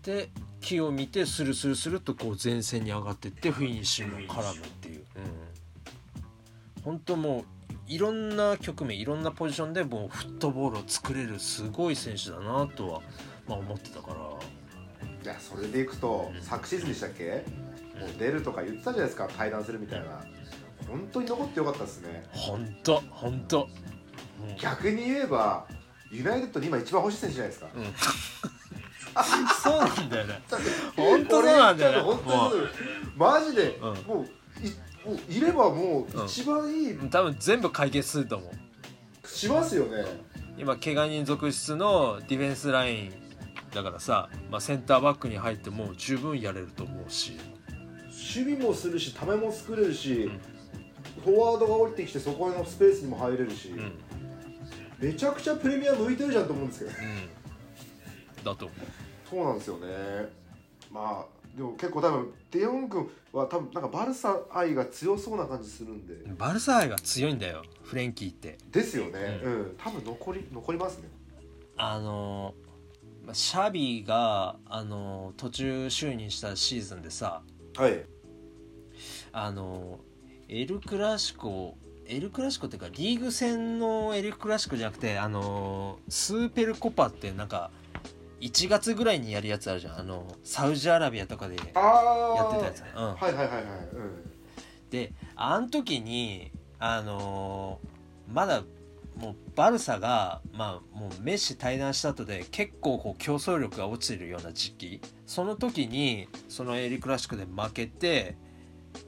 [0.03, 0.29] で
[0.61, 7.60] 木を見てスルスルスルっとこう前線に上がってってフィニッシュも絡むっていう、うん、本当もう
[7.91, 13.01] いろんな局面いろんなポジションでもうフットボールを作れるすごい選手だなとは、
[13.49, 14.15] まあ、思ってたから。
[15.23, 16.41] いやそれでいくと、うん。
[16.41, 17.45] 昨シーズンでしたっけ、
[17.99, 20.25] もう出るとか言ってたじゃないですか対談するみたいな。
[20.89, 22.25] 本当に残ってよかったですね。
[22.31, 23.69] 本当本当。
[24.61, 25.67] 逆に言えば
[26.13, 27.71] ユナイテッドに今一番欲しい選手じゃないですか。
[27.75, 27.93] うん、うん、
[29.63, 30.41] そうなんだよね。
[30.97, 31.99] 本当そうなんだよね。
[31.99, 32.51] 俺本
[33.17, 33.83] 当マジで、ん。
[34.07, 34.27] もう
[35.29, 39.27] いればもう一番いい、もう多分全部解決すると思う。
[39.27, 40.05] しますよね。
[40.59, 43.13] 今怪我人続出のディフェンスライン
[43.73, 47.33] だからさ、まあ、センターバックに入っても十分やれると思うし。
[48.11, 50.31] 守備もするしためも作れるし、
[51.25, 53.79] フォワードが降りてきてそこのスペースにも入れるし、うん。
[53.79, 53.93] うん
[55.01, 58.79] めちゃくちゃプレミア向いてるじゃんと思うんですけどだと思う。
[59.31, 59.87] そうなんですよね。
[60.93, 66.15] まあでも結構多分デヨン君は多分なんかバルサ愛が強そうな感じするんで。
[66.39, 68.57] バルサ愛が強いんだよフレンキーって。
[68.73, 69.43] ですよね。
[69.45, 71.11] ううん、多分残り残りますね。
[71.77, 72.55] あの
[73.27, 77.43] まあシャビがあの途中就任したシーズンでさ
[77.77, 78.07] はい。
[79.33, 80.01] あの
[80.49, 81.77] エルクラシコ
[82.07, 87.71] エルクラシコっていうかリーグ戦のエルクラシコじゃなくてあのスーペルコパってなんか
[88.41, 90.01] 1月ぐらいにやるやつあるじゃん。
[90.01, 93.65] あのサウジアラビアとかでああやってたやつ、うん、はいはいはいはい。
[94.91, 98.01] であん時にあのー
[98.33, 98.63] まだ
[99.17, 105.01] もうバルサが、まあ、もうメッシ退団した後で結構こう競争力が落ちてるような時期。
[105.27, 108.37] その時にそのエリクラシックで負けて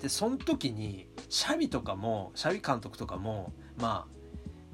[0.00, 4.06] でその時にシャビとかもシャビ監督とかもま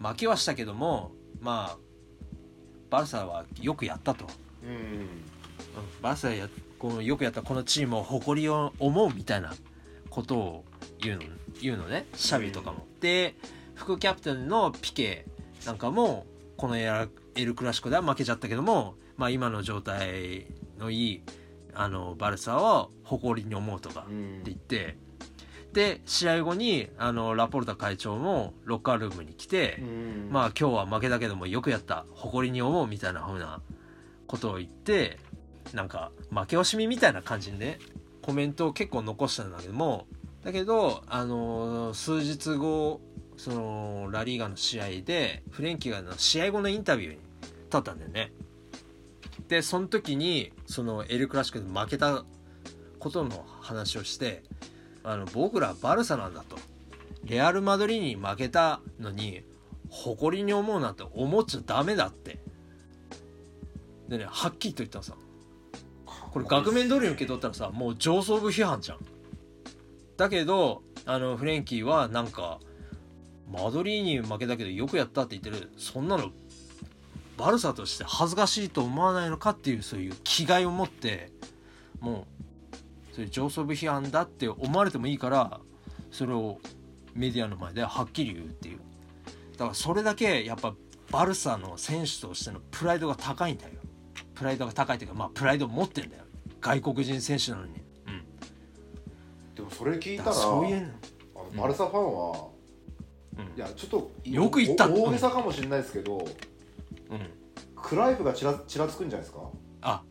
[0.03, 1.79] あ負けはしたけどもまあ
[2.91, 4.27] バルサはよくやったと。
[4.63, 5.09] うん、うんうん
[6.03, 6.49] バルサや
[6.79, 9.53] このよくやったこのチームを誇りを思うみたいな
[10.11, 10.65] ことを
[11.01, 11.23] 言うの
[11.61, 12.07] 言うのね。
[12.15, 12.87] シャビとかも。
[13.01, 13.35] で
[13.75, 15.27] 副キャプテンのピケ
[15.67, 16.27] なんかも
[16.57, 20.47] このエラエル・クラシコでは負けちゃったけども、まあ、今の状態
[20.79, 21.23] のいい
[21.75, 24.97] あのバルサを誇りに思うとかってうん言って、
[25.73, 30.29] で試合後にあのラポルタ会長もロッカールームに来て、うん。
[30.31, 32.07] まあ今日は負けたけどもよくやった。
[32.11, 33.61] 誇りに思うみたいな風な
[34.29, 35.19] ことを言って
[35.75, 37.79] なんか負け惜しみみたいな感じでね
[38.23, 40.07] コメントを結構残したんだけども
[40.45, 43.01] だけどあの数日後
[43.37, 48.33] そのラリーガの試合でフレンキーが試合後のインタビューに立ったんだよね。
[49.49, 52.25] でその時にそのエル・クラシックで負けた
[52.99, 54.43] ことの話をして
[55.05, 56.57] あの僕らはバルサなんだと。
[57.25, 59.43] レアル・マドリーに負けたのに
[59.91, 62.41] 誇りに思うなんて思っちゃダメだって。
[64.09, 65.15] でねはっきりと言ったのさ。
[66.31, 68.99] これ額面通りに受け取ったらさもう上層部批判じゃん。
[70.17, 72.59] だけどあのフレンキーはなんか
[73.51, 75.71] マドリーに負けたけどよくやったって言ってる。
[75.79, 76.31] そんなの
[77.37, 81.31] バルサとして恥ずかしいと思わないのかっていうそういう気概を持って
[82.01, 82.27] も
[83.13, 85.61] うそういう上層部批判だって思われてもいいから
[86.11, 86.59] それを
[87.15, 88.81] メディアの前ではっきり言うっていう。
[89.53, 90.75] だからそれだけやっぱ
[91.11, 93.73] バルサの選手としてのプライドが高いんだよ
[94.39, 96.25] プライドが高いというかまあプライドを持ってんだよ。
[96.61, 97.73] 外国人選手なのに。
[97.73, 98.25] うん。
[99.55, 100.93] でもそれ聞いだたかららそういう
[101.35, 102.49] あのバルサファンは、
[103.39, 103.45] うん。
[103.57, 104.89] いやちょっとよく言った。
[104.89, 106.25] お大げさかもしれないですけど、うん。
[107.75, 109.41] クライフがちらちらつくんじゃないですか？
[109.83, 110.03] あ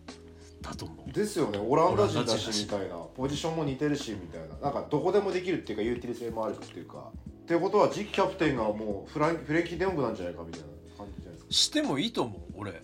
[0.62, 1.12] だと思う。
[1.12, 1.60] ですよね。
[1.60, 2.96] オランダ人だししみたいな。
[3.16, 4.56] ポジションも似てるしみたいな。
[4.62, 7.12] なんかどこでもできるっていうかユーティリ性もあるっていうか。
[7.42, 10.68] っていうことは次期キャプテンがもうフランフレンキー・デヨングなんじゃないかみたいな
[10.98, 11.52] 感じじゃないですか？
[11.54, 12.82] してもいいと思う俺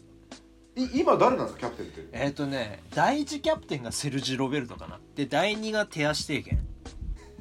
[0.75, 2.09] い今誰なんですかキャプテンって。
[2.13, 4.99] えっ、とね第一キャプテンがセルジ・ロベルトかな。
[5.15, 6.59] で第二が手足提言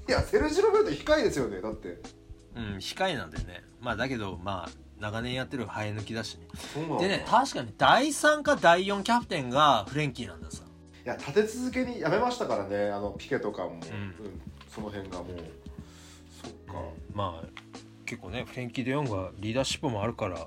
[0.08, 2.00] いやセルジ・ロベルト控えですよねだって。
[2.54, 3.64] うん控えなんでね。
[3.80, 6.46] まあだけどまあ長年やってる生え抜きだしね。
[6.98, 10.62] でね確かに第3か第4キャプテンがフレンキーなんださ。
[11.04, 13.72] いや立て続けにやめましたからねあのピケとかも、ん。
[13.74, 13.80] うん
[14.68, 15.26] その辺がもう。
[16.42, 16.82] そっか、
[17.12, 17.62] まあ
[18.04, 20.46] 結構ねフレンキー・デヨングはリーダーシップもあるから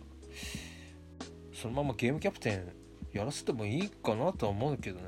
[1.54, 2.68] そのままゲームキャプテン
[3.16, 5.06] やらせてもいいかなとは思うけどね。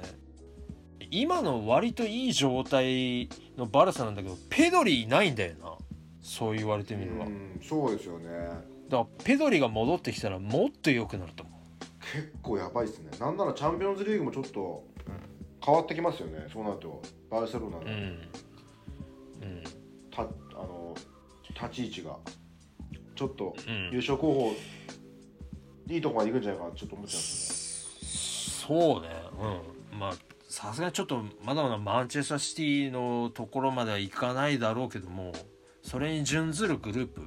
[1.11, 5.75] 今の割といい状態のバルサなんだけどペドリいないんだよな。
[6.21, 8.27] そう言われてみれば、だかうんそうですよね。
[8.89, 11.57] らペドリが戻ってきたらもっと良くなると思う。
[12.13, 13.11] 結構やばいですね。
[13.19, 14.85] なんならチャンピオンズリーグもちょっと
[15.65, 16.47] 変わってきますよね。
[16.51, 17.01] そうなると。
[17.29, 17.89] バルセロナのうん。
[17.89, 19.63] うん。
[20.11, 20.25] た、あ
[20.55, 20.95] の
[21.49, 22.17] 立ち位置が。
[23.15, 23.89] ちょっとうん。
[23.91, 24.53] 優勝候補、
[25.89, 27.56] いいとこまで行くんじゃないかなちょっと思っちゃうんです
[28.67, 29.09] そうね。
[29.93, 29.99] うん。
[29.99, 30.13] まあ
[30.49, 35.33] さすがにちょっとまだまだマンチェスターシティのところまではいかないだろうけども
[35.81, 37.21] それに準ずるグループ。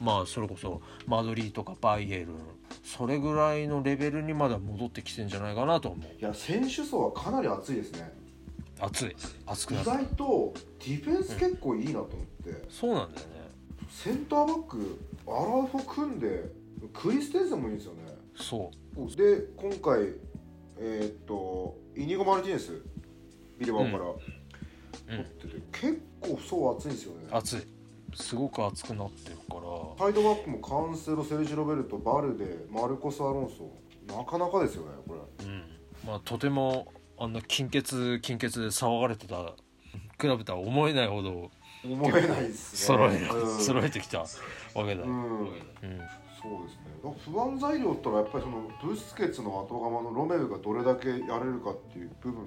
[0.00, 2.36] まあそれこそマドリーとかバイエルン。
[2.82, 6.18] それぐらいのレベルにまだ戻ってきてんじゃないかなと思う。
[6.18, 8.12] いや選手層はかなり熱いですね。
[8.80, 9.14] 熱い
[9.46, 9.90] 熱く意なった。
[9.92, 12.10] 外とディフェンス結構いいなと思っ
[12.44, 13.50] て、そうなんだよね。
[13.90, 16.50] センターバックアラウフォ組んで
[16.94, 18.00] クリステンセンもいいんですよね。
[18.36, 18.70] そ
[19.16, 20.14] で今回
[20.80, 22.72] えーっとイニゴ・マルティネス
[23.58, 23.98] ビルバオから。
[25.10, 27.28] 取ってて、結構層厚いんですよね。
[27.32, 27.60] 熱い。
[28.14, 29.60] すごく熱くなってるから。
[29.98, 33.70] サイドバックもカンセロセルジ・ロベルトバルデマルコス・アロンソ。
[34.06, 35.46] なかなかですよねこれ。
[35.46, 35.64] うん。
[36.06, 39.54] まあとてもあんな金欠金欠で騒がれてた
[40.16, 41.50] クラブとは思えないほど
[41.84, 42.98] 思えないですね。
[42.98, 43.60] 揃えうん。
[43.60, 44.26] 揃えてきたわ
[44.86, 45.02] けだ。
[45.02, 45.40] よ、うん。
[45.40, 45.50] うん
[46.42, 47.32] そうですね。
[47.32, 52.46] 不安材料ってのはやっぱりそのブスケツの後釜のロメウがどれだけやれるかっていう部分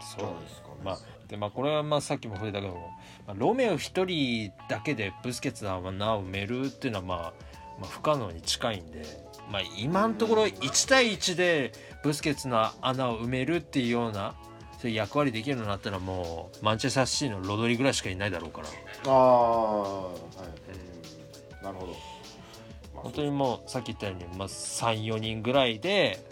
[0.00, 0.74] じそうゃないですかね。
[0.82, 2.90] まあでまあこれはまあさっきも触れたけども、
[3.26, 7.18] まあ、ロメオ一人だけでブスケツの穴を埋めるっていうのはまあ、
[7.80, 9.04] まあ、不可能に近いんで、
[9.50, 11.72] まあ、今のところ1対1で
[12.02, 14.34] ブスケツの穴を埋めるっていうような
[14.78, 18.68] そういう役割できるようになったらもうマンチェスターシティのロドリぐらいしかいないだろうから。
[19.06, 20.14] ああはい、
[21.58, 22.13] うん、なるほど、まあ
[23.04, 26.26] 本当にもうさっき言ったように、まあ、34人ぐらいで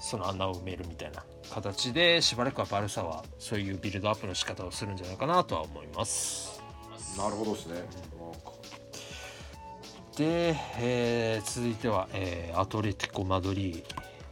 [0.00, 6.62] その穴を埋めるみたいな形でしばらくはバルサはそういうビルドアップの仕方をするんじゃないかなとは思います。
[7.18, 7.74] なるほどですね、
[10.16, 13.84] で、えー続いては、えーアトレティコ・マドリ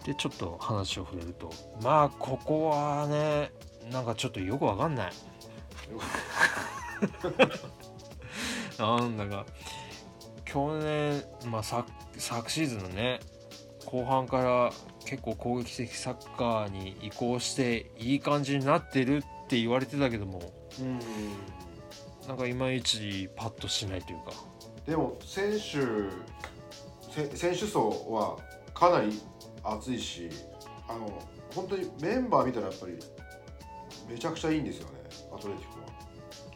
[0.02, 3.52] ーでちょっと話を触れるとまあここはね
[3.92, 5.12] なんかちょっとよくわかんない。
[8.78, 9.44] なんだか
[10.52, 13.20] 去年、まあ、昨昨シーズンのね
[13.86, 14.70] 後半から
[15.06, 20.42] 結構攻撃的サッカーに移行していい感じになってるって言われてたけども
[20.78, 20.98] うん。
[22.28, 24.32] なんかいまいちパッとしないというか。
[24.86, 25.58] でも選手
[27.10, 28.36] せ選手層は
[28.74, 29.20] かなり
[29.64, 30.28] 厚いし
[30.88, 31.08] あの
[31.54, 32.98] 本当にメンバー見たらやっぱり
[34.08, 35.00] めちゃくちゃいいんですよね
[35.34, 35.86] アトレティコは。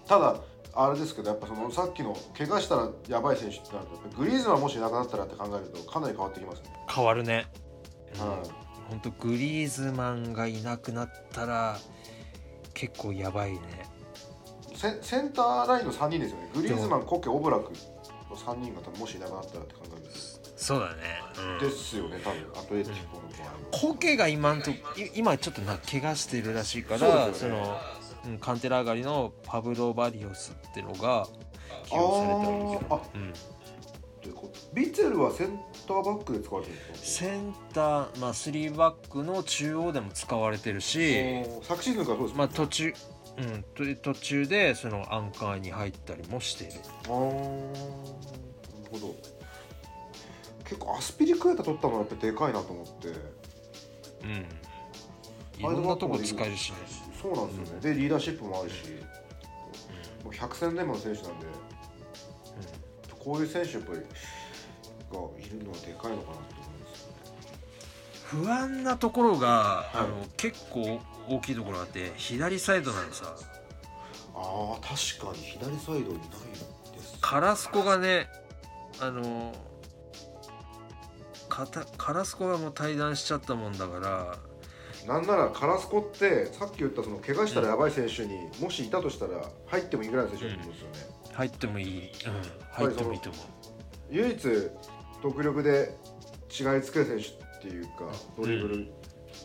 [0.06, 0.40] ただ
[0.76, 7.46] あれですけどやっぱそのさっきの怪我したらやばい選手ってなるとグリーズマンもしいなくなったらって考えるとかなり変わってきますね、変わるね。
[8.18, 8.66] はい。
[8.90, 11.78] 本当グリーズマンがいなくなったら
[12.74, 13.60] 結構やばいね。
[14.74, 16.50] セセンターラインの3人ですよね。
[16.54, 17.72] グリーズマンコケオブラク
[18.30, 20.36] の3人が多分もしいなくなったらって考えると。
[20.56, 21.58] そうだね。
[21.60, 22.40] ですよね多分。
[22.54, 23.52] アトレティコの場合は。
[23.72, 24.76] コケが今んとい
[25.14, 27.64] 今ちょっとな怪我してるらしいかそうらですよね。
[27.64, 27.78] その、
[28.26, 31.26] うん、カンテラ上がりのパブロ・バリオスってのが
[31.84, 33.32] 起用されてるけどあーあうん、
[34.20, 34.52] ということ。
[34.74, 37.26] ビツェルはセンターバックで使われてるんですか？
[37.26, 42.94] センター、まあ、3バックの中央でも使われてるし、昨シーズンからそうですまあ、途中、
[43.38, 43.62] うん、
[43.94, 46.72] と途中でそのアンカーに入ったりもしている。
[47.04, 47.28] あーなる
[48.90, 49.14] ほど。
[50.64, 53.08] 結構アスピリクエタ取ったのはやっぱでかいなと思って。
[53.08, 54.46] うん。
[55.58, 56.76] いろんなとこ使えるしね
[57.34, 58.76] そうなんですよね、でリーダーシップもあるし、
[60.24, 61.46] もう百戦錬磨の選手なんで。
[63.18, 68.44] こういう選手やっぱりがいるのはでかいのかなって思うんですよね。
[68.44, 69.96] 不安なところが、い。
[69.96, 73.34] あの結構大きいところがあって左サイドなのさ
[74.32, 76.28] あー確かに左サイドにない
[76.96, 77.18] です。
[77.20, 78.28] カラスコがね
[79.00, 79.52] あの
[81.48, 84.38] カラスコがもう退団しちゃったもんだから
[85.06, 92.10] なんならカラスコってさっき言ったその怪我したらやばい選手にもしいたとしたら入ってもいいぐらいの選手だと思うんですよね、入ってもいい、うん、
[92.72, 93.44] 入ってもいいと思う。
[94.10, 94.70] 唯一
[95.22, 95.96] 独力で
[96.50, 97.90] 違いつける選手っていうか
[98.36, 98.84] ドリブル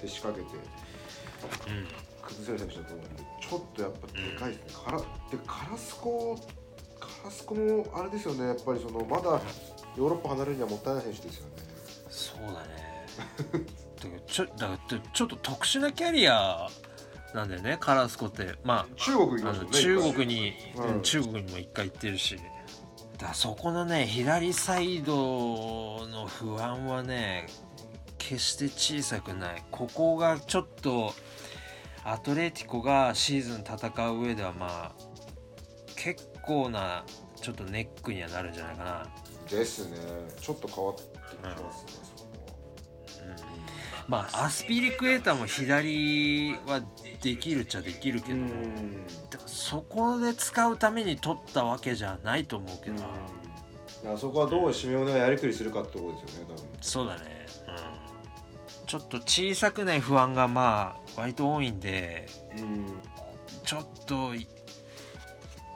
[0.02, 0.58] で仕掛けて
[2.22, 5.06] 崩せる選手だと思うんでちょっとやっぱでかいですね、カラで
[5.46, 6.40] カラスコ
[7.00, 8.46] カラスコもあれですよね。
[8.46, 9.42] やっぱりそのまだ
[9.98, 11.52] ヨーロッパ離れるにはもったいない選手ですよね。
[12.10, 13.68] そうだね
[14.02, 16.68] だからちょだからちょっと特殊なキャリア
[17.34, 18.56] なんだよねカラスコって。
[18.64, 20.96] ま中国行きああのましたもんね中国に、うん。
[20.96, 22.40] うん中国にも一回行ってるし。
[23.18, 27.48] だそこのね左サイドの不安はね
[28.18, 29.64] 決して小さくない。
[29.70, 31.14] ここがちょっと
[32.04, 35.06] アトレティコがシーズン戦う上ではまあ
[35.96, 37.06] 結構な
[37.40, 39.08] ちょっとネックにはなるんじゃないかな。
[39.50, 39.98] ですね。
[40.40, 41.10] ちょっと変わってき
[41.44, 42.01] ますね、
[44.12, 46.82] まあアスピリクエーターも左は
[47.22, 48.40] できるっちゃできるけど
[49.46, 53.10] そこで使うために取ったわけじゃないと思うけど、だか
[54.04, 56.70] らそこはどうシメオネがやりくりするかってことですよね多分。
[56.82, 57.22] そうだね、
[58.82, 62.28] うん、ちょっと小さくない不安がまあ割と多いんで
[62.58, 62.86] うん。
[63.64, 64.46] ちょっとい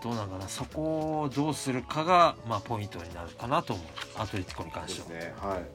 [0.03, 0.49] どうなんかな。
[0.49, 3.86] そこをどうするかがまあポイントになるかなと思う。
[4.18, 5.22] アトレティコに関でしては。
[5.22, 5.34] すね。
[5.40, 5.66] はい、うん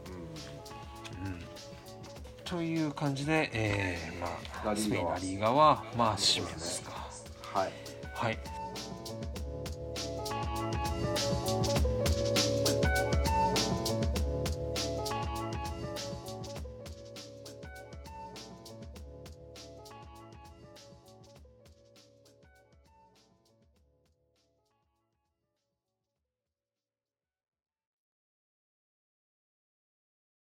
[2.51, 7.09] という感じで、えーまあ、スペインラリーガはまあ締めますか。
[7.55, 7.73] うん、はい。
[8.13, 8.60] はい